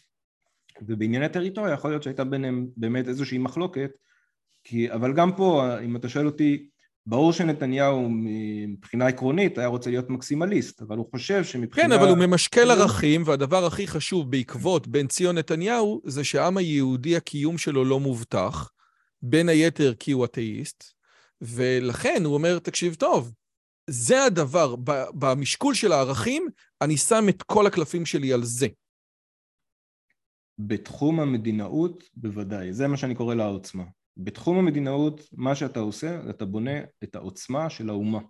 [0.82, 3.90] ובענייני טריטוריה יכול להיות שהייתה ביניהם באמת איזושהי מחלוקת,
[4.64, 6.68] כי, אבל גם פה, אם אתה שואל אותי,
[7.06, 8.08] ברור שנתניהו
[8.68, 11.86] מבחינה עקרונית היה רוצה להיות מקסימליסט, אבל הוא חושב שמבחינה...
[11.86, 17.16] כן, אבל הוא ממשקל ערכים, והדבר הכי חשוב בעקבות בן ציון נתניהו, זה שהעם היהודי,
[17.16, 18.70] הקיום שלו לא מובטח,
[19.22, 20.84] בין היתר כי הוא אתאיסט,
[21.40, 23.32] ולכן הוא אומר, תקשיב טוב,
[23.90, 24.74] זה הדבר,
[25.14, 26.48] במשקול של הערכים,
[26.82, 28.66] אני שם את כל הקלפים שלי על זה.
[30.58, 32.72] בתחום המדינאות, בוודאי.
[32.72, 33.84] זה מה שאני קורא לה העוצמה.
[34.16, 38.20] בתחום המדינאות, מה שאתה עושה, אתה בונה את העוצמה של האומה.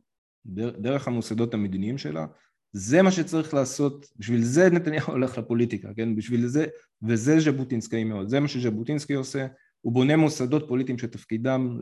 [0.79, 2.27] דרך המוסדות המדיניים שלה.
[2.73, 6.17] זה מה שצריך לעשות, בשביל זה נתניהו הולך לפוליטיקה, כן?
[6.17, 6.67] בשביל זה,
[7.03, 8.29] וזה ז'בוטינסקי מאוד.
[8.29, 9.47] זה מה שז'בוטינסקי עושה.
[9.81, 11.79] הוא בונה מוסדות פוליטיים שתפקידם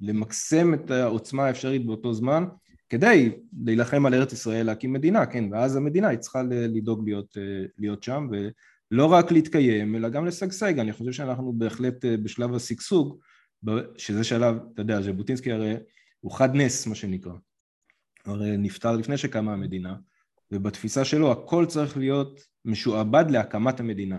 [0.00, 2.44] למקסם את העוצמה האפשרית באותו זמן
[2.88, 3.32] כדי
[3.64, 7.36] להילחם על ארץ ישראל להקים מדינה, כן, ואז המדינה היא צריכה לדאוג להיות,
[7.78, 8.28] להיות שם
[8.92, 13.18] ולא רק להתקיים אלא גם לשגשג, אני חושב שאנחנו בהחלט בשלב השגשוג
[13.96, 15.74] שזה שלב, אתה יודע, ז'בוטינסקי הרי
[16.20, 17.32] הוא חד נס מה שנקרא,
[18.24, 19.94] הרי נפטר לפני שקמה המדינה
[20.50, 24.18] ובתפיסה שלו הכל צריך להיות משועבד להקמת המדינה.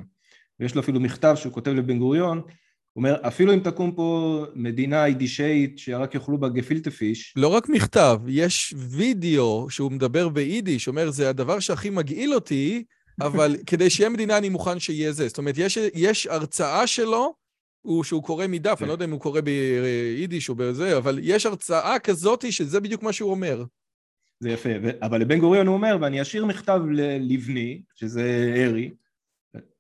[0.60, 5.08] ויש לו אפילו מכתב שהוא כותב לבן גוריון הוא אומר, אפילו אם תקום פה מדינה
[5.08, 7.34] יידישאית שרק יאכלו בה גפילטה פיש...
[7.36, 12.84] לא רק מכתב, יש וידאו שהוא מדבר ביידיש, אומר, זה הדבר שהכי מגעיל אותי,
[13.22, 15.28] אבל כדי שיהיה מדינה אני מוכן שיהיה זה.
[15.28, 17.34] זאת אומרת, יש, יש הרצאה שלו,
[17.82, 21.46] הוא, שהוא קורא מדף, אני לא יודע אם הוא קורא ביידיש או בזה, אבל יש
[21.46, 23.64] הרצאה כזאת שזה בדיוק מה שהוא אומר.
[24.40, 24.70] זה יפה,
[25.02, 28.92] אבל לבן גוריון הוא אומר, ואני אשאיר מכתב ללבני, שזה ארי,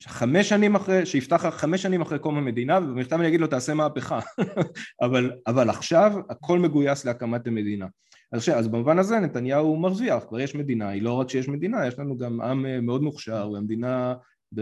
[0.04, 4.20] חמש שנים אחרי, שיפתח חמש שנים אחרי קום המדינה ובמכתב אני אגיד לו תעשה מהפכה
[5.06, 7.88] אבל, אבל עכשיו הכל מגויס להקמת המדינה
[8.34, 8.50] אז, ש...
[8.50, 12.18] אז במובן הזה נתניהו מרוויח, כבר יש מדינה, היא לא רק שיש מדינה, יש לנו
[12.18, 14.16] גם עם אה, מאוד מוכשר והמדינה
[14.56, 14.62] ב...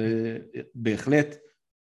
[0.75, 1.35] בהחלט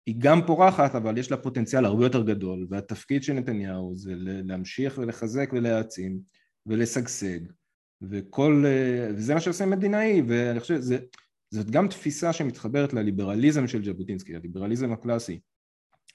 [0.06, 4.98] היא גם פורחת אבל יש לה פוטנציאל הרבה יותר גדול והתפקיד של נתניהו זה להמשיך
[4.98, 6.20] ולחזק ולהעצים
[6.66, 7.40] ולשגשג
[8.02, 10.98] וכל, אה, וזה מה שעושה מדינאי ואני חושב שזה
[11.50, 15.40] זאת גם תפיסה שמתחברת לליברליזם של ז'בוטינסקי, הליברליזם הקלאסי.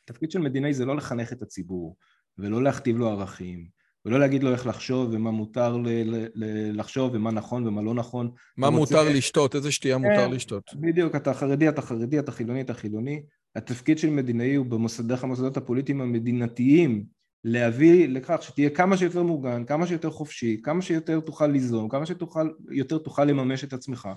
[0.03, 1.97] התפקיד של מדינאי זה לא לחנך את הציבור,
[2.38, 3.67] ולא להכתיב לו ערכים,
[4.06, 7.93] ולא להגיד לו איך לחשוב, ומה מותר ל- ל- ל- לחשוב, ומה נכון ומה לא
[7.93, 8.32] נכון.
[8.58, 9.14] מה מותר רוצה...
[9.14, 10.64] לשתות, איזה שתייה מותר כן, לשתות.
[10.76, 13.24] בדיוק, אתה חרדי, אתה חרדי, אתה חילוני, אתה חילוני.
[13.56, 17.03] התפקיד של מדינאי הוא במוסד, דרך המוסדות הפוליטיים המדינתיים,
[17.43, 22.97] להביא לכך שתהיה כמה שיותר מוגן, כמה שיותר חופשי, כמה שיותר תוכל ליזום, כמה שיותר
[22.97, 24.10] תוכל לממש את עצמך.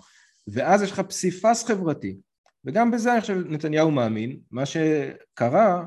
[0.48, 2.16] ואז יש לך פסיפס חברתי,
[2.64, 5.84] וגם בזה אני חושב נתניהו מאמין, מה שקרה,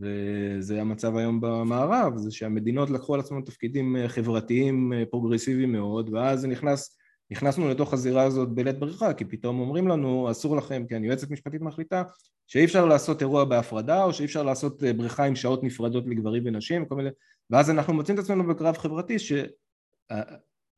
[0.00, 6.96] וזה המצב היום במערב, זה שהמדינות לקחו על עצמם תפקידים חברתיים פרוגרסיביים מאוד, ואז נכנס,
[7.30, 11.60] נכנסנו לתוך הזירה הזאת בלית ברירה, כי פתאום אומרים לנו, אסור לכם, כן, יועצת משפטית
[11.60, 12.02] מחליטה,
[12.46, 16.82] שאי אפשר לעשות אירוע בהפרדה, או שאי אפשר לעשות בריכה עם שעות נפרדות לגברים ונשים,
[16.82, 17.10] וכל מיני,
[17.50, 19.32] ואז אנחנו מוצאים את עצמנו בקרב חברתי, ש...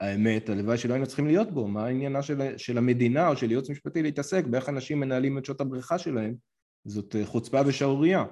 [0.00, 3.70] האמת, הלוואי שלא היינו צריכים להיות בו, מה העניינה של, של המדינה או של ייעוץ
[3.70, 6.34] משפטי להתעסק באיך אנשים מנהלים את שעות הבריכה שלהם,
[6.84, 8.24] זאת אה, חוצפה ושערורייה.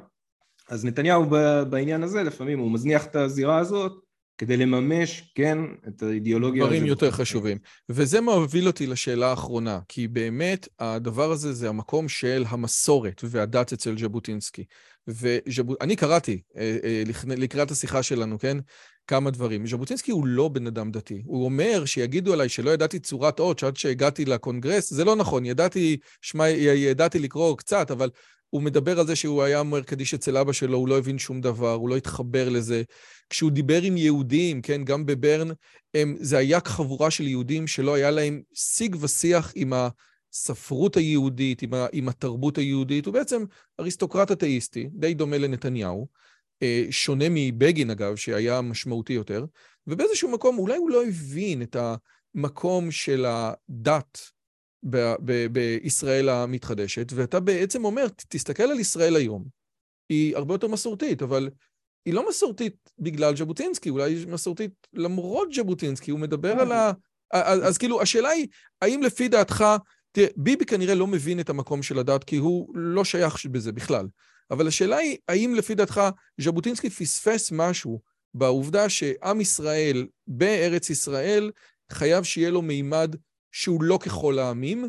[0.69, 1.27] אז נתניהו
[1.71, 3.93] בעניין הזה לפעמים הוא מזניח את הזירה הזאת
[4.39, 5.59] כדי לממש, כן,
[5.89, 6.73] את האידיאולוגיה הזאת.
[6.73, 7.59] דברים יותר חשובים.
[7.89, 13.99] וזה מוביל אותי לשאלה האחרונה, כי באמת הדבר הזה זה המקום של המסורת והדת אצל
[13.99, 14.65] ז'בוטינסקי.
[15.07, 17.03] ואני קראתי אה, אה,
[17.37, 18.59] לקראת השיחה שלנו, כן?
[19.07, 19.67] כמה דברים.
[19.67, 21.23] ז'בוטינסקי הוא לא בן אדם דתי.
[21.27, 25.97] הוא אומר שיגידו עליי שלא ידעתי צורת אות שעד שהגעתי לקונגרס, זה לא נכון, ידעתי,
[26.21, 28.11] שמה, ידעתי לקרוא קצת, אבל
[28.51, 31.41] הוא מדבר על זה שהוא היה אומר קדיש אצל אבא שלו, הוא לא הבין שום
[31.41, 32.83] דבר, הוא לא התחבר לזה.
[33.31, 35.49] כשהוא דיבר עם יהודים, כן, גם בברן,
[35.95, 41.75] הם, זה היה חבורה של יהודים שלא היה להם שיג ושיח עם הספרות היהודית, עם,
[41.75, 43.07] ה, עם התרבות היהודית.
[43.07, 43.45] הוא בעצם
[43.81, 46.07] אריסטוקרט אתאיסטי, די דומה לנתניהו,
[46.63, 49.45] אה, שונה מבגין אגב, שהיה משמעותי יותר,
[49.87, 51.77] ובאיזשהו מקום אולי הוא לא הבין את
[52.35, 54.36] המקום של הדת
[54.83, 59.45] ב- ב- בישראל המתחדשת, ואתה בעצם אומר, תסתכל על ישראל היום,
[60.09, 61.51] היא הרבה יותר מסורתית, אבל
[62.07, 66.93] היא לא מסורתית בגלל ז'בוטינסקי, אולי היא מסורתית למרות ז'בוטינסקי, הוא מדבר על ה...
[67.33, 68.47] אז, אז כאילו, השאלה היא,
[68.83, 69.65] האם לפי דעתך,
[70.13, 74.07] תראה, ביבי כנראה לא מבין את המקום של הדת, כי הוא לא שייך בזה בכלל.
[74.51, 76.01] אבל השאלה היא, האם לפי דעתך
[76.41, 78.01] ז'בוטינסקי פספס משהו
[78.35, 81.51] בעובדה שעם ישראל בארץ ישראל
[81.93, 83.17] חייב שיהיה לו מימד
[83.53, 84.89] שהוא לא ככל העמים,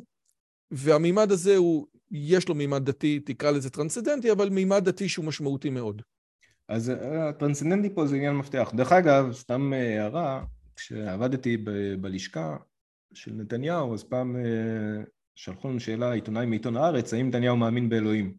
[0.72, 5.70] והמימד הזה הוא, יש לו מימד דתי, תקרא לזה טרנסצדנטי, אבל מימד דתי שהוא משמעותי
[5.70, 6.02] מאוד.
[6.70, 8.72] אז אה, הטרנסצדנטי פה זה עניין מפתח.
[8.76, 10.44] דרך אגב, סתם אה, הערה,
[10.76, 12.58] כשעבדתי ב- בלשכה
[13.14, 15.04] של נתניהו, אז פעם אה,
[15.36, 18.36] שלחו לנו שאלה עיתונאי מעיתון הארץ, האם נתניהו מאמין באלוהים?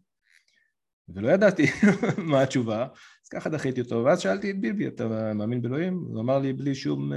[1.09, 1.65] ולא ידעתי
[2.31, 2.87] מה התשובה,
[3.23, 5.93] אז ככה דחיתי אותו, ואז שאלתי את ביבי, אתה מאמין באלוהים?
[5.93, 7.11] הוא אמר לי בלי שום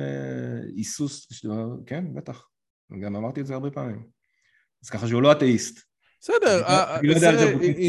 [0.77, 1.45] היסוס,
[1.87, 2.52] כן, בטח.
[3.01, 4.03] גם אמרתי את זה הרבה פעמים.
[4.85, 5.81] אז ככה שהוא לא אתאיסט.
[6.21, 6.63] בסדר,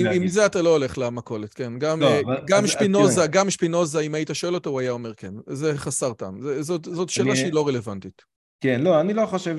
[0.04, 1.80] לא עם זה אתה לא הולך למכולת, כן.
[1.80, 5.34] גם לא, שפינוזה, גם שפינוזה, אם היית שואל אותו, הוא היה אומר כן.
[5.48, 6.62] זה חסר טעם.
[6.62, 8.22] זאת שאלה שהיא לא רלוונטית.
[8.62, 9.58] כן, לא, אני לא חושב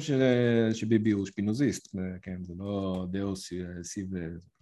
[0.73, 4.07] שביבי הוא שפינוזיסט, כן, זה לא דאוס סיב,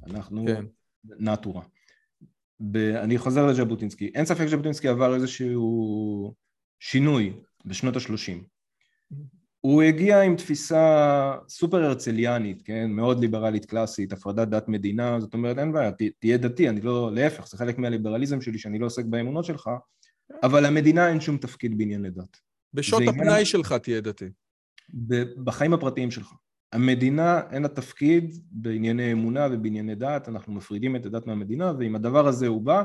[0.07, 0.65] אנחנו כן.
[1.19, 1.63] נטורה.
[2.77, 4.11] אני חוזר לז'בוטינסקי.
[4.15, 6.35] אין ספק שז'בוטינסקי עבר איזשהו
[6.81, 7.33] שינוי
[7.65, 8.52] בשנות ה-30.
[9.63, 15.59] הוא הגיע עם תפיסה סופר הרצליאנית, כן, מאוד ליברלית קלאסית, הפרדת דת מדינה, זאת אומרת
[15.59, 19.45] אין בעיה, תהיה דתי, אני לא, להפך, זה חלק מהליברליזם שלי שאני לא עוסק באמונות
[19.45, 19.71] שלך,
[20.43, 22.37] אבל למדינה אין שום תפקיד בענייני דת.
[22.75, 23.45] בשעות הפנאי עניין...
[23.45, 24.25] שלך תהיה דתי.
[25.45, 26.33] בחיים הפרטיים שלך.
[26.73, 32.29] המדינה אין לה תפקיד בענייני אמונה ובענייני דת, אנחנו מפרידים את הדת מהמדינה, ואם הדבר
[32.29, 32.83] הזה הוא בא,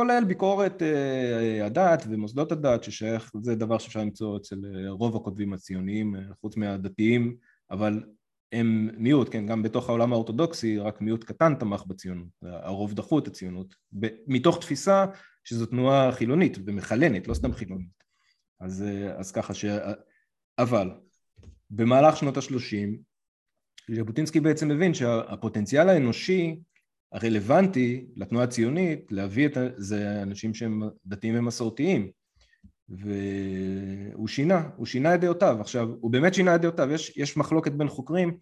[0.00, 5.52] כולל ביקורת אה, הדת ומוסדות הדת ששייך, זה דבר שאפשר למצוא אצל אה, רוב הכותבים
[5.52, 7.36] הציוניים אה, חוץ מהדתיים
[7.70, 8.04] אבל
[8.52, 13.26] הם מיעוט, כן, גם בתוך העולם האורתודוקסי רק מיעוט קטן תמך בציונות, הרוב דחו את
[13.26, 13.74] הציונות
[14.26, 15.06] מתוך תפיסה
[15.44, 18.04] שזו תנועה חילונית ומחלנת, לא סתם חילונית.
[18.60, 18.84] אז,
[19.16, 19.64] אז ככה ש...
[20.58, 20.90] אבל
[21.70, 22.98] במהלך שנות השלושים
[23.90, 26.56] ז'בוטינסקי בעצם מבין שהפוטנציאל האנושי
[27.12, 32.10] הרלוונטי לתנועה הציונית להביא את זה אנשים שהם דתיים ומסורתיים
[32.88, 35.56] והוא שינה, הוא שינה את דעותיו.
[35.60, 38.36] עכשיו, הוא באמת שינה את דעותיו, יש, יש מחלוקת בין חוקרים,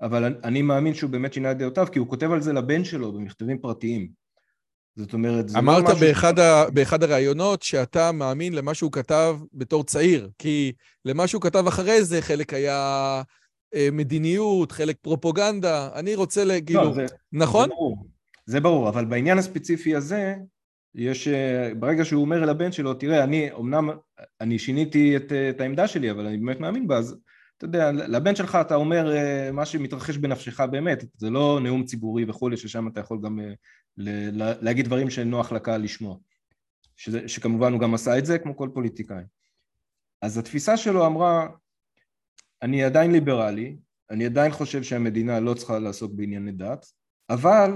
[0.00, 3.12] אבל אני מאמין שהוא באמת שינה את דעותיו, כי הוא כותב על זה לבן שלו
[3.12, 4.08] במכתבים פרטיים.
[4.96, 6.06] זאת אומרת, זה לא אמרת לא משהו...
[6.06, 10.72] באחד, ה, באחד הראיונות שאתה מאמין למה שהוא כתב בתור צעיר, כי
[11.04, 13.22] למה שהוא כתב אחרי זה חלק היה
[13.92, 17.68] מדיניות, חלק פרופוגנדה, אני רוצה להגיד, לא, זה, נכון?
[17.68, 18.06] זה ברור,
[18.46, 20.34] זה ברור, אבל בעניין הספציפי הזה,
[20.94, 23.90] יש, אה, ברגע שהוא אומר לבן שלו, תראה, אני, אמנם,
[24.40, 27.16] אני שיניתי את, את העמדה שלי, אבל אני באמת מאמין בה, אז
[27.56, 32.24] אתה יודע, לבן שלך אתה אומר אה, מה שמתרחש בנפשך באמת, זה לא נאום ציבורי
[32.28, 33.40] וכולי, ששם אתה יכול גם
[33.96, 34.10] ל,
[34.42, 36.16] ל, להגיד דברים שנוח לקהל לשמוע,
[36.96, 39.22] שזה, שכמובן הוא גם עשה את זה כמו כל פוליטיקאי.
[40.22, 41.46] אז התפיסה שלו אמרה,
[42.62, 43.76] אני עדיין ליברלי,
[44.10, 46.86] אני עדיין חושב שהמדינה לא צריכה לעסוק בענייני דת,
[47.30, 47.70] אבל,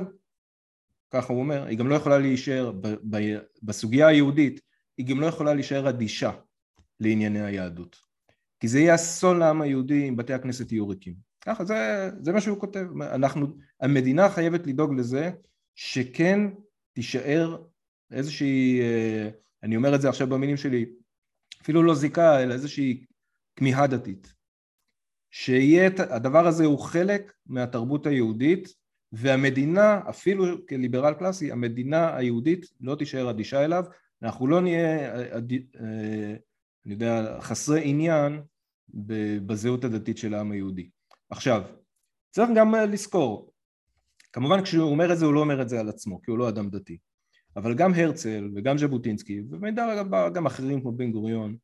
[1.11, 2.73] ככה הוא אומר, היא גם לא יכולה להישאר,
[3.63, 4.61] בסוגיה היהודית,
[4.97, 6.31] היא גם לא יכולה להישאר אדישה
[7.01, 7.97] לענייני היהדות.
[8.61, 11.15] כי זה יהיה אסון לעם היהודי אם בתי הכנסת יהיו ריקים.
[11.41, 12.87] ככה, זה, זה מה שהוא כותב.
[13.03, 13.47] אנחנו,
[13.81, 15.31] המדינה חייבת לדאוג לזה
[15.75, 16.41] שכן
[16.93, 17.63] תישאר
[18.11, 19.29] איזושהי, אה,
[19.63, 20.87] אני אומר את זה עכשיו במילים שלי,
[21.63, 23.05] אפילו לא זיקה, אלא איזושהי
[23.57, 24.40] כמיהה דתית.
[25.31, 28.69] שיהיה, הדבר הזה הוא חלק מהתרבות היהודית
[29.13, 33.85] והמדינה, אפילו כליברל קלאסי, המדינה היהודית לא תישאר אדישה אליו,
[34.23, 35.39] אנחנו לא נהיה, אה,
[36.87, 38.43] אני יודע, חסרי עניין
[39.47, 40.91] בזהות הדתית של העם היהודי.
[41.31, 41.63] עכשיו,
[42.31, 43.53] צריך גם לזכור,
[44.33, 46.49] כמובן כשהוא אומר את זה הוא לא אומר את זה על עצמו, כי הוא לא
[46.49, 46.99] אדם דתי,
[47.57, 51.57] אבל גם הרצל וגם ז'בוטינסקי ובמידה רבה גם אחרים כמו בן גוריון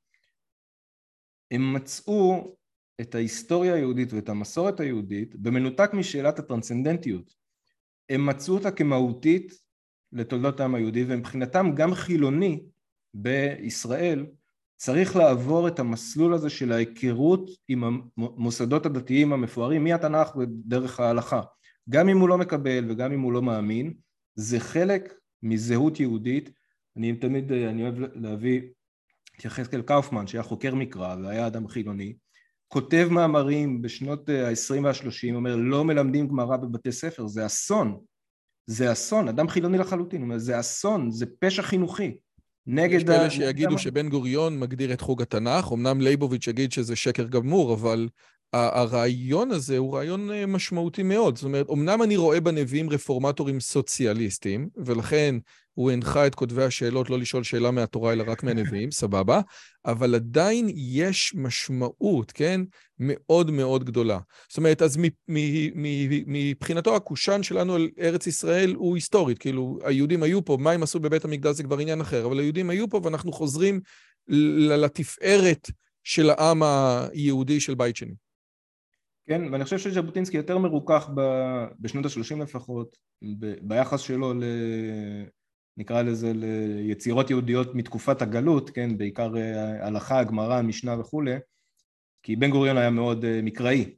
[1.50, 2.56] הם מצאו
[3.00, 7.34] את ההיסטוריה היהודית ואת המסורת היהודית במנותק משאלת הטרנסצנדנטיות.
[8.08, 9.52] הם מצאו אותה כמהותית
[10.12, 12.62] לתולדות העם היהודי ומבחינתם גם חילוני
[13.14, 14.26] בישראל
[14.76, 17.84] צריך לעבור את המסלול הזה של ההיכרות עם
[18.16, 21.40] המוסדות הדתיים המפוארים מהתנ"ך ודרך ההלכה.
[21.90, 23.94] גם אם הוא לא מקבל וגם אם הוא לא מאמין,
[24.34, 26.50] זה חלק מזהות יהודית.
[26.96, 28.60] אני תמיד, אני אוהב להביא
[29.36, 32.16] את יחזקאל קאופמן שהיה חוקר מקרא והיה אדם חילוני,
[32.68, 37.98] כותב מאמרים בשנות ה-20 וה-30, אומר לא מלמדים גמרא בבתי ספר, זה אסון,
[38.66, 42.16] זה אסון, אדם חילוני לחלוטין, אומר זה אסון, זה פשע חינוכי.
[42.66, 42.96] נגד...
[42.96, 47.74] יש כאלה שיגידו שבן גוריון מגדיר את חוג התנ"ך, אמנם לייבוביץ' יגיד שזה שקר גמור,
[47.74, 48.08] אבל
[48.52, 51.36] הרעיון הזה הוא רעיון אה, משמעותי מאוד.
[51.36, 55.34] זאת אומרת, אמנם אני רואה בנביאים רפורמטורים סוציאליסטים, ולכן
[55.76, 59.40] הוא הנחה את כותבי השאלות לא לשאול שאלה מהתורה אלא רק מהנביאים, סבבה,
[59.84, 62.60] אבל עדיין יש משמעות, כן?
[62.98, 64.18] מאוד מאוד גדולה.
[64.48, 64.98] זאת אומרת, אז
[66.26, 71.00] מבחינתו הקושאן שלנו על ארץ ישראל הוא היסטורית, כאילו, היהודים היו פה, מה הם עשו
[71.00, 73.80] בבית המקדש זה כבר עניין אחר, אבל היהודים היו פה ואנחנו חוזרים
[74.68, 75.70] לתפארת
[76.04, 78.14] של העם היהודי של בית שני.
[79.28, 81.20] כן, ואני חושב שז'בוטינסקי יותר מרוכך ב,
[81.80, 82.96] בשנות ה-30 לפחות,
[83.38, 84.44] ב, ביחס שלו ל...
[85.76, 91.34] נקרא לזה ליצירות יהודיות מתקופת הגלות, כן, בעיקר אה, הלכה, גמרא, משנה וכולי,
[92.22, 93.94] כי בן גוריון היה מאוד אה, מקראי,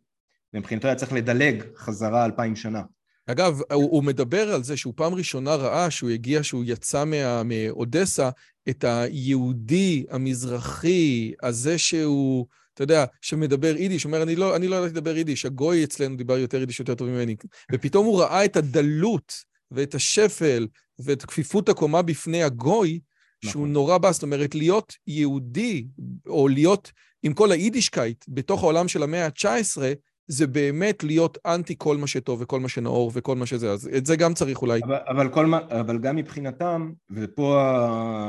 [0.55, 2.83] ומבחינתו היה צריך לדלג חזרה אלפיים שנה.
[3.27, 7.43] אגב, הוא, הוא מדבר על זה שהוא פעם ראשונה ראה שהוא הגיע, שהוא יצא מה,
[7.45, 8.31] מאודסה,
[8.69, 12.47] את היהודי המזרחי, הזה שהוא...
[12.75, 16.39] אתה יודע, שמדבר יידיש, אומר, אני לא, אני לא ידעתי לדבר יידיש, הגוי אצלנו דיבר
[16.39, 17.37] יותר יידיש יותר טוב ממני.
[17.73, 19.33] ופתאום הוא ראה את הדלות
[19.71, 20.67] ואת השפל
[20.99, 23.01] ואת כפיפות הקומה בפני הגוי,
[23.45, 23.53] נכון.
[23.53, 25.87] שהוא נורא בא, זאת אומרת, להיות יהודי,
[26.27, 26.93] או להיות
[27.23, 29.83] עם כל היידישקייט בתוך העולם של המאה ה-19,
[30.27, 34.07] זה באמת להיות אנטי כל מה שטוב וכל מה שנאור וכל מה שזה, אז את
[34.07, 34.81] זה גם צריך אולי.
[34.85, 37.59] אבל, אבל, כל אבל גם מבחינתם, ופה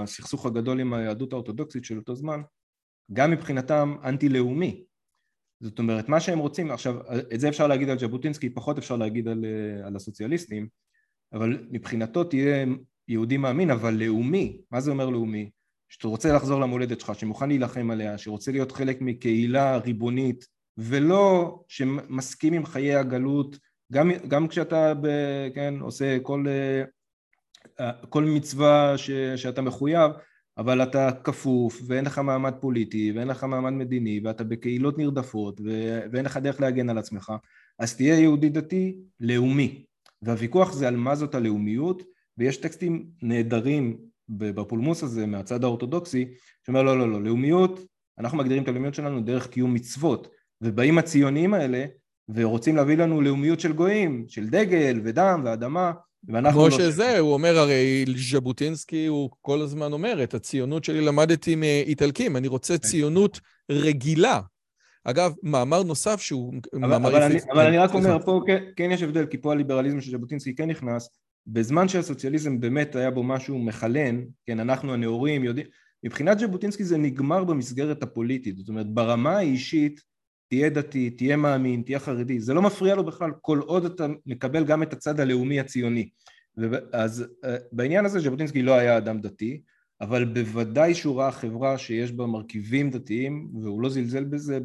[0.04, 2.42] הסכסוך הגדול עם היהדות האורתודוקסית של אותו זמן,
[3.14, 4.84] גם מבחינתם אנטי-לאומי.
[5.62, 6.96] זאת אומרת, מה שהם רוצים, עכשיו,
[7.34, 9.46] את זה אפשר להגיד על ז'בוטינסקי, פחות אפשר להגיד על,
[9.86, 10.68] על הסוציאליסטים,
[11.34, 12.66] אבל מבחינתו תהיה
[13.08, 14.62] יהודי מאמין, אבל לאומי.
[14.72, 15.50] מה זה אומר לאומי?
[15.90, 20.48] שאתה רוצה לחזור למולדת שלך, שמוכן להילחם עליה, שרוצה להיות חלק מקהילה ריבונית,
[20.78, 23.58] ולא שמסכים עם חיי הגלות,
[23.92, 25.08] גם, גם כשאתה ב,
[25.56, 26.46] כן, עושה כל,
[28.10, 30.12] כל מצווה ש, שאתה מחויב,
[30.58, 36.00] אבל אתה כפוף ואין לך מעמד פוליטי ואין לך מעמד מדיני ואתה בקהילות נרדפות ו...
[36.12, 37.34] ואין לך דרך להגן על עצמך
[37.80, 39.86] אז תהיה יהודי דתי לאומי
[40.22, 42.04] והוויכוח זה על מה זאת הלאומיות
[42.38, 43.98] ויש טקסטים נהדרים
[44.30, 46.26] בפולמוס הזה מהצד האורתודוקסי
[46.66, 47.86] שאומר לא לא לא לאומיות
[48.20, 50.28] אנחנו מגדירים את הלאומיות שלנו דרך קיום מצוות
[50.62, 51.86] ובאים הציונים האלה
[52.30, 55.92] ורוצים להביא לנו לאומיות של גויים של דגל ודם ואדמה
[56.28, 57.20] כמו לא שזה, ש...
[57.20, 62.78] הוא אומר, הרי ז'בוטינסקי, הוא כל הזמן אומר, את הציונות שלי למדתי מאיטלקים, אני רוצה
[62.78, 62.88] כן.
[62.88, 63.40] ציונות
[63.72, 64.40] רגילה.
[65.04, 67.10] אגב, מאמר נוסף שהוא אבל, מאמר...
[67.10, 70.12] אבל, אני, אבל אני רק אומר, פה כן, כן יש הבדל, כי פה הליברליזם של
[70.12, 71.10] ז'בוטינסקי כן נכנס,
[71.48, 75.68] בזמן שהסוציאליזם באמת היה בו משהו מחלן, כן, אנחנו הנאורים יודעים,
[76.04, 80.02] מבחינת ז'בוטינסקי זה נגמר במסגרת הפוליטית, זאת אומרת, ברמה האישית,
[80.50, 84.66] תהיה דתי, תהיה מאמין, תהיה חרדי, זה לא מפריע לו בכלל כל עוד אתה מקבל
[84.66, 86.10] גם את הצד הלאומי הציוני.
[86.94, 89.62] אז אה, בעניין הזה ז'בוטינסקי לא היה אדם דתי,
[90.02, 94.60] אבל בוודאי שהוא ראה חברה שיש בה מרכיבים דתיים, והוא לא זלזל בזה,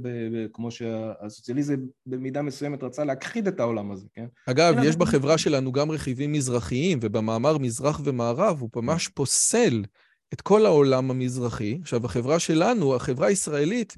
[0.52, 4.27] כמו שהסוציאליזם במידה מסוימת רצה להכחיד את העולם הזה, כן?
[4.47, 9.85] אגב, יש בחברה שלנו גם רכיבים מזרחיים, ובמאמר מזרח ומערב הוא ממש פוסל
[10.32, 11.78] את כל העולם המזרחי.
[11.82, 13.97] עכשיו, החברה שלנו, החברה הישראלית,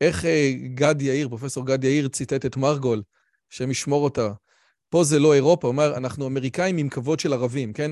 [0.00, 3.02] איך אה, גד יאיר, פרופסור גד יאיר, ציטט את מרגול,
[3.52, 4.32] השם ישמור אותה.
[4.88, 7.90] פה זה לא אירופה, הוא אומר, אנחנו אמריקאים עם כבוד של ערבים, כן?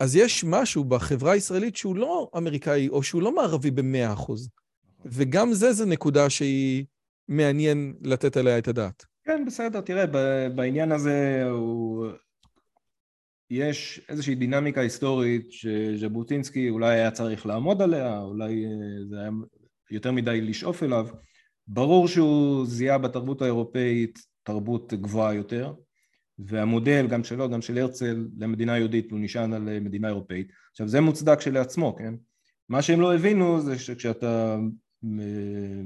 [0.00, 4.48] אז יש משהו בחברה הישראלית שהוא לא אמריקאי, או שהוא לא מערבי במאה אחוז.
[5.04, 6.84] וגם זה, זה נקודה שהיא
[7.28, 9.04] מעניין לתת עליה את הדעת.
[9.24, 10.06] כן, בסדר, תראה,
[10.48, 12.06] בעניין הזה הוא...
[13.50, 18.70] יש איזושהי דינמיקה היסטורית שז'בוטינסקי אולי היה צריך לעמוד עליה, אולי אה,
[19.10, 19.30] זה היה
[19.90, 21.06] יותר מדי לשאוף אליו.
[21.68, 25.72] ברור שהוא זיהה בתרבות האירופאית תרבות גבוהה יותר,
[26.38, 30.52] והמודל גם שלו, גם של הרצל למדינה יהודית הוא נשען על מדינה אירופאית.
[30.70, 32.14] עכשיו זה מוצדק כשלעצמו, כן?
[32.68, 34.58] מה שהם לא הבינו זה שכשאתה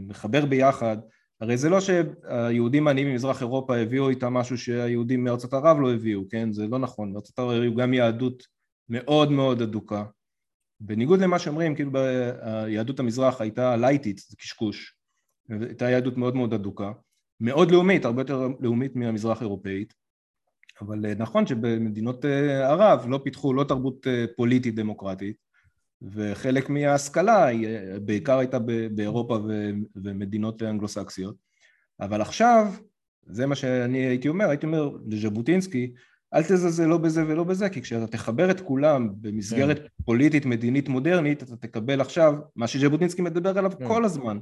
[0.06, 0.96] מחבר ביחד,
[1.40, 6.28] הרי זה לא שהיהודים העניים ממזרח אירופה הביאו איתם משהו שהיהודים מארצות ערב לא הביאו,
[6.28, 6.52] כן?
[6.52, 8.42] זה לא נכון, מארצות ערב הביאו גם יהדות
[8.88, 10.04] מאוד מאוד אדוקה.
[10.80, 11.90] בניגוד למה שאומרים, כאילו
[12.68, 14.96] יהדות המזרח הייתה לייטית, זה קשקוש,
[15.50, 16.92] הייתה יהדות מאוד מאוד אדוקה,
[17.40, 19.94] מאוד לאומית, הרבה יותר לאומית מהמזרח אירופאית,
[20.80, 25.36] אבל אה, נכון שבמדינות אה, ערב לא פיתחו לא תרבות אה, פוליטית דמוקרטית,
[26.02, 27.46] וחלק מההשכלה
[28.04, 28.58] בעיקר הייתה
[28.94, 29.38] באירופה
[29.96, 31.36] ומדינות אנגלוסקסיות,
[32.00, 32.72] אבל עכשיו,
[33.26, 35.92] זה מה שאני הייתי אומר, הייתי אומר לז'בוטינסקי,
[36.34, 39.86] אל תזלזל לא בזה ולא בזה, כי כשאתה תחבר את כולם במסגרת כן.
[40.04, 43.88] פוליטית מדינית מודרנית, אתה תקבל עכשיו מה שז'בוטינסקי מדבר עליו כן.
[43.88, 44.38] כל הזמן,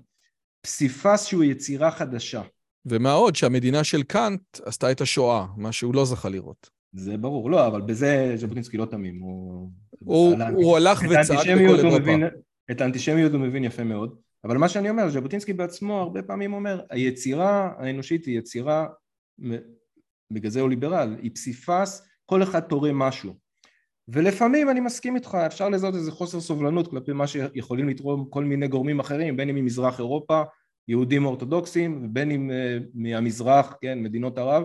[0.60, 2.42] פסיפס שהוא יצירה חדשה.
[2.86, 6.70] ומה עוד שהמדינה של קאנט עשתה את השואה, מה שהוא לא זכה לראות.
[6.92, 9.70] זה ברור, לא, אבל בזה ז'בוטינסקי לא תמים, הוא...
[9.98, 11.98] הוא, הוא הלך וצעק בכל אירופה.
[11.98, 12.24] מבין,
[12.70, 16.80] את האנטישמיות הוא מבין יפה מאוד, אבל מה שאני אומר, ז'בוטינסקי בעצמו הרבה פעמים אומר,
[16.90, 18.86] היצירה האנושית היא יצירה,
[20.32, 23.32] בגלל זה הוא ליברל, היא פסיפס, כל אחד תורם משהו.
[24.08, 28.68] ולפעמים אני מסכים איתך, אפשר לזהות איזה חוסר סובלנות כלפי מה שיכולים לתרום כל מיני
[28.68, 30.42] גורמים אחרים, בין אם ממזרח אירופה,
[30.88, 34.64] יהודים אורתודוקסים, ובין אם uh, מהמזרח, כן, מדינות ערב,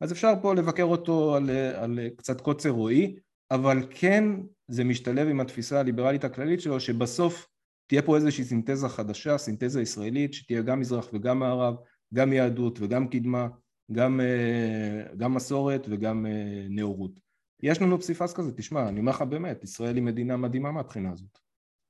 [0.00, 3.16] אז אפשר פה לבקר אותו על, על קצת קוצר רועי,
[3.50, 4.24] אבל כן
[4.68, 7.46] זה משתלב עם התפיסה הליברלית הכללית שלו, שבסוף
[7.86, 11.74] תהיה פה איזושהי סינתזה חדשה, סינתזה ישראלית, שתהיה גם מזרח וגם מערב,
[12.14, 13.48] גם יהדות וגם קדמה,
[13.92, 14.20] גם,
[15.16, 16.26] גם מסורת וגם
[16.70, 17.20] נאורות.
[17.62, 21.43] יש לנו פסיפס כזה, תשמע, אני אומר לך באמת, ישראל היא מדינה מדהימה מהבחינה הזאת.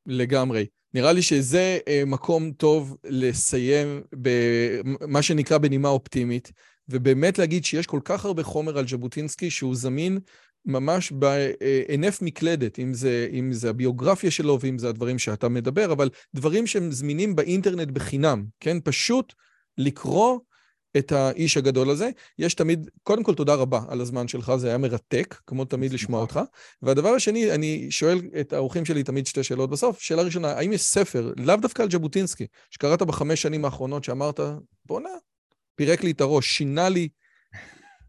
[0.06, 0.66] לגמרי.
[0.94, 6.52] נראה לי שזה אה, מקום טוב לסיים במה שנקרא בנימה אופטימית,
[6.88, 10.18] ובאמת להגיד שיש כל כך הרבה חומר על ז'בוטינסקי שהוא זמין
[10.66, 16.10] ממש בהינף מקלדת, אם זה, אם זה הביוגרפיה שלו ואם זה הדברים שאתה מדבר, אבל
[16.34, 18.76] דברים שהם זמינים באינטרנט בחינם, כן?
[18.84, 19.32] פשוט
[19.78, 20.38] לקרוא
[20.96, 22.10] את האיש הגדול הזה.
[22.38, 26.20] יש תמיד, קודם כל תודה רבה על הזמן שלך, זה היה מרתק, כמו תמיד לשמוע
[26.20, 26.40] אותך.
[26.82, 30.00] והדבר השני, אני שואל את האורחים שלי תמיד שתי שאלות בסוף.
[30.00, 34.40] שאלה ראשונה, האם יש ספר, לאו דווקא על ז'בוטינסקי, שקראת בחמש שנים האחרונות, שאמרת,
[34.84, 35.08] בואנה,
[35.74, 37.08] פירק לי את הראש, שינה לי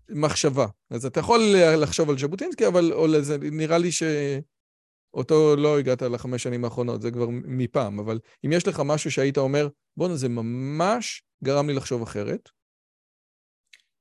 [0.09, 0.65] מחשבה.
[0.89, 6.65] אז אתה יכול לחשוב על ז'בוטינסקי, אבל לזה, נראה לי שאותו לא הגעת לחמש שנים
[6.65, 7.99] האחרונות, זה כבר מפעם.
[7.99, 9.67] אבל אם יש לך משהו שהיית אומר,
[9.97, 12.49] בואנה, זה ממש גרם לי לחשוב אחרת,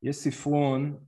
[0.04, 0.98] יש ספרון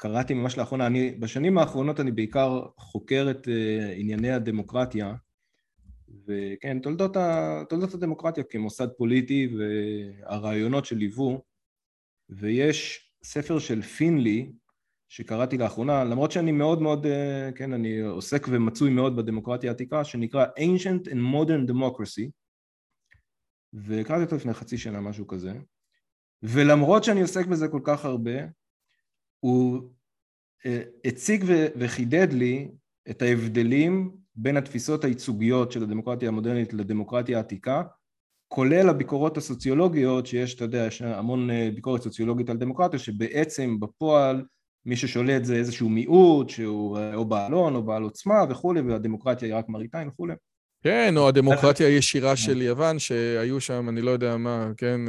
[0.00, 3.50] שקראתי ממש לאחרונה, אני, בשנים האחרונות אני בעיקר חוקר את uh,
[3.96, 5.14] ענייני הדמוקרטיה
[6.26, 11.44] וכן, תולדות, ה, תולדות הדמוקרטיה כמוסד פוליטי והרעיונות שליוו
[12.28, 14.52] ויש ספר של פינלי
[15.08, 17.08] שקראתי לאחרונה, למרות שאני מאוד מאוד, uh,
[17.54, 22.30] כן, אני עוסק ומצוי מאוד בדמוקרטיה העתיקה, שנקרא Ancient and Modern Democracy
[23.74, 25.52] וקראתי אותו לפני חצי שנה, משהו כזה
[26.42, 28.32] ולמרות שאני עוסק בזה כל כך הרבה,
[29.40, 29.80] הוא
[30.66, 31.44] אה, הציג
[31.76, 32.70] וחידד לי
[33.10, 37.82] את ההבדלים בין התפיסות הייצוגיות של הדמוקרטיה המודרנית לדמוקרטיה העתיקה,
[38.48, 44.44] כולל הביקורות הסוציולוגיות שיש, אתה יודע, יש המון אה, ביקורת סוציולוגית על דמוקרטיה, שבעצם בפועל
[44.86, 49.54] מי ששולט זה איזשהו מיעוט שהוא אה, או בעלון או בעל עוצמה וכולי, והדמוקרטיה היא
[49.54, 50.34] רק מראית עין וכולי.
[50.82, 55.00] כן, או הדמוקרטיה הישירה של יוון, שהיו שם, אני לא יודע מה, כן,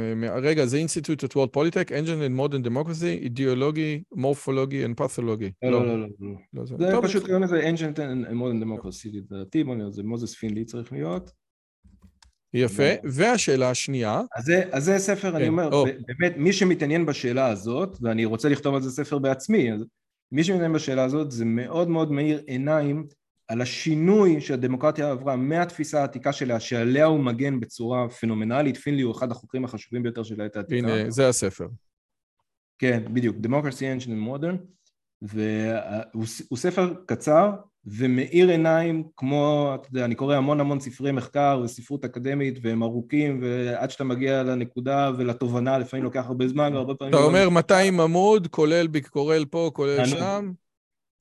[0.42, 5.50] רגע, זה Institute of World Politics, Engine and Modern Democracy, אידיאולוגי, מורפולוגי and pathology.
[5.62, 6.06] לא, לא, לא,
[6.52, 6.64] לא.
[6.64, 11.30] זה פשוט קוראים לזה Engine and Modern Democracy, לדעתי, זה מוזס פינלי צריך להיות.
[12.54, 14.20] יפה, והשאלה השנייה...
[14.72, 15.70] אז זה ספר, אני אומר,
[16.06, 19.70] באמת, מי שמתעניין בשאלה הזאת, ואני רוצה לכתוב על זה ספר בעצמי,
[20.32, 23.06] מי שמתעניין בשאלה הזאת, זה מאוד מאוד מאיר עיניים
[23.50, 29.30] על השינוי שהדמוקרטיה עברה מהתפיסה העתיקה שלה שעליה הוא מגן בצורה פנומנלית, פינלי הוא אחד
[29.30, 30.88] החוקרים החשובים ביותר של העת העתיקה.
[30.88, 31.66] הנה, זה הספר.
[32.78, 34.56] כן, בדיוק, Democracy Ancient and Modern,
[35.22, 37.50] והוא ספר קצר
[37.86, 43.40] ומאיר עיניים כמו, אתה יודע, אני קורא המון המון ספרי מחקר וספרות אקדמית והם ארוכים
[43.42, 47.14] ועד שאתה מגיע לנקודה ולתובנה לפעמים לוקח הרבה זמן והרבה פעמים...
[47.14, 50.52] אתה אומר 200 עמוד, כולל ביקורל פה, כולל שם.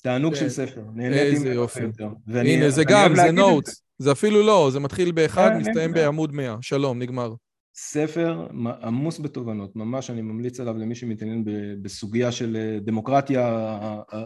[0.01, 1.83] תענוג של ספר, נהניתי איזה יופי.
[2.27, 3.81] הנה, זה גם, זה נוטס.
[3.97, 6.55] זה אפילו לא, זה מתחיל באחד, כן, מסתיים בעמוד 100.
[6.61, 7.33] שלום, נגמר.
[7.75, 8.47] ספר
[8.81, 11.43] עמוס בתובנות, ממש אני ממליץ עליו למי שמתעניין
[11.81, 13.71] בסוגיה של אה, דמוקרטיה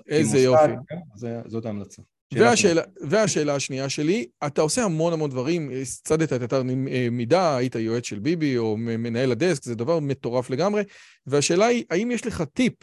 [0.09, 0.71] איזה יופי.
[0.87, 2.01] כן, זאת ההמלצה.
[2.33, 7.75] והשאלה, והשאלה השנייה שלי, אתה עושה המון המון דברים, הצדת את אתר אה, מידע, היית
[7.75, 10.83] יועץ של ביבי או מנהל הדסק, זה דבר מטורף לגמרי,
[11.27, 12.73] והשאלה היא, האם יש לך טיפ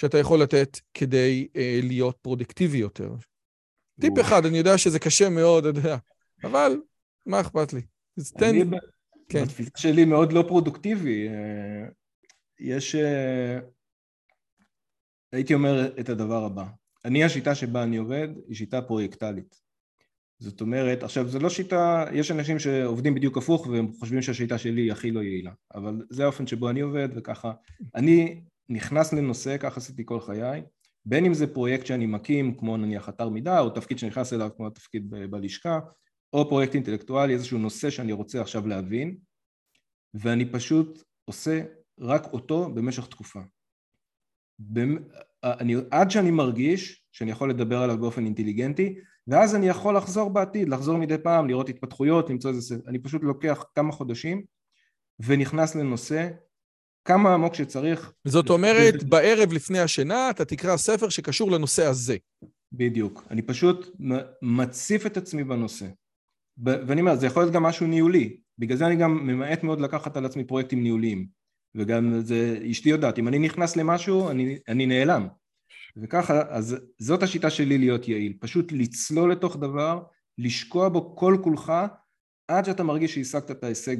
[0.00, 3.14] שאתה יכול לתת כדי אה, להיות פרודוקטיבי יותר.
[4.00, 5.96] טיפ אחד, אני יודע שזה קשה מאוד, אתה יודע,
[6.44, 6.80] אבל
[7.26, 7.80] מה אכפת לי?
[8.18, 8.48] אז תן...
[8.48, 8.64] אני
[9.28, 9.44] כן.
[9.44, 11.28] בתפיסה שלי מאוד לא פרודוקטיבי.
[11.28, 11.88] אה,
[12.60, 12.94] יש...
[12.94, 13.58] אה,
[15.32, 16.64] הייתי אומר את הדבר הבא.
[17.04, 19.60] אני, השיטה שבה אני עובד היא שיטה פרויקטלית.
[20.38, 24.80] זאת אומרת, עכשיו זו לא שיטה, יש אנשים שעובדים בדיוק הפוך והם חושבים שהשיטה שלי
[24.80, 27.52] היא הכי לא יעילה, אבל זה האופן שבו אני עובד וככה.
[27.94, 30.62] אני נכנס לנושא, כך עשיתי כל חיי,
[31.04, 34.66] בין אם זה פרויקט שאני מקים, כמו נניח אתר מידע, או תפקיד שנכנס אליו כמו
[34.66, 35.80] התפקיד ב- בלשכה,
[36.32, 39.16] או פרויקט אינטלקטואלי, איזשהו נושא שאני רוצה עכשיו להבין,
[40.14, 41.62] ואני פשוט עושה
[42.00, 43.40] רק אותו במשך תקופה.
[45.44, 50.68] אני, עד שאני מרגיש שאני יכול לדבר עליו באופן אינטליגנטי, ואז אני יכול לחזור בעתיד,
[50.68, 52.76] לחזור מדי פעם, לראות התפתחויות, למצוא איזה...
[52.86, 54.44] אני פשוט לוקח כמה חודשים
[55.20, 56.28] ונכנס לנושא
[57.04, 58.12] כמה עמוק שצריך.
[58.24, 62.16] זאת אומרת, בערב לפני השינה אתה תקרא ספר שקשור לנושא הזה.
[62.72, 63.24] בדיוק.
[63.30, 63.96] אני פשוט
[64.42, 65.86] מציף את עצמי בנושא.
[66.64, 68.36] ואני אומר, זה יכול להיות גם משהו ניהולי.
[68.58, 71.26] בגלל זה אני גם ממעט מאוד לקחת על עצמי פרויקטים ניהוליים.
[71.74, 75.28] וגם זה, אשתי יודעת, אם אני נכנס למשהו, אני, אני נעלם.
[75.96, 78.32] וככה, אז זאת השיטה שלי להיות יעיל.
[78.40, 80.02] פשוט לצלול לתוך דבר,
[80.38, 81.72] לשקוע בו כל כולך,
[82.48, 83.96] עד שאתה מרגיש שהשגת את ההישג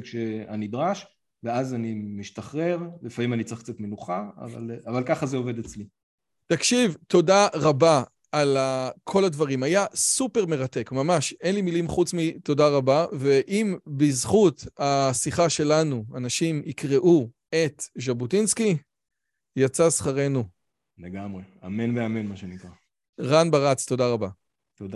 [0.47, 1.05] הנדרש,
[1.43, 5.85] ואז אני משתחרר, לפעמים אני צריך קצת מנוחה, אבל, אבל ככה זה עובד אצלי.
[6.47, 8.57] תקשיב, תודה רבה על
[9.03, 9.63] כל הדברים.
[9.63, 11.33] היה סופר מרתק, ממש.
[11.41, 18.77] אין לי מילים חוץ מתודה רבה, ואם בזכות השיחה שלנו אנשים יקראו את ז'בוטינסקי,
[19.55, 20.43] יצא שכרנו.
[20.97, 21.43] לגמרי.
[21.65, 22.69] אמן ואמן, מה שנקרא.
[23.19, 24.29] רן ברץ, תודה רבה.
[24.75, 24.95] תודה.